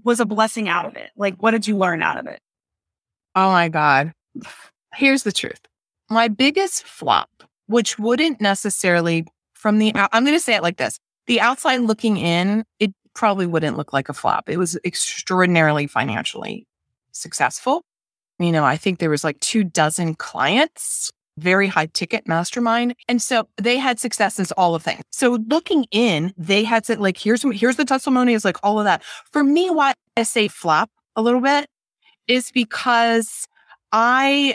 was 0.04 0.20
a 0.20 0.26
blessing 0.26 0.68
out 0.68 0.84
of 0.84 0.96
it? 0.96 1.10
Like, 1.16 1.40
what 1.40 1.52
did 1.52 1.66
you 1.66 1.76
learn 1.76 2.02
out 2.02 2.18
of 2.18 2.26
it? 2.26 2.40
Oh 3.34 3.50
my 3.50 3.68
God. 3.68 4.12
Here's 4.94 5.22
the 5.22 5.32
truth. 5.32 5.60
My 6.10 6.28
biggest 6.28 6.84
flop, 6.84 7.30
which 7.66 7.98
wouldn't 7.98 8.40
necessarily 8.40 9.24
from 9.54 9.78
the, 9.78 9.92
I'm 9.94 10.24
going 10.24 10.36
to 10.36 10.40
say 10.40 10.56
it 10.56 10.62
like 10.62 10.76
this. 10.76 10.98
The 11.28 11.40
outside 11.40 11.80
looking 11.82 12.16
in, 12.16 12.64
it 12.80 12.92
probably 13.14 13.46
wouldn't 13.46 13.76
look 13.76 13.92
like 13.92 14.08
a 14.08 14.12
flop. 14.12 14.48
It 14.48 14.56
was 14.56 14.76
extraordinarily 14.84 15.86
financially 15.86 16.66
successful 17.12 17.84
you 18.38 18.52
know, 18.52 18.64
I 18.64 18.76
think 18.76 18.98
there 18.98 19.10
was 19.10 19.24
like 19.24 19.38
two 19.40 19.64
dozen 19.64 20.14
clients, 20.14 21.10
very 21.38 21.68
high 21.68 21.86
ticket 21.86 22.26
mastermind. 22.26 22.94
And 23.08 23.20
so 23.20 23.48
they 23.56 23.78
had 23.78 23.98
successes, 23.98 24.52
all 24.52 24.74
of 24.74 24.82
things. 24.82 25.02
So 25.10 25.38
looking 25.48 25.86
in, 25.90 26.32
they 26.36 26.64
had 26.64 26.86
said 26.86 27.00
like, 27.00 27.16
here's, 27.16 27.42
here's 27.42 27.76
the 27.76 27.84
testimony 27.84 28.34
is 28.34 28.44
like 28.44 28.58
all 28.62 28.78
of 28.78 28.84
that. 28.84 29.02
For 29.30 29.42
me, 29.42 29.70
why 29.70 29.94
I 30.16 30.24
say 30.24 30.48
flop 30.48 30.90
a 31.16 31.22
little 31.22 31.40
bit 31.40 31.68
is 32.28 32.50
because 32.52 33.46
I 33.92 34.54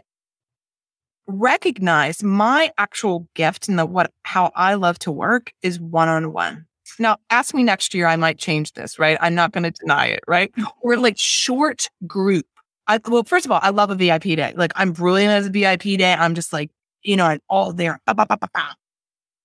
recognize 1.28 2.24
my 2.24 2.72
actual 2.78 3.28
gift 3.34 3.68
and 3.68 3.78
the 3.78 3.86
what 3.86 4.12
how 4.24 4.52
I 4.56 4.76
love 4.76 4.98
to 5.00 5.12
work 5.12 5.54
is 5.62 5.80
one 5.80 6.08
on 6.08 6.32
one. 6.32 6.66
Now, 7.00 7.18
ask 7.30 7.54
me 7.54 7.64
next 7.64 7.94
year, 7.94 8.08
I 8.08 8.16
might 8.16 8.38
change 8.38 8.74
this, 8.74 8.98
right? 8.98 9.18
I'm 9.20 9.36
not 9.36 9.52
going 9.52 9.66
to 9.66 9.72
deny 9.72 10.08
it, 10.08 10.22
right? 10.26 10.52
We're 10.82 10.96
like 10.96 11.18
short 11.18 11.90
group 12.08 12.46
I, 12.88 13.00
well, 13.08 13.24
first 13.24 13.46
of 13.46 13.52
all, 13.52 13.60
I 13.62 13.70
love 13.70 13.90
a 13.90 13.96
VIP 13.96 14.24
day. 14.24 14.54
Like 14.56 14.72
I'm 14.76 14.92
brilliant 14.92 15.32
as 15.32 15.48
a 15.48 15.50
VIP 15.50 15.98
day. 15.98 16.14
I'm 16.14 16.36
just 16.36 16.54
like, 16.54 16.72
you 17.04 17.16
know, 17.16 17.26
I'm 17.26 17.42
all 17.50 17.74
there. 17.74 18.00
Bah, 18.06 18.14
bah, 18.14 18.26
bah, 18.26 18.74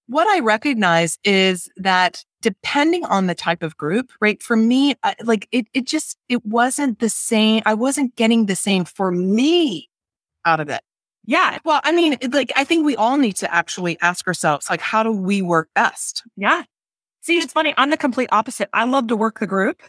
what 0.06 0.28
I 0.28 0.40
recognize 0.40 1.18
is 1.24 1.68
that 1.76 2.24
depending 2.40 3.04
on 3.04 3.28
the 3.28 3.34
type 3.34 3.62
of 3.62 3.76
group, 3.76 4.10
right? 4.20 4.42
For 4.42 4.56
me, 4.56 4.94
I, 5.02 5.14
like 5.24 5.48
it, 5.52 5.66
it 5.72 5.86
just, 5.86 6.18
it 6.28 6.44
wasn't 6.44 6.98
the 6.98 7.08
same. 7.08 7.62
I 7.64 7.74
wasn't 7.74 8.14
getting 8.16 8.46
the 8.46 8.56
same 8.56 8.84
for 8.84 9.10
me 9.10 9.88
out 10.44 10.60
of 10.60 10.68
it. 10.68 10.82
Yeah. 11.24 11.58
Well, 11.64 11.80
I 11.84 11.92
mean, 11.92 12.18
like, 12.32 12.52
I 12.56 12.64
think 12.64 12.84
we 12.84 12.96
all 12.96 13.16
need 13.16 13.36
to 13.36 13.54
actually 13.54 13.96
ask 14.00 14.26
ourselves, 14.26 14.68
like, 14.68 14.80
how 14.80 15.02
do 15.02 15.12
we 15.12 15.40
work 15.40 15.68
best? 15.74 16.24
Yeah. 16.36 16.64
See, 17.20 17.38
it's 17.38 17.52
funny. 17.52 17.72
I'm 17.76 17.90
the 17.90 17.96
complete 17.96 18.28
opposite. 18.32 18.68
I 18.72 18.84
love 18.84 19.06
to 19.06 19.16
work 19.16 19.38
the 19.38 19.46
group. 19.46 19.82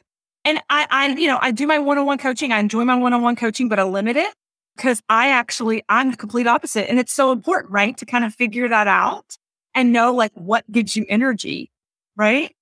And 0.45 0.59
I, 0.69 0.87
I, 0.89 1.07
you 1.07 1.27
know, 1.27 1.39
I 1.41 1.51
do 1.51 1.67
my 1.67 1.79
one-on-one 1.79 2.17
coaching. 2.17 2.51
I 2.51 2.59
enjoy 2.59 2.83
my 2.83 2.95
one-on-one 2.95 3.35
coaching, 3.35 3.69
but 3.69 3.79
I 3.79 3.83
limit 3.83 4.17
it 4.17 4.33
because 4.75 5.01
I 5.09 5.29
actually, 5.29 5.83
I'm 5.87 6.11
the 6.11 6.17
complete 6.17 6.47
opposite. 6.47 6.89
And 6.89 6.99
it's 6.99 7.13
so 7.13 7.31
important, 7.31 7.71
right? 7.71 7.95
To 7.97 8.05
kind 8.05 8.25
of 8.25 8.33
figure 8.33 8.67
that 8.67 8.87
out 8.87 9.37
and 9.73 9.93
know 9.93 10.13
like 10.13 10.31
what 10.33 10.69
gives 10.71 10.95
you 10.95 11.05
energy, 11.07 11.71
right? 12.15 12.53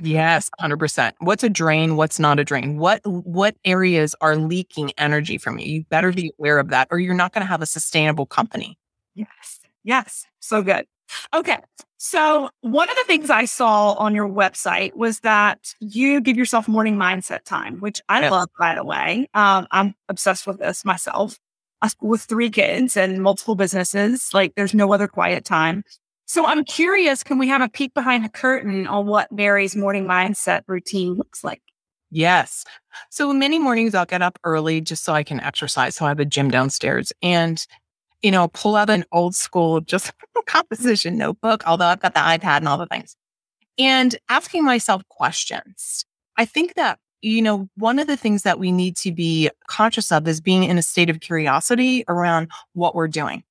Yes, 0.00 0.50
100%. 0.60 1.12
What's 1.18 1.44
a 1.44 1.50
drain? 1.50 1.96
What's 1.96 2.18
not 2.18 2.38
a 2.38 2.44
drain? 2.44 2.78
What 2.78 3.00
what 3.04 3.54
areas 3.66 4.14
are 4.20 4.34
leaking 4.34 4.92
energy 4.96 5.36
from 5.36 5.58
you? 5.58 5.66
You 5.66 5.84
better 5.84 6.10
be 6.10 6.32
aware 6.38 6.58
of 6.58 6.68
that 6.68 6.88
or 6.90 6.98
you're 6.98 7.14
not 7.14 7.34
going 7.34 7.42
to 7.42 7.48
have 7.48 7.60
a 7.60 7.66
sustainable 7.66 8.24
company. 8.24 8.78
Yes. 9.14 9.60
Yes. 9.82 10.24
So 10.40 10.62
good. 10.62 10.86
Okay. 11.34 11.58
So, 11.96 12.50
one 12.60 12.88
of 12.90 12.96
the 12.96 13.04
things 13.06 13.30
I 13.30 13.46
saw 13.46 13.92
on 13.94 14.14
your 14.14 14.28
website 14.28 14.94
was 14.94 15.20
that 15.20 15.74
you 15.80 16.20
give 16.20 16.36
yourself 16.36 16.68
morning 16.68 16.96
mindset 16.96 17.44
time, 17.44 17.80
which 17.80 18.02
I 18.08 18.28
love, 18.28 18.48
by 18.58 18.74
the 18.74 18.84
way. 18.84 19.28
Um, 19.32 19.66
I'm 19.70 19.94
obsessed 20.08 20.46
with 20.46 20.58
this 20.58 20.84
myself. 20.84 21.38
With 22.00 22.22
three 22.22 22.48
kids 22.48 22.96
and 22.96 23.22
multiple 23.22 23.56
businesses, 23.56 24.30
like 24.32 24.54
there's 24.54 24.72
no 24.72 24.94
other 24.94 25.06
quiet 25.06 25.44
time. 25.44 25.84
So 26.24 26.46
I'm 26.46 26.64
curious, 26.64 27.22
can 27.22 27.36
we 27.36 27.46
have 27.48 27.60
a 27.60 27.68
peek 27.68 27.92
behind 27.92 28.24
the 28.24 28.30
curtain 28.30 28.86
on 28.86 29.06
what 29.06 29.30
Mary's 29.30 29.76
morning 29.76 30.06
mindset 30.06 30.62
routine 30.66 31.12
looks 31.12 31.44
like? 31.44 31.60
Yes. 32.10 32.64
So 33.10 33.34
many 33.34 33.58
mornings 33.58 33.94
I'll 33.94 34.06
get 34.06 34.22
up 34.22 34.38
early 34.44 34.80
just 34.80 35.04
so 35.04 35.12
I 35.12 35.24
can 35.24 35.40
exercise. 35.40 35.96
So 35.96 36.06
I 36.06 36.08
have 36.08 36.20
a 36.20 36.24
gym 36.24 36.50
downstairs 36.50 37.12
and, 37.20 37.66
you 38.24 38.30
know, 38.30 38.48
pull 38.48 38.74
out 38.74 38.88
an 38.88 39.04
old 39.12 39.34
school 39.34 39.82
just 39.82 40.10
composition 40.46 41.18
notebook, 41.18 41.62
although 41.66 41.84
I've 41.84 42.00
got 42.00 42.14
the 42.14 42.20
iPad 42.20 42.56
and 42.56 42.68
all 42.68 42.78
the 42.78 42.86
things. 42.86 43.16
And 43.78 44.16
asking 44.30 44.64
myself 44.64 45.02
questions. 45.10 46.06
I 46.38 46.46
think 46.46 46.74
that, 46.74 46.98
you 47.20 47.42
know, 47.42 47.68
one 47.76 47.98
of 47.98 48.06
the 48.06 48.16
things 48.16 48.42
that 48.42 48.58
we 48.58 48.72
need 48.72 48.96
to 48.98 49.12
be 49.12 49.50
conscious 49.68 50.10
of 50.10 50.26
is 50.26 50.40
being 50.40 50.64
in 50.64 50.78
a 50.78 50.82
state 50.82 51.10
of 51.10 51.20
curiosity 51.20 52.02
around 52.08 52.50
what 52.72 52.94
we're 52.94 53.08
doing. 53.08 53.44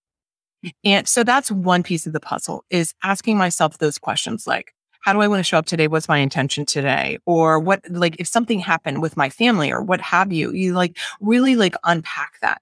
And 0.83 1.07
so 1.07 1.23
that's 1.23 1.51
one 1.51 1.83
piece 1.83 2.07
of 2.07 2.13
the 2.13 2.19
puzzle 2.19 2.65
is 2.71 2.95
asking 3.03 3.37
myself 3.37 3.77
those 3.77 3.99
questions 3.99 4.47
like, 4.47 4.73
how 5.01 5.13
do 5.13 5.21
I 5.21 5.27
want 5.27 5.39
to 5.39 5.43
show 5.43 5.59
up 5.59 5.65
today? 5.65 5.87
What's 5.87 6.07
my 6.07 6.17
intention 6.17 6.65
today? 6.65 7.19
Or 7.25 7.59
what, 7.59 7.81
like, 7.89 8.15
if 8.19 8.27
something 8.27 8.59
happened 8.59 9.01
with 9.01 9.17
my 9.17 9.29
family 9.29 9.71
or 9.71 9.83
what 9.83 10.01
have 10.01 10.31
you, 10.31 10.51
you 10.51 10.73
like 10.73 10.97
really 11.21 11.55
like 11.55 11.75
unpack 11.83 12.39
that. 12.41 12.61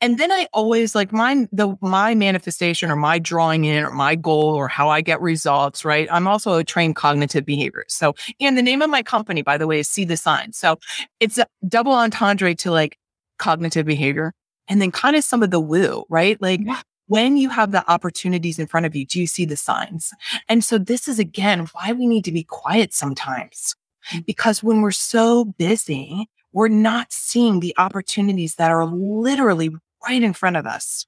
And 0.00 0.18
then 0.18 0.32
I 0.32 0.46
always 0.52 0.94
like 0.94 1.12
my 1.12 1.46
the 1.52 1.76
my 1.80 2.14
manifestation 2.14 2.90
or 2.90 2.96
my 2.96 3.18
drawing 3.18 3.64
in 3.64 3.84
or 3.84 3.90
my 3.90 4.14
goal 4.14 4.54
or 4.54 4.68
how 4.68 4.88
I 4.88 5.00
get 5.00 5.20
results, 5.20 5.84
right? 5.84 6.08
I'm 6.10 6.26
also 6.26 6.54
a 6.54 6.64
trained 6.64 6.96
cognitive 6.96 7.44
behavior. 7.44 7.84
So, 7.88 8.14
and 8.40 8.56
the 8.56 8.62
name 8.62 8.82
of 8.82 8.90
my 8.90 9.02
company, 9.02 9.42
by 9.42 9.58
the 9.58 9.66
way, 9.66 9.80
is 9.80 9.88
See 9.88 10.04
the 10.04 10.16
Signs. 10.16 10.58
So 10.58 10.78
it's 11.20 11.38
a 11.38 11.46
double 11.66 11.92
entendre 11.92 12.54
to 12.56 12.70
like 12.70 12.98
cognitive 13.38 13.86
behavior 13.86 14.32
and 14.68 14.82
then 14.82 14.90
kind 14.90 15.16
of 15.16 15.24
some 15.24 15.42
of 15.42 15.50
the 15.50 15.60
woo, 15.60 16.04
right? 16.08 16.40
Like 16.40 16.60
yeah 16.64 16.82
when 17.08 17.38
you 17.38 17.48
have 17.48 17.72
the 17.72 17.90
opportunities 17.90 18.58
in 18.58 18.66
front 18.66 18.86
of 18.86 18.94
you, 18.94 19.04
do 19.04 19.18
you 19.18 19.26
see 19.26 19.44
the 19.44 19.56
signs? 19.56 20.12
And 20.48 20.62
so 20.62 20.78
this 20.78 21.08
is 21.08 21.18
again 21.18 21.66
why 21.72 21.92
we 21.92 22.06
need 22.06 22.24
to 22.24 22.32
be 22.32 22.44
quiet 22.44 22.94
sometimes. 22.94 23.74
Mm. 24.12 24.26
Because 24.26 24.62
when 24.62 24.82
we're 24.82 24.90
so 24.90 25.46
busy, 25.46 26.28
we're 26.52 26.68
not 26.68 27.12
seeing 27.12 27.60
the 27.60 27.74
opportunities 27.78 28.56
that 28.56 28.70
are 28.70 28.86
literally 28.86 29.70
right 30.06 30.22
in 30.22 30.32
front 30.32 30.56
of 30.56 30.66
us. 30.66 31.06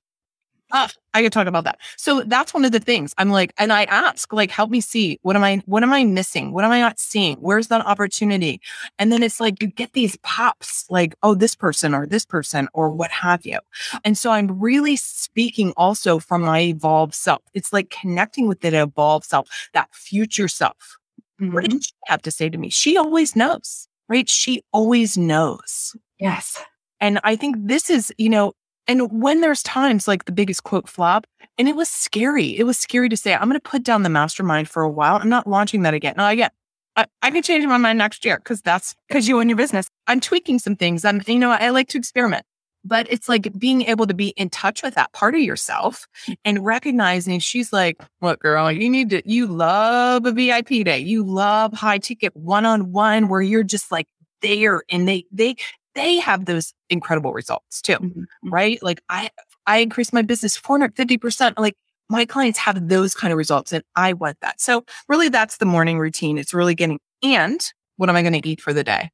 Uh, 0.72 0.86
I 1.14 1.22
could 1.22 1.32
talk 1.32 1.48
about 1.48 1.64
that. 1.64 1.80
So 1.96 2.22
that's 2.22 2.54
one 2.54 2.64
of 2.64 2.70
the 2.70 2.78
things 2.78 3.12
I'm 3.18 3.30
like, 3.30 3.52
and 3.58 3.72
I 3.72 3.84
ask, 3.84 4.32
like, 4.32 4.52
help 4.52 4.70
me 4.70 4.80
see 4.80 5.18
what 5.22 5.34
am 5.34 5.42
I, 5.42 5.60
what 5.66 5.82
am 5.82 5.92
I 5.92 6.04
missing? 6.04 6.52
What 6.52 6.64
am 6.64 6.70
I 6.70 6.78
not 6.78 7.00
seeing? 7.00 7.38
Where's 7.38 7.66
that 7.68 7.84
opportunity? 7.84 8.60
And 8.96 9.10
then 9.10 9.24
it's 9.24 9.40
like, 9.40 9.60
you 9.60 9.66
get 9.66 9.94
these 9.94 10.16
pops 10.22 10.86
like, 10.88 11.16
oh, 11.24 11.34
this 11.34 11.56
person 11.56 11.92
or 11.92 12.06
this 12.06 12.24
person 12.24 12.68
or 12.72 12.88
what 12.88 13.10
have 13.10 13.44
you. 13.44 13.58
And 14.04 14.16
so 14.16 14.30
I'm 14.30 14.60
really 14.60 14.94
speaking 14.94 15.72
also 15.76 16.20
from 16.20 16.42
my 16.42 16.60
evolved 16.60 17.14
self. 17.14 17.42
It's 17.52 17.72
like 17.72 17.90
connecting 17.90 18.46
with 18.46 18.60
that 18.60 18.74
evolved 18.74 19.24
self, 19.24 19.48
that 19.72 19.92
future 19.92 20.46
self. 20.46 20.98
Mm-hmm. 21.40 21.52
What 21.52 21.64
did 21.64 21.84
she 21.84 21.92
have 22.06 22.22
to 22.22 22.30
say 22.30 22.48
to 22.48 22.58
me? 22.58 22.70
She 22.70 22.96
always 22.96 23.34
knows, 23.34 23.88
right? 24.10 24.28
She 24.28 24.62
always 24.72 25.16
knows. 25.16 25.96
Yes. 26.18 26.62
And 27.00 27.18
I 27.24 27.36
think 27.36 27.56
this 27.58 27.88
is, 27.88 28.12
you 28.18 28.28
know, 28.28 28.52
and 28.86 29.22
when 29.22 29.40
there's 29.40 29.62
times 29.62 30.08
like 30.08 30.24
the 30.24 30.32
biggest 30.32 30.64
quote 30.64 30.88
flop, 30.88 31.26
and 31.56 31.68
it 31.68 31.76
was 31.76 31.88
scary. 31.88 32.58
It 32.58 32.64
was 32.64 32.76
scary 32.76 33.08
to 33.08 33.16
say, 33.16 33.34
I'm 33.34 33.48
going 33.48 33.52
to 33.52 33.60
put 33.60 33.84
down 33.84 34.02
the 34.02 34.08
mastermind 34.08 34.68
for 34.68 34.82
a 34.82 34.90
while. 34.90 35.16
I'm 35.16 35.28
not 35.28 35.46
launching 35.46 35.82
that 35.82 35.94
again. 35.94 36.14
No, 36.16 36.26
again, 36.26 36.50
I, 36.96 37.06
I 37.22 37.30
can 37.30 37.42
change 37.42 37.64
my 37.66 37.76
mind 37.76 37.98
next 37.98 38.24
year 38.24 38.38
because 38.38 38.60
that's 38.60 38.96
because 39.08 39.28
you 39.28 39.38
own 39.38 39.48
your 39.48 39.56
business. 39.56 39.88
I'm 40.06 40.20
tweaking 40.20 40.58
some 40.58 40.74
things. 40.74 41.04
I'm, 41.04 41.22
you 41.26 41.38
know, 41.38 41.50
I 41.50 41.70
like 41.70 41.88
to 41.90 41.98
experiment. 41.98 42.44
But 42.84 43.06
it's 43.10 43.28
like 43.28 43.58
being 43.58 43.82
able 43.82 44.06
to 44.06 44.14
be 44.14 44.28
in 44.28 44.48
touch 44.50 44.82
with 44.82 44.94
that 44.94 45.12
part 45.12 45.34
of 45.34 45.40
yourself 45.40 46.06
and 46.44 46.64
recognizing 46.64 47.38
she's 47.38 47.72
like, 47.72 48.00
look, 48.22 48.40
girl, 48.40 48.72
you 48.72 48.88
need 48.88 49.10
to, 49.10 49.22
you 49.30 49.46
love 49.46 50.24
a 50.24 50.32
VIP 50.32 50.84
day. 50.84 50.98
You 50.98 51.22
love 51.22 51.72
high 51.74 51.98
ticket 51.98 52.34
one 52.34 52.64
on 52.64 52.92
one 52.92 53.28
where 53.28 53.42
you're 53.42 53.62
just 53.62 53.92
like 53.92 54.06
there 54.40 54.82
and 54.90 55.06
they, 55.06 55.26
they, 55.30 55.56
they 55.94 56.16
have 56.20 56.46
those 56.46 56.72
incredible 56.88 57.32
results 57.32 57.82
too, 57.82 57.94
mm-hmm. 57.94 58.20
mm-hmm. 58.20 58.50
right? 58.50 58.82
Like 58.82 59.02
I, 59.08 59.30
I 59.66 59.78
increased 59.78 60.12
my 60.12 60.22
business 60.22 60.58
450%. 60.58 61.54
Like 61.58 61.74
my 62.08 62.24
clients 62.24 62.58
have 62.60 62.88
those 62.88 63.14
kind 63.14 63.32
of 63.32 63.36
results 63.36 63.72
and 63.72 63.84
I 63.94 64.14
want 64.14 64.38
that. 64.40 64.60
So 64.60 64.84
really 65.08 65.28
that's 65.28 65.58
the 65.58 65.66
morning 65.66 65.98
routine. 65.98 66.38
It's 66.38 66.54
really 66.54 66.74
getting, 66.74 66.98
and 67.22 67.60
what 67.96 68.08
am 68.08 68.16
I 68.16 68.22
going 68.22 68.40
to 68.40 68.48
eat 68.48 68.60
for 68.60 68.72
the 68.72 68.84
day? 68.84 69.10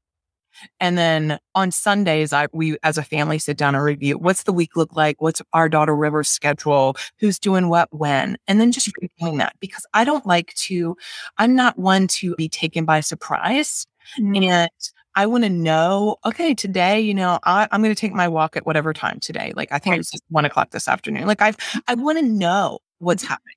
And 0.81 0.97
then 0.97 1.39
on 1.55 1.71
Sundays, 1.71 2.33
I 2.33 2.49
we 2.53 2.77
as 2.83 2.99
a 2.99 3.03
family 3.03 3.39
sit 3.39 3.57
down 3.57 3.75
and 3.75 3.85
review 3.85 4.19
what's 4.19 4.45
the 4.45 4.53
week 4.53 4.77
look 4.77 4.95
like, 4.95 5.21
what's 5.21 5.43
our 5.53 5.69
daughter 5.69 5.95
River's 5.95 6.29
schedule, 6.29 6.97
who's 7.19 7.39
doing 7.39 7.69
what 7.69 7.89
when, 7.93 8.37
and 8.47 8.61
then 8.61 8.73
just 8.73 8.91
reviewing 9.01 9.39
that 9.39 9.55
because 9.61 9.87
I 9.95 10.05
don't 10.05 10.27
like 10.27 10.55
to, 10.55 10.97
I'm 11.39 11.55
not 11.55 11.79
one 11.79 12.07
to 12.09 12.35
be 12.37 12.49
taken 12.49 12.85
by 12.85 13.01
surprise. 13.01 13.87
Mm-hmm. 14.19 14.43
And 14.43 14.71
I 15.15 15.27
want 15.27 15.45
to 15.45 15.51
know, 15.51 16.17
okay, 16.27 16.55
today, 16.55 17.01
you 17.01 17.15
know, 17.15 17.39
I, 17.45 17.67
am 17.73 17.83
going 17.83 17.95
to 17.95 17.99
take 17.99 18.13
my 18.13 18.29
walk 18.29 18.57
at 18.57 18.67
whatever 18.67 18.93
time 18.93 19.19
today. 19.19 19.53
Like, 19.57 19.73
I 19.73 19.79
think 19.79 19.93
right. 19.93 20.01
it's 20.01 20.13
one 20.29 20.45
o'clock 20.45 20.71
this 20.71 20.89
afternoon. 20.89 21.27
Like, 21.27 21.41
I've, 21.41 21.57
I 21.89 21.95
want 21.95 22.19
to 22.19 22.25
know 22.25 22.81
what's 22.99 23.23
mm-hmm. 23.23 23.31
happening. 23.31 23.55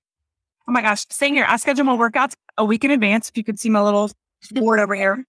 Oh 0.68 0.72
my 0.72 0.82
gosh. 0.82 1.06
Same 1.10 1.34
here. 1.34 1.46
I 1.48 1.58
schedule 1.58 1.84
my 1.84 1.98
workouts 1.98 2.34
a 2.58 2.64
week 2.64 2.84
in 2.86 2.92
advance. 2.92 3.28
If 3.28 3.38
you 3.38 3.44
could 3.44 3.60
see 3.60 3.70
my 3.70 3.82
little 3.82 4.10
board 4.52 4.80
over 4.80 4.96
here, 4.96 5.26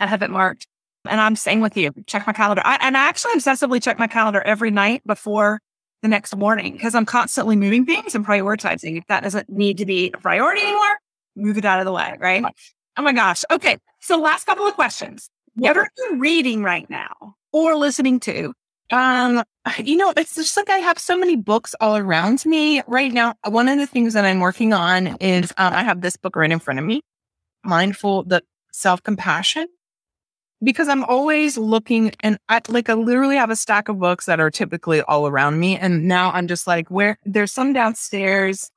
I 0.00 0.06
have 0.06 0.22
it 0.22 0.30
marked. 0.30 0.66
And 1.08 1.20
I'm 1.20 1.36
saying 1.36 1.60
with 1.60 1.76
you, 1.76 1.92
check 2.06 2.26
my 2.26 2.32
calendar. 2.32 2.62
I, 2.64 2.78
and 2.80 2.96
I 2.96 3.08
actually 3.08 3.34
obsessively 3.34 3.82
check 3.82 3.98
my 3.98 4.06
calendar 4.06 4.42
every 4.42 4.70
night 4.70 5.02
before 5.06 5.60
the 6.02 6.08
next 6.08 6.34
morning 6.36 6.72
because 6.72 6.94
I'm 6.94 7.06
constantly 7.06 7.56
moving 7.56 7.86
things 7.86 8.14
and 8.14 8.26
prioritizing. 8.26 8.98
If 8.98 9.06
that 9.06 9.22
doesn't 9.22 9.48
need 9.48 9.78
to 9.78 9.86
be 9.86 10.10
a 10.12 10.18
priority 10.18 10.62
anymore, 10.62 10.98
move 11.36 11.58
it 11.58 11.64
out 11.64 11.78
of 11.78 11.84
the 11.84 11.92
way. 11.92 12.16
Right. 12.18 12.44
Oh 12.96 13.02
my 13.02 13.12
gosh. 13.12 13.44
Okay. 13.50 13.78
So 14.00 14.18
last 14.18 14.44
couple 14.44 14.66
of 14.66 14.74
questions. 14.74 15.30
What 15.54 15.76
are 15.76 15.88
you 15.98 16.18
reading 16.18 16.62
right 16.62 16.88
now 16.88 17.34
or 17.52 17.76
listening 17.76 18.20
to? 18.20 18.52
Um, 18.90 19.44
you 19.78 19.96
know, 19.96 20.12
it's 20.16 20.34
just 20.34 20.56
like 20.56 20.68
I 20.68 20.78
have 20.78 20.98
so 20.98 21.16
many 21.16 21.36
books 21.36 21.74
all 21.80 21.96
around 21.96 22.44
me 22.44 22.82
right 22.86 23.12
now. 23.12 23.34
One 23.46 23.68
of 23.68 23.78
the 23.78 23.86
things 23.86 24.14
that 24.14 24.24
I'm 24.24 24.40
working 24.40 24.72
on 24.72 25.16
is 25.20 25.52
um, 25.56 25.72
I 25.72 25.82
have 25.82 26.00
this 26.00 26.16
book 26.16 26.36
right 26.36 26.50
in 26.50 26.58
front 26.58 26.80
of 26.80 26.86
me, 26.86 27.02
Mindful, 27.62 28.24
the 28.24 28.42
self 28.72 29.02
compassion, 29.02 29.66
because 30.62 30.88
I'm 30.88 31.04
always 31.04 31.56
looking 31.56 32.12
and 32.20 32.38
I 32.48 32.60
like 32.68 32.88
I 32.88 32.94
literally 32.94 33.36
have 33.36 33.50
a 33.50 33.56
stack 33.56 33.88
of 33.88 33.98
books 33.98 34.26
that 34.26 34.40
are 34.40 34.50
typically 34.50 35.00
all 35.02 35.26
around 35.26 35.58
me. 35.58 35.76
And 35.76 36.06
now 36.06 36.30
I'm 36.32 36.46
just 36.46 36.66
like, 36.66 36.88
where 36.90 37.18
there's 37.24 37.52
some 37.52 37.72
downstairs. 37.72 38.70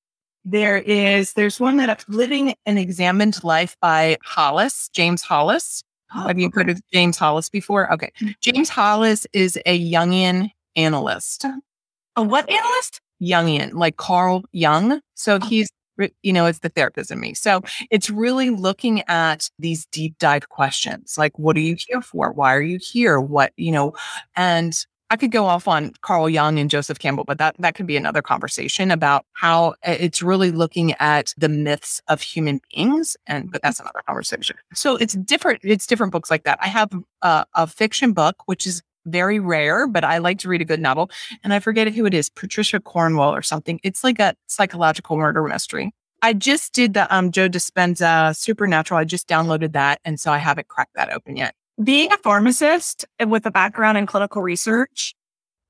There 0.45 0.77
is, 0.77 1.33
there's 1.33 1.59
one 1.59 1.77
that 1.77 1.89
I'm 1.89 2.13
living 2.13 2.53
an 2.65 2.77
examined 2.77 3.41
life 3.45 3.77
by 3.81 4.17
Hollis, 4.23 4.89
James 4.89 5.21
Hollis. 5.21 5.83
Have 6.09 6.37
you 6.37 6.51
heard 6.53 6.69
of 6.69 6.81
James 6.91 7.17
Hollis 7.17 7.49
before? 7.49 7.91
Okay. 7.93 8.11
Mm. 8.21 8.35
James 8.41 8.69
Hollis 8.69 9.25
is 9.33 9.57
a 9.65 9.91
Jungian 9.91 10.51
analyst. 10.75 11.45
A 12.15 12.21
what 12.21 12.49
analyst? 12.49 12.99
Jungian, 13.21 13.73
like 13.73 13.95
Carl 13.95 14.43
Jung. 14.51 14.99
So 15.15 15.39
he's, 15.39 15.71
you 16.21 16.33
know, 16.33 16.45
it's 16.45 16.59
the 16.59 16.69
therapist 16.69 17.11
in 17.11 17.19
me. 17.19 17.33
So 17.33 17.61
it's 17.91 18.09
really 18.09 18.49
looking 18.49 19.03
at 19.07 19.49
these 19.59 19.85
deep 19.87 20.17
dive 20.19 20.49
questions 20.49 21.15
like, 21.17 21.37
what 21.37 21.55
are 21.57 21.61
you 21.61 21.75
here 21.87 22.01
for? 22.01 22.31
Why 22.31 22.53
are 22.53 22.61
you 22.61 22.79
here? 22.81 23.19
What, 23.19 23.53
you 23.57 23.71
know, 23.71 23.93
and 24.35 24.73
I 25.09 25.15
could 25.15 25.31
go 25.31 25.45
off 25.45 25.67
on 25.67 25.91
Carl 26.01 26.27
Jung 26.27 26.57
and 26.57 26.71
Joseph 26.71 26.97
Campbell, 26.97 27.23
but 27.23 27.37
that 27.37 27.55
that 27.59 27.75
could 27.75 27.85
be 27.85 27.97
another 27.97 28.23
conversation 28.23 28.89
about 28.89 29.25
how 29.33 29.75
eh, 29.83 29.97
it's 29.99 30.23
really 30.23 30.49
looking 30.49 30.93
at 30.93 31.35
the 31.37 31.49
myths 31.49 32.01
of 32.07 32.19
human 32.19 32.61
beings. 32.73 33.15
And 33.27 33.51
but 33.51 33.61
that's 33.61 33.79
another 33.79 34.01
conversation. 34.07 34.55
So 34.73 34.95
it's 34.95 35.13
different. 35.13 35.59
It's 35.63 35.85
different 35.85 36.13
books 36.13 36.31
like 36.31 36.45
that. 36.45 36.57
I 36.61 36.67
have 36.67 36.91
a, 37.21 37.45
a 37.53 37.67
fiction 37.67 38.13
book, 38.13 38.37
which 38.47 38.65
is 38.65 38.81
very 39.05 39.39
rare, 39.39 39.87
but 39.87 40.03
I 40.03 40.17
like 40.17 40.39
to 40.39 40.49
read 40.49 40.61
a 40.61 40.65
good 40.65 40.79
novel. 40.79 41.09
And 41.43 41.53
I 41.53 41.59
forget 41.59 41.93
who 41.93 42.05
it 42.05 42.13
is, 42.13 42.29
Patricia 42.29 42.79
Cornwell 42.79 43.33
or 43.33 43.41
something. 43.41 43.79
It's 43.83 44.03
like 44.03 44.19
a 44.19 44.35
psychological 44.47 45.17
murder 45.17 45.43
mystery. 45.43 45.93
I 46.21 46.33
just 46.33 46.73
did 46.73 46.93
the 46.93 47.13
um, 47.13 47.31
Joe 47.31 47.49
Dispenza 47.49 48.35
Supernatural. 48.35 48.99
I 48.99 49.03
just 49.03 49.27
downloaded 49.27 49.73
that, 49.73 49.99
and 50.05 50.19
so 50.19 50.31
I 50.31 50.37
haven't 50.37 50.69
cracked 50.69 50.95
that 50.95 51.11
open 51.11 51.35
yet 51.35 51.53
being 51.81 52.11
a 52.11 52.17
pharmacist 52.17 53.05
with 53.25 53.45
a 53.45 53.51
background 53.51 53.97
in 53.97 54.05
clinical 54.05 54.41
research, 54.41 55.15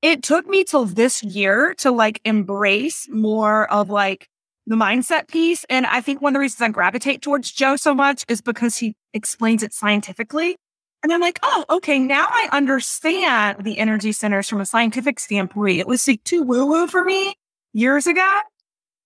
it 0.02 0.22
took 0.22 0.46
me 0.46 0.64
till 0.64 0.84
this 0.84 1.22
year 1.22 1.74
to 1.78 1.90
like 1.90 2.20
embrace 2.24 3.08
more 3.10 3.70
of 3.72 3.88
like 3.88 4.28
the 4.66 4.76
mindset 4.76 5.28
piece. 5.28 5.64
And 5.70 5.86
I 5.86 6.00
think 6.00 6.20
one 6.20 6.30
of 6.30 6.34
the 6.34 6.40
reasons 6.40 6.60
I 6.60 6.68
gravitate 6.70 7.22
towards 7.22 7.50
Joe 7.50 7.76
so 7.76 7.94
much 7.94 8.24
is 8.28 8.40
because 8.40 8.76
he 8.76 8.94
explains 9.12 9.62
it 9.62 9.72
scientifically. 9.72 10.56
And 11.04 11.12
I'm 11.12 11.20
like, 11.20 11.38
oh, 11.42 11.66
okay, 11.68 11.98
now 11.98 12.26
I 12.30 12.48
understand 12.50 13.62
the 13.62 13.76
energy 13.78 14.10
centers 14.10 14.48
from 14.48 14.62
a 14.62 14.66
scientific 14.66 15.20
standpoint. 15.20 15.78
It 15.78 15.86
was 15.86 16.08
like 16.08 16.24
too 16.24 16.42
woo 16.42 16.64
woo 16.64 16.86
for 16.86 17.04
me 17.04 17.34
years 17.74 18.06
ago, 18.06 18.40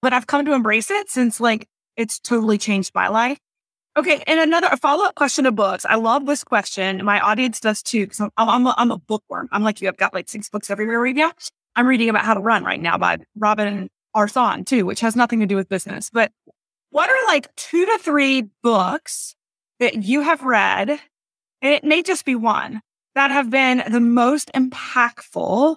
but 0.01 0.13
I've 0.13 0.29
come 0.29 0.45
to 0.45 0.53
embrace 0.53 0.93
it 0.93 1.11
since 1.11 1.41
like 1.41 1.67
it's 1.97 2.21
totally 2.21 2.57
changed 2.57 2.93
my 2.95 3.09
life. 3.09 3.41
Okay, 3.97 4.23
and 4.29 4.39
another 4.39 4.69
follow 4.77 5.07
up 5.07 5.17
question 5.17 5.45
of 5.45 5.57
books. 5.57 5.85
I 5.85 5.97
love 5.97 6.25
this 6.25 6.45
question. 6.45 7.05
My 7.05 7.19
audience 7.19 7.59
does 7.59 7.83
too, 7.83 8.05
because 8.07 8.21
I'm, 8.21 8.31
I'm, 8.37 8.65
a, 8.65 8.75
I'm 8.79 8.93
a 8.93 8.99
bookworm. 8.99 9.49
I'm 9.51 9.65
like 9.65 9.83
you. 9.83 9.89
I've 9.89 9.97
got 9.97 10.15
like 10.15 10.29
six 10.29 10.49
books 10.49 10.71
everywhere 10.71 11.01
right 11.01 11.17
now. 11.17 11.33
I'm 11.75 11.89
reading 11.89 12.09
about 12.09 12.25
how 12.25 12.35
to 12.35 12.41
run 12.41 12.63
right 12.63 12.81
now 12.81 12.97
by 12.97 13.19
Robin 13.37 13.91
Arzón 14.17 14.65
too, 14.65 14.87
which 14.87 15.01
has 15.01 15.17
nothing 15.17 15.41
to 15.41 15.47
do 15.47 15.57
with 15.57 15.69
business. 15.69 16.11
But 16.11 16.31
what 16.91 17.11
are 17.11 17.27
like 17.27 17.53
two 17.57 17.85
to 17.87 17.99
three 17.99 18.45
books 18.63 19.35
that 19.81 20.05
you 20.05 20.21
have 20.21 20.45
read, 20.45 21.01
and 21.63 21.73
it 21.73 21.85
may 21.85 22.03
just 22.03 22.25
be 22.25 22.35
one, 22.35 22.81
that 23.15 23.31
have 23.31 23.51
been 23.51 23.83
the 23.91 24.01
most 24.01 24.51
impactful 24.55 25.77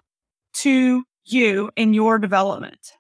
to 0.54 1.04
you 1.26 1.72
in 1.76 1.94
your 1.94 2.18
development? 2.18 2.94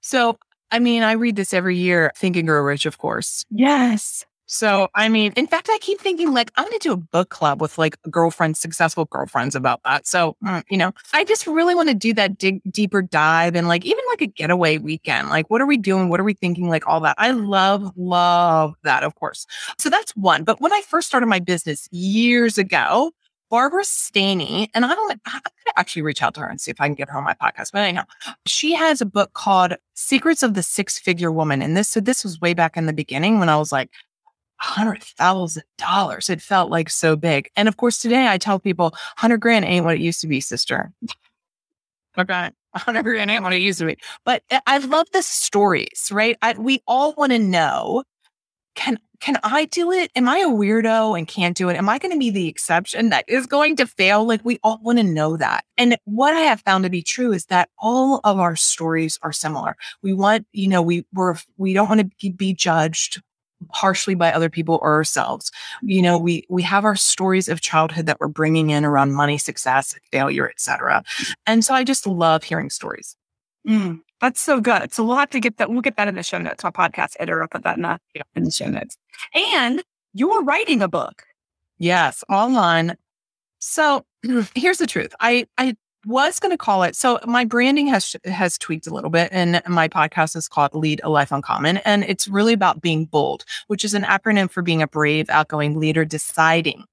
So 0.00 0.38
I 0.70 0.80
mean, 0.80 1.02
I 1.04 1.12
read 1.12 1.36
this 1.36 1.54
every 1.54 1.76
year, 1.76 2.10
Think 2.16 2.36
and 2.36 2.48
Grow 2.48 2.60
Rich, 2.60 2.84
of 2.84 2.98
course. 2.98 3.44
Yes. 3.48 4.26
So, 4.46 4.88
I 4.94 5.08
mean, 5.08 5.32
in 5.36 5.46
fact, 5.46 5.68
I 5.70 5.78
keep 5.78 6.00
thinking 6.00 6.34
like 6.34 6.50
I'm 6.56 6.64
going 6.64 6.78
to 6.78 6.88
do 6.88 6.92
a 6.92 6.96
book 6.96 7.30
club 7.30 7.62
with 7.62 7.78
like 7.78 7.96
girlfriends, 8.10 8.60
successful 8.60 9.06
girlfriends 9.06 9.54
about 9.54 9.80
that. 9.84 10.06
So, 10.06 10.36
mm, 10.44 10.62
you 10.70 10.76
know, 10.76 10.92
I 11.12 11.24
just 11.24 11.46
really 11.46 11.74
want 11.74 11.88
to 11.88 11.94
do 11.94 12.12
that 12.14 12.36
dig 12.36 12.60
deeper 12.70 13.00
dive 13.00 13.54
and 13.56 13.68
like 13.68 13.84
even 13.86 14.04
like 14.10 14.20
a 14.20 14.26
getaway 14.26 14.78
weekend. 14.78 15.30
Like, 15.30 15.48
what 15.48 15.60
are 15.60 15.66
we 15.66 15.78
doing? 15.78 16.08
What 16.10 16.20
are 16.20 16.24
we 16.24 16.34
thinking? 16.34 16.68
Like 16.68 16.86
all 16.86 17.00
that. 17.00 17.16
I 17.18 17.30
love, 17.30 17.90
love 17.96 18.74
that, 18.82 19.02
of 19.02 19.14
course. 19.14 19.46
So 19.78 19.88
that's 19.88 20.12
one. 20.12 20.44
But 20.44 20.60
when 20.60 20.72
I 20.72 20.82
first 20.86 21.08
started 21.08 21.26
my 21.26 21.40
business 21.40 21.88
years 21.90 22.58
ago, 22.58 23.12
Barbara 23.50 23.84
Stanny, 23.84 24.68
and 24.74 24.84
I 24.84 24.94
don't, 24.94 25.08
going 25.08 25.18
to 25.22 25.72
actually 25.76 26.02
reach 26.02 26.22
out 26.22 26.34
to 26.34 26.40
her 26.40 26.48
and 26.48 26.60
see 26.60 26.70
if 26.70 26.80
I 26.80 26.86
can 26.86 26.94
get 26.94 27.08
her 27.08 27.16
on 27.16 27.24
my 27.24 27.34
podcast. 27.34 27.72
But 27.72 27.82
anyhow, 27.82 28.04
she 28.46 28.74
has 28.74 29.00
a 29.00 29.06
book 29.06 29.32
called 29.32 29.74
Secrets 29.94 30.42
of 30.42 30.54
the 30.54 30.62
Six 30.62 30.98
Figure 30.98 31.30
Woman. 31.30 31.62
And 31.62 31.76
this, 31.76 31.88
so 31.88 32.00
this 32.00 32.24
was 32.24 32.40
way 32.40 32.52
back 32.52 32.76
in 32.76 32.86
the 32.86 32.92
beginning 32.92 33.38
when 33.38 33.48
I 33.48 33.56
was 33.56 33.70
like, 33.70 33.90
$100,000. 34.62 36.30
It 36.30 36.42
felt 36.42 36.70
like 36.70 36.90
so 36.90 37.16
big. 37.16 37.50
And 37.56 37.68
of 37.68 37.76
course, 37.76 37.98
today 37.98 38.28
I 38.28 38.38
tell 38.38 38.58
people 38.58 38.90
100 39.18 39.38
grand 39.38 39.64
ain't 39.64 39.84
what 39.84 39.94
it 39.94 40.00
used 40.00 40.20
to 40.22 40.26
be, 40.26 40.40
sister. 40.40 40.92
okay. 42.18 42.50
100 42.72 43.02
grand 43.02 43.30
ain't 43.30 43.44
what 43.44 43.52
it 43.52 43.62
used 43.62 43.78
to 43.78 43.86
be. 43.86 43.98
But 44.24 44.42
eh, 44.50 44.60
I 44.66 44.78
love 44.78 45.06
the 45.12 45.22
stories, 45.22 46.08
right? 46.12 46.36
I, 46.42 46.54
we 46.54 46.82
all 46.86 47.14
want 47.14 47.32
to 47.32 47.38
know 47.38 48.04
can 48.74 48.98
can 49.20 49.38
I 49.42 49.64
do 49.66 49.90
it? 49.90 50.10
Am 50.16 50.28
I 50.28 50.38
a 50.38 50.48
weirdo 50.48 51.16
and 51.16 51.26
can't 51.26 51.56
do 51.56 51.68
it? 51.70 51.76
Am 51.76 51.88
I 51.88 51.98
going 51.98 52.12
to 52.12 52.18
be 52.18 52.30
the 52.30 52.48
exception 52.48 53.08
that 53.08 53.24
is 53.26 53.46
going 53.46 53.76
to 53.76 53.86
fail? 53.86 54.26
Like 54.26 54.44
we 54.44 54.58
all 54.62 54.78
want 54.82 54.98
to 54.98 55.04
know 55.04 55.36
that. 55.36 55.64
And 55.78 55.96
what 56.04 56.34
I 56.34 56.40
have 56.40 56.60
found 56.60 56.84
to 56.84 56.90
be 56.90 57.00
true 57.00 57.32
is 57.32 57.46
that 57.46 57.70
all 57.78 58.20
of 58.24 58.38
our 58.38 58.56
stories 58.56 59.18
are 59.22 59.32
similar. 59.32 59.76
We 60.02 60.12
want, 60.12 60.46
you 60.52 60.68
know, 60.68 60.82
we 60.82 61.06
we're 61.14 61.36
we 61.56 61.72
don't 61.72 61.88
want 61.88 62.02
to 62.20 62.30
be 62.32 62.52
judged 62.52 63.22
harshly 63.70 64.14
by 64.14 64.32
other 64.32 64.50
people 64.50 64.78
or 64.82 64.94
ourselves. 64.94 65.50
You 65.82 66.02
know, 66.02 66.18
we 66.18 66.46
we 66.48 66.62
have 66.62 66.84
our 66.84 66.96
stories 66.96 67.48
of 67.48 67.60
childhood 67.60 68.06
that 68.06 68.18
we're 68.20 68.28
bringing 68.28 68.70
in 68.70 68.84
around 68.84 69.12
money, 69.12 69.38
success, 69.38 69.94
failure, 70.12 70.48
etc. 70.48 71.04
And 71.46 71.64
so 71.64 71.74
I 71.74 71.84
just 71.84 72.06
love 72.06 72.44
hearing 72.44 72.70
stories. 72.70 73.16
Mm. 73.66 74.00
That's 74.20 74.40
so 74.40 74.60
good. 74.60 74.92
So 74.92 75.04
we'll 75.04 75.16
have 75.16 75.30
to 75.30 75.40
get 75.40 75.58
that. 75.58 75.70
We'll 75.70 75.82
get 75.82 75.96
that 75.96 76.08
in 76.08 76.14
the 76.14 76.22
show 76.22 76.38
notes. 76.38 76.64
My 76.64 76.70
podcast 76.70 77.16
editor 77.18 77.40
will 77.40 77.48
put 77.48 77.64
that 77.64 77.76
in 77.76 77.82
the, 77.82 77.98
in 78.34 78.44
the 78.44 78.50
show 78.50 78.68
notes. 78.68 78.96
And 79.34 79.82
you're 80.12 80.42
writing 80.42 80.80
a 80.80 80.88
book. 80.88 81.24
Yes, 81.78 82.24
online. 82.30 82.96
So 83.58 84.04
here's 84.54 84.78
the 84.78 84.86
truth. 84.86 85.14
I 85.20 85.46
I 85.58 85.76
was 86.06 86.38
going 86.40 86.50
to 86.50 86.58
call 86.58 86.82
it. 86.82 86.96
So 86.96 87.18
my 87.26 87.44
branding 87.44 87.86
has 87.88 88.16
has 88.24 88.58
tweaked 88.58 88.86
a 88.86 88.94
little 88.94 89.10
bit, 89.10 89.28
and 89.32 89.62
my 89.66 89.88
podcast 89.88 90.36
is 90.36 90.48
called 90.48 90.74
Lead 90.74 91.00
a 91.04 91.08
Life 91.08 91.32
Uncommon, 91.32 91.78
and 91.78 92.04
it's 92.04 92.28
really 92.28 92.52
about 92.52 92.80
being 92.80 93.04
bold, 93.06 93.44
which 93.66 93.84
is 93.84 93.94
an 93.94 94.02
acronym 94.02 94.50
for 94.50 94.62
being 94.62 94.82
a 94.82 94.88
brave, 94.88 95.28
outgoing 95.30 95.78
leader, 95.78 96.04
deciding 96.04 96.84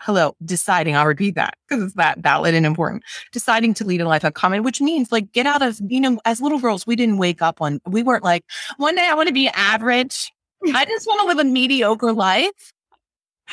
hello, 0.00 0.34
deciding, 0.44 0.94
I'll 0.96 1.06
repeat 1.06 1.34
that 1.34 1.54
because 1.68 1.84
it's 1.84 1.94
that 1.94 2.18
valid 2.18 2.54
and 2.54 2.66
important, 2.66 3.02
deciding 3.32 3.74
to 3.74 3.84
lead 3.84 4.00
a 4.00 4.08
life 4.08 4.24
uncommon, 4.24 4.62
which 4.62 4.80
means 4.80 5.10
like 5.10 5.32
get 5.32 5.46
out 5.46 5.62
of, 5.62 5.80
you 5.88 6.00
know, 6.00 6.20
as 6.24 6.40
little 6.40 6.58
girls, 6.58 6.86
we 6.86 6.96
didn't 6.96 7.18
wake 7.18 7.42
up 7.42 7.60
on, 7.60 7.80
we 7.86 8.02
weren't 8.02 8.24
like, 8.24 8.44
one 8.76 8.94
day 8.94 9.06
I 9.08 9.14
want 9.14 9.28
to 9.28 9.34
be 9.34 9.48
average. 9.48 10.30
I 10.74 10.84
just 10.84 11.06
want 11.06 11.20
to 11.22 11.26
live 11.26 11.38
a 11.38 11.44
mediocre 11.44 12.12
life. 12.12 12.72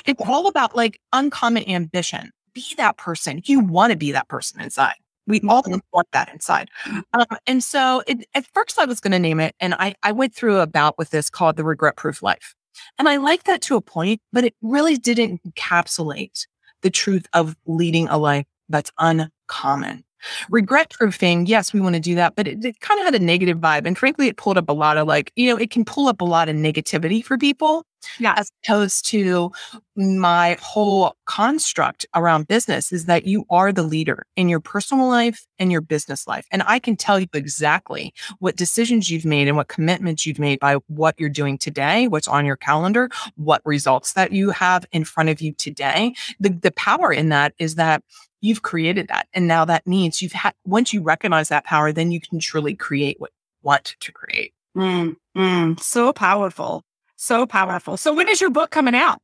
It's 0.05 0.21
all 0.27 0.47
about 0.47 0.75
like 0.75 0.99
uncommon 1.11 1.67
ambition. 1.69 2.31
Be 2.53 2.65
that 2.77 2.97
person. 2.97 3.41
You 3.45 3.59
want 3.59 3.91
to 3.91 3.97
be 3.97 4.11
that 4.11 4.27
person 4.27 4.61
inside. 4.61 4.95
We 5.25 5.41
all 5.47 5.63
mm-hmm. 5.63 5.79
want 5.93 6.07
that 6.11 6.31
inside. 6.33 6.69
Um, 7.13 7.25
and 7.47 7.63
so 7.63 8.03
it, 8.07 8.25
at 8.35 8.45
first 8.53 8.77
I 8.77 8.85
was 8.85 8.99
going 8.99 9.13
to 9.13 9.19
name 9.19 9.39
it, 9.39 9.55
and 9.59 9.73
I, 9.75 9.95
I 10.03 10.11
went 10.11 10.35
through 10.35 10.59
a 10.59 10.67
bout 10.67 10.97
with 10.97 11.11
this 11.11 11.29
called 11.29 11.55
the 11.55 11.63
regret 11.63 11.95
proof 11.95 12.21
life. 12.21 12.55
And 12.99 13.07
I 13.07 13.17
like 13.17 13.43
that 13.43 13.61
to 13.63 13.75
a 13.75 13.81
point, 13.81 14.21
but 14.31 14.43
it 14.43 14.55
really 14.61 14.97
didn't 14.97 15.41
encapsulate 15.47 16.45
the 16.81 16.89
truth 16.89 17.25
of 17.33 17.55
leading 17.65 18.07
a 18.09 18.17
life 18.17 18.45
that's 18.67 18.91
uncommon. 18.99 20.03
Regret 20.49 20.89
proofing, 20.89 21.45
yes, 21.45 21.73
we 21.73 21.81
want 21.81 21.95
to 21.95 22.01
do 22.01 22.15
that, 22.15 22.35
but 22.35 22.47
it, 22.47 22.63
it 22.63 22.79
kind 22.79 22.99
of 22.99 23.05
had 23.05 23.15
a 23.15 23.23
negative 23.23 23.57
vibe. 23.57 23.85
And 23.85 23.97
frankly, 23.97 24.27
it 24.27 24.37
pulled 24.37 24.57
up 24.57 24.69
a 24.69 24.73
lot 24.73 24.97
of 24.97 25.07
like, 25.07 25.31
you 25.35 25.49
know, 25.49 25.57
it 25.57 25.69
can 25.69 25.85
pull 25.85 26.07
up 26.07 26.21
a 26.21 26.25
lot 26.25 26.49
of 26.49 26.55
negativity 26.55 27.23
for 27.23 27.37
people. 27.37 27.85
Yeah. 28.19 28.33
As 28.37 28.51
opposed 28.63 29.05
to 29.09 29.51
my 29.95 30.57
whole 30.61 31.15
construct 31.25 32.05
around 32.15 32.47
business 32.47 32.91
is 32.91 33.05
that 33.05 33.25
you 33.25 33.45
are 33.49 33.71
the 33.71 33.83
leader 33.83 34.25
in 34.35 34.49
your 34.49 34.59
personal 34.59 35.07
life 35.07 35.45
and 35.59 35.71
your 35.71 35.81
business 35.81 36.27
life. 36.27 36.45
And 36.51 36.63
I 36.65 36.79
can 36.79 36.95
tell 36.95 37.19
you 37.19 37.27
exactly 37.33 38.13
what 38.39 38.55
decisions 38.55 39.09
you've 39.09 39.25
made 39.25 39.47
and 39.47 39.55
what 39.55 39.67
commitments 39.67 40.25
you've 40.25 40.39
made 40.39 40.59
by 40.59 40.75
what 40.87 41.15
you're 41.19 41.29
doing 41.29 41.57
today, 41.57 42.07
what's 42.07 42.27
on 42.27 42.45
your 42.45 42.55
calendar, 42.55 43.09
what 43.35 43.61
results 43.65 44.13
that 44.13 44.31
you 44.31 44.49
have 44.51 44.85
in 44.91 45.03
front 45.03 45.29
of 45.29 45.41
you 45.41 45.53
today. 45.53 46.15
The, 46.39 46.49
the 46.49 46.71
power 46.71 47.11
in 47.13 47.29
that 47.29 47.53
is 47.59 47.75
that 47.75 48.03
you've 48.41 48.61
created 48.61 49.07
that. 49.07 49.27
And 49.33 49.47
now 49.47 49.63
that 49.65 49.87
means 49.87 50.21
you've 50.21 50.33
had, 50.33 50.53
once 50.65 50.91
you 50.91 51.01
recognize 51.01 51.49
that 51.49 51.65
power, 51.65 51.91
then 51.91 52.11
you 52.11 52.19
can 52.19 52.39
truly 52.39 52.75
create 52.75 53.19
what 53.19 53.31
you 53.31 53.67
want 53.67 53.95
to 53.99 54.11
create. 54.11 54.53
Mm, 54.75 55.15
mm, 55.37 55.79
so 55.79 56.11
powerful. 56.11 56.83
So 57.23 57.45
powerful. 57.45 57.95
So 57.95 58.13
when 58.13 58.27
is 58.27 58.41
your 58.41 58.49
book 58.49 58.69
coming 58.69 58.93
out? 58.93 59.21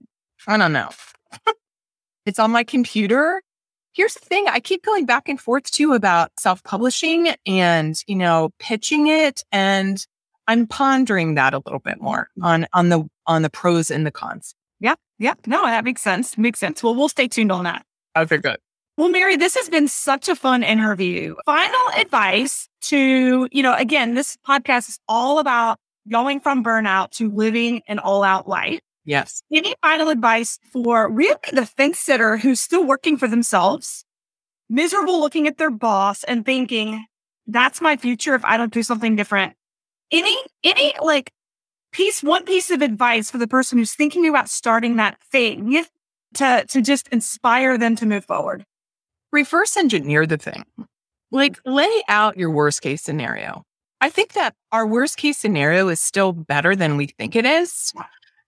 I 0.48 0.56
don't 0.56 0.72
know. 0.72 0.88
it's 2.26 2.40
on 2.40 2.50
my 2.50 2.64
computer. 2.64 3.42
Here's 3.92 4.14
the 4.14 4.22
thing. 4.22 4.48
I 4.48 4.62
keep 4.62 4.86
going 4.86 5.06
back 5.06 5.28
and 5.28 5.38
forth 5.38 5.70
too 5.70 5.92
about 5.92 6.32
self-publishing 6.40 7.36
and, 7.46 8.02
you 8.08 8.16
know, 8.16 8.52
pitching 8.58 9.08
it. 9.08 9.44
And 9.52 10.02
I'm 10.48 10.66
pondering 10.66 11.36
that 11.36 11.54
a 11.54 11.58
little 11.58 11.82
bit 11.82 12.00
more 12.00 12.30
on, 12.42 12.68
on 12.72 12.88
the, 12.88 13.04
on 13.28 13.42
the 13.42 13.50
pros 13.50 13.92
and 13.92 14.06
the 14.06 14.12
cons. 14.12 14.56
Yeah. 14.80 14.96
Yeah. 15.18 15.34
No, 15.46 15.62
that 15.64 15.84
makes 15.84 16.02
sense. 16.02 16.38
Makes 16.38 16.60
sense. 16.60 16.82
Well, 16.82 16.96
we'll 16.96 17.10
stay 17.10 17.28
tuned 17.28 17.52
on 17.52 17.66
that. 17.66 17.86
Okay, 18.18 18.38
good. 18.38 18.60
Well, 18.96 19.10
Mary, 19.10 19.36
this 19.36 19.56
has 19.56 19.68
been 19.68 19.90
such 19.90 20.30
a 20.30 20.38
fun 20.38 20.64
interview. 20.64 21.36
Final 21.46 21.88
advice 21.98 22.70
to, 22.84 23.50
you 23.52 23.62
know, 23.62 23.76
again, 23.76 24.14
this 24.14 24.38
podcast 24.48 24.88
is 24.88 25.00
all 25.10 25.40
about 25.40 25.80
going 26.10 26.40
from 26.40 26.64
burnout 26.64 27.12
to 27.12 27.32
living 27.32 27.82
an 27.88 28.00
all 28.00 28.24
out 28.24 28.48
life. 28.48 28.80
Yes. 29.06 29.42
Any 29.52 29.76
final 29.82 30.10
advice 30.10 30.60
for 30.72 31.10
really 31.10 31.36
the 31.52 31.66
fence 31.66 32.00
sitter 32.00 32.38
who's 32.38 32.60
still 32.60 32.84
working 32.86 33.18
for 33.18 33.28
themselves, 33.28 34.06
miserable 34.70 35.20
looking 35.20 35.48
at 35.48 35.58
their 35.58 35.72
boss 35.72 36.24
and 36.24 36.46
thinking, 36.46 37.06
that's 37.48 37.82
my 37.82 37.98
future 37.98 38.36
if 38.36 38.46
I 38.46 38.58
don't 38.58 38.74
do 38.74 38.84
something 38.84 39.16
different? 39.16 39.54
Any, 40.12 40.38
any 40.64 40.94
like 41.02 41.32
piece, 41.92 42.22
one 42.22 42.46
piece 42.46 42.70
of 42.70 42.82
advice 42.82 43.32
for 43.32 43.38
the 43.38 43.48
person 43.48 43.78
who's 43.78 43.94
thinking 43.94 44.28
about 44.28 44.50
starting 44.50 44.98
that 44.98 45.18
thing 45.32 45.84
to, 46.36 46.66
to 46.68 46.82
just 46.82 47.08
inspire 47.08 47.78
them 47.78 47.96
to 47.96 48.06
move 48.06 48.26
forward? 48.26 48.66
reverse 49.32 49.78
engineer 49.78 50.26
the 50.26 50.38
thing. 50.38 50.64
Like 51.32 51.58
lay 51.66 52.04
out 52.08 52.38
your 52.38 52.50
worst 52.50 52.82
case 52.82 53.02
scenario. 53.02 53.64
I 54.02 54.10
think 54.10 54.34
that 54.34 54.56
our 54.72 54.88
worst 54.88 55.18
case 55.18 55.38
scenario 55.38 55.90
is 55.90 56.00
still 56.00 56.32
better 56.32 56.76
than 56.76 56.98
we 56.98 57.08
think 57.08 57.36
it 57.36 57.46
is. 57.46 57.94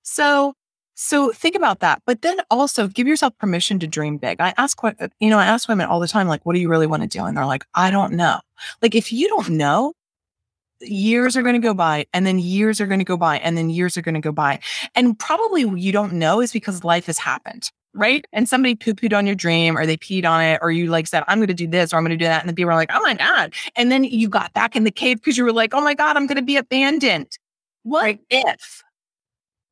So, 0.03 0.53
so 0.95 1.31
think 1.31 1.55
about 1.55 1.79
that. 1.79 2.01
But 2.05 2.21
then 2.21 2.39
also 2.49 2.87
give 2.87 3.07
yourself 3.07 3.37
permission 3.37 3.79
to 3.79 3.87
dream 3.87 4.17
big. 4.17 4.39
I 4.39 4.53
ask, 4.57 4.81
uh, 4.83 4.93
you 5.19 5.29
know, 5.29 5.39
I 5.39 5.45
ask 5.45 5.67
women 5.67 5.87
all 5.87 5.99
the 5.99 6.07
time, 6.07 6.27
like, 6.27 6.45
what 6.45 6.53
do 6.53 6.59
you 6.59 6.69
really 6.69 6.87
want 6.87 7.03
to 7.03 7.07
do? 7.07 7.25
And 7.25 7.35
they're 7.35 7.45
like, 7.45 7.65
I 7.75 7.91
don't 7.91 8.13
know. 8.13 8.39
Like, 8.81 8.95
if 8.95 9.11
you 9.11 9.27
don't 9.27 9.49
know, 9.49 9.93
years 10.79 11.37
are 11.37 11.41
going 11.41 11.53
to 11.53 11.59
go 11.59 11.73
by 11.73 12.05
and 12.13 12.25
then 12.25 12.39
years 12.39 12.81
are 12.81 12.87
going 12.87 12.99
to 12.99 13.05
go 13.05 13.17
by 13.17 13.37
and 13.37 13.57
then 13.57 13.69
years 13.69 13.97
are 13.97 14.01
going 14.01 14.15
to 14.15 14.21
go 14.21 14.31
by. 14.31 14.59
And 14.95 15.17
probably 15.19 15.61
you 15.61 15.91
don't 15.91 16.13
know 16.13 16.41
is 16.41 16.51
because 16.51 16.83
life 16.83 17.05
has 17.05 17.17
happened 17.17 17.71
right? 17.93 18.25
And 18.31 18.47
somebody 18.47 18.75
poo 18.75 18.93
pooed 18.93 19.17
on 19.17 19.25
your 19.25 19.35
dream 19.35 19.77
or 19.77 19.85
they 19.85 19.97
peed 19.97 20.25
on 20.25 20.43
it, 20.43 20.59
or 20.61 20.71
you 20.71 20.87
like 20.87 21.07
said, 21.07 21.23
I'm 21.27 21.39
going 21.39 21.47
to 21.47 21.53
do 21.53 21.67
this 21.67 21.93
or 21.93 21.97
I'm 21.97 22.03
going 22.03 22.11
to 22.11 22.17
do 22.17 22.25
that. 22.25 22.41
And 22.41 22.49
the 22.49 22.53
people 22.53 22.71
are 22.71 22.75
like, 22.75 22.91
oh 22.93 23.01
my 23.01 23.13
God. 23.15 23.53
And 23.75 23.91
then 23.91 24.03
you 24.03 24.29
got 24.29 24.53
back 24.53 24.75
in 24.75 24.83
the 24.83 24.91
cave 24.91 25.17
because 25.17 25.37
you 25.37 25.43
were 25.43 25.53
like, 25.53 25.73
oh 25.73 25.81
my 25.81 25.93
God, 25.93 26.17
I'm 26.17 26.27
going 26.27 26.37
to 26.37 26.41
be 26.41 26.57
abandoned. 26.57 27.37
What 27.83 28.03
right. 28.03 28.19
if 28.29 28.83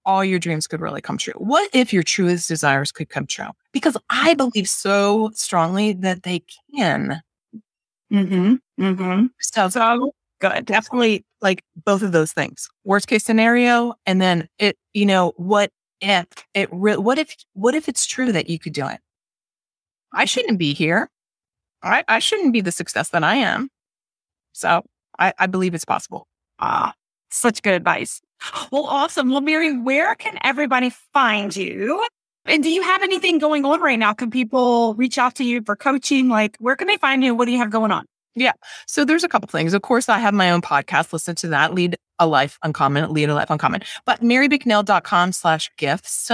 all 0.06 0.26
your 0.26 0.40
dreams 0.40 0.68
could 0.68 0.82
really 0.82 1.02
come 1.02 1.18
true? 1.18 1.34
What 1.38 1.70
if 1.74 1.94
your 1.94 2.04
truest 2.04 2.48
desires 2.48 2.92
could 2.92 3.10
come 3.10 3.28
true? 3.28 3.50
Because 3.72 3.96
I 4.10 4.34
believe 4.34 4.68
so 4.68 5.32
strongly 5.36 5.94
that 5.94 6.24
they 6.24 6.44
can. 6.76 7.22
Mm-hmm. 8.12 8.56
Mm-hmm. 8.84 9.26
So, 9.40 9.70
so 9.70 10.14
good. 10.40 10.66
Definitely 10.66 11.26
like 11.42 11.64
both 11.86 12.02
of 12.02 12.12
those 12.12 12.34
things. 12.34 12.70
Worst 12.84 13.08
case 13.08 13.24
scenario. 13.24 13.94
And 14.06 14.20
then 14.22 14.50
it, 14.58 14.78
you 14.94 15.06
know, 15.06 15.34
what 15.38 15.72
if 16.02 16.26
it 16.54 16.70
re- 16.72 16.98
what 16.98 17.18
if 17.20 17.36
what 17.54 17.76
if 17.76 17.90
it's 17.90 18.06
true 18.06 18.32
that 18.32 18.50
you 18.50 18.60
could 18.60 18.74
do 18.74 18.88
it? 18.88 19.00
I 20.14 20.26
shouldn't 20.26 20.58
be 20.58 20.74
here. 20.74 21.10
I, 21.84 22.04
I 22.08 22.20
shouldn't 22.20 22.54
be 22.54 22.62
the 22.62 22.72
success 22.72 23.10
that 23.10 23.24
I 23.24 23.36
am. 23.36 23.70
So 24.54 24.84
I, 25.18 25.34
I 25.38 25.48
believe 25.48 25.74
it's 25.74 25.86
possible. 25.86 26.28
Ah, 26.60 26.94
such 27.30 27.62
good 27.62 27.74
advice. 27.74 28.22
Well, 28.72 28.86
awesome. 28.86 29.30
Well, 29.30 29.42
Mary, 29.42 29.78
where 29.78 30.16
can 30.16 30.38
everybody 30.44 30.92
find 31.14 31.56
you? 31.56 32.06
And 32.46 32.64
do 32.64 32.70
you 32.70 32.82
have 32.82 33.04
anything 33.04 33.38
going 33.38 33.66
on 33.66 33.82
right 33.82 34.00
now? 34.00 34.14
Can 34.14 34.32
people 34.32 34.96
reach 34.96 35.18
out 35.18 35.36
to 35.36 35.44
you 35.44 35.62
for 35.62 35.76
coaching? 35.76 36.30
Like, 36.30 36.56
where 36.60 36.76
can 36.76 36.88
they 36.88 36.98
find 36.98 37.24
you? 37.24 37.36
What 37.36 37.46
do 37.46 37.52
you 37.52 37.58
have 37.58 37.70
going 37.70 37.92
on? 37.92 38.06
Yeah. 38.36 38.54
So 38.88 39.06
there's 39.06 39.24
a 39.24 39.30
couple 39.30 39.48
things. 39.48 39.74
Of 39.74 39.82
course, 39.82 40.08
I 40.08 40.20
have 40.20 40.34
my 40.34 40.52
own 40.52 40.62
podcast. 40.62 41.12
Listen 41.12 41.36
to 41.36 41.48
that. 41.48 41.74
Lead 41.74 41.96
a 42.20 42.28
life 42.28 42.60
uncommon, 42.64 43.12
lead 43.12 43.30
a 43.30 43.34
life 43.34 43.50
uncommon. 43.50 43.82
But 44.06 44.22
marybicknell.com 44.22 45.32
slash 45.32 45.72
gifts, 45.78 46.32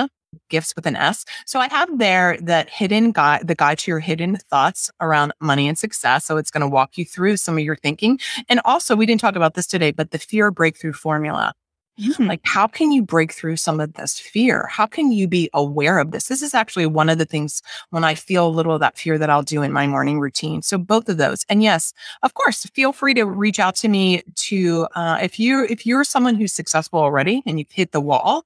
gifts 0.49 0.75
with 0.75 0.85
an 0.85 0.95
S. 0.95 1.25
So 1.45 1.59
I 1.59 1.69
have 1.69 1.97
there 1.97 2.37
that 2.41 2.69
hidden 2.69 3.11
guide, 3.11 3.47
the 3.47 3.55
guide 3.55 3.79
to 3.79 3.91
your 3.91 3.99
hidden 3.99 4.37
thoughts 4.49 4.89
around 4.99 5.33
money 5.39 5.67
and 5.67 5.77
success. 5.77 6.25
So 6.25 6.37
it's 6.37 6.51
going 6.51 6.61
to 6.61 6.67
walk 6.67 6.97
you 6.97 7.05
through 7.05 7.37
some 7.37 7.57
of 7.57 7.63
your 7.63 7.75
thinking. 7.75 8.19
And 8.49 8.59
also, 8.65 8.95
we 8.95 9.05
didn't 9.05 9.21
talk 9.21 9.35
about 9.35 9.53
this 9.53 9.67
today, 9.67 9.91
but 9.91 10.11
the 10.11 10.19
fear 10.19 10.51
breakthrough 10.51 10.93
formula. 10.93 11.53
Mm. 11.99 12.27
Like, 12.27 12.41
how 12.43 12.67
can 12.67 12.91
you 12.91 13.01
break 13.01 13.31
through 13.31 13.55
some 13.55 13.79
of 13.79 13.93
this 13.93 14.19
fear? 14.19 14.67
How 14.67 14.85
can 14.85 15.11
you 15.11 15.27
be 15.27 15.49
aware 15.53 15.97
of 15.99 16.11
this? 16.11 16.27
This 16.27 16.41
is 16.41 16.53
actually 16.53 16.85
one 16.85 17.09
of 17.09 17.17
the 17.17 17.25
things 17.25 17.61
when 17.89 18.03
I 18.03 18.15
feel 18.15 18.47
a 18.47 18.49
little 18.49 18.73
of 18.73 18.81
that 18.81 18.97
fear 18.97 19.17
that 19.17 19.29
I'll 19.29 19.43
do 19.43 19.61
in 19.61 19.71
my 19.71 19.87
morning 19.87 20.19
routine. 20.19 20.61
So 20.61 20.77
both 20.77 21.07
of 21.07 21.17
those. 21.17 21.45
And 21.47 21.63
yes, 21.63 21.93
of 22.21 22.33
course, 22.33 22.65
feel 22.73 22.91
free 22.91 23.13
to 23.13 23.23
reach 23.23 23.59
out 23.59 23.75
to 23.77 23.87
me 23.87 24.23
to, 24.35 24.87
uh, 24.95 25.19
if 25.21 25.39
you, 25.39 25.65
if 25.69 25.85
you're 25.85 26.03
someone 26.03 26.35
who's 26.35 26.51
successful 26.51 26.99
already 26.99 27.41
and 27.45 27.59
you've 27.59 27.71
hit 27.71 27.93
the 27.93 28.01
wall 28.01 28.43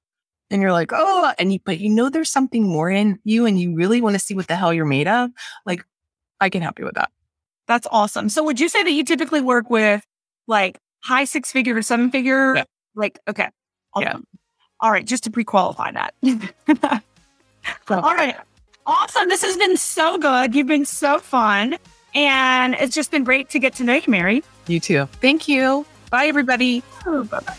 and 0.52 0.62
you're 0.62 0.72
like, 0.72 0.92
oh, 0.94 1.34
and 1.40 1.52
you, 1.52 1.60
but 1.66 1.80
you 1.80 1.90
know, 1.90 2.10
there's 2.10 2.30
something 2.30 2.68
more 2.68 2.92
in 2.92 3.20
you 3.24 3.48
and 3.48 3.60
you 3.60 3.76
really 3.76 4.00
want 4.00 4.14
to 4.14 4.20
see 4.20 4.36
what 4.36 4.48
the 4.48 4.56
hell 4.56 4.74
you're 4.74 4.86
made 4.86 5.08
of. 5.08 5.32
Like, 5.66 5.84
I 6.40 6.50
can 6.50 6.62
help 6.62 6.78
you 6.78 6.86
with 6.86 6.96
that. 6.96 7.12
That's 7.68 7.88
awesome. 7.92 8.30
So 8.30 8.44
would 8.44 8.60
you 8.60 8.70
say 8.70 8.84
that 8.84 8.92
you 8.92 9.04
typically 9.04 9.42
work 9.42 9.70
with 9.70 10.06
like 10.48 10.78
high 11.04 11.26
six 11.26 11.52
figure 11.52 11.76
or 11.76 11.82
seven 11.82 12.12
figure 12.12 12.56
yeah. 12.56 12.64
Like, 12.96 13.20
okay. 13.28 13.50
Yeah. 13.98 14.18
All 14.80 14.92
right. 14.92 15.06
Just 15.06 15.24
to 15.26 15.32
pre 15.32 15.44
qualify 15.44 15.92
that. 15.92 16.14
All 17.90 18.02
right. 18.02 18.36
Awesome. 18.86 19.30
This 19.30 19.44
has 19.44 19.58
been 19.58 19.78
so 19.78 20.18
good. 20.18 20.56
You've 20.56 20.68
been 20.68 20.86
so 20.86 21.20
fun. 21.20 21.78
And 22.16 22.76
it's 22.76 22.96
just 22.96 23.12
been 23.12 23.24
great 23.24 23.50
to 23.52 23.60
get 23.60 23.76
to 23.76 23.84
know 23.84 23.96
you, 23.96 24.04
Mary. 24.08 24.44
You 24.68 24.80
too. 24.80 25.06
Thank 25.22 25.48
you. 25.48 25.86
Bye, 26.10 26.26
everybody. 26.26 26.82
Oh, 27.06 27.24
bye 27.24 27.40
bye. 27.42 27.56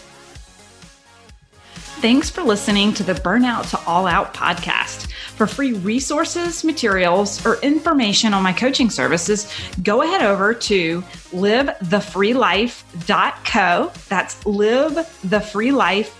Thanks 2.01 2.31
for 2.31 2.43
listening 2.43 2.95
to 2.95 3.03
the 3.03 3.13
Burnout 3.13 3.69
to 3.71 3.81
All 3.87 4.07
Out 4.07 4.33
podcast. 4.33 5.13
For 5.13 5.47
free 5.47 5.75
resources, 5.75 6.65
materials, 6.65 7.45
or 7.45 7.61
information 7.61 8.33
on 8.33 8.43
my 8.43 8.55
coaching 8.55 8.89
services, 8.89 9.53
go 9.83 10.01
ahead 10.01 10.23
over 10.23 10.55
to 10.55 11.03
livethefreelife.co. 11.33 13.93
That's 14.09 14.43
livethefreelife.co 14.45 16.20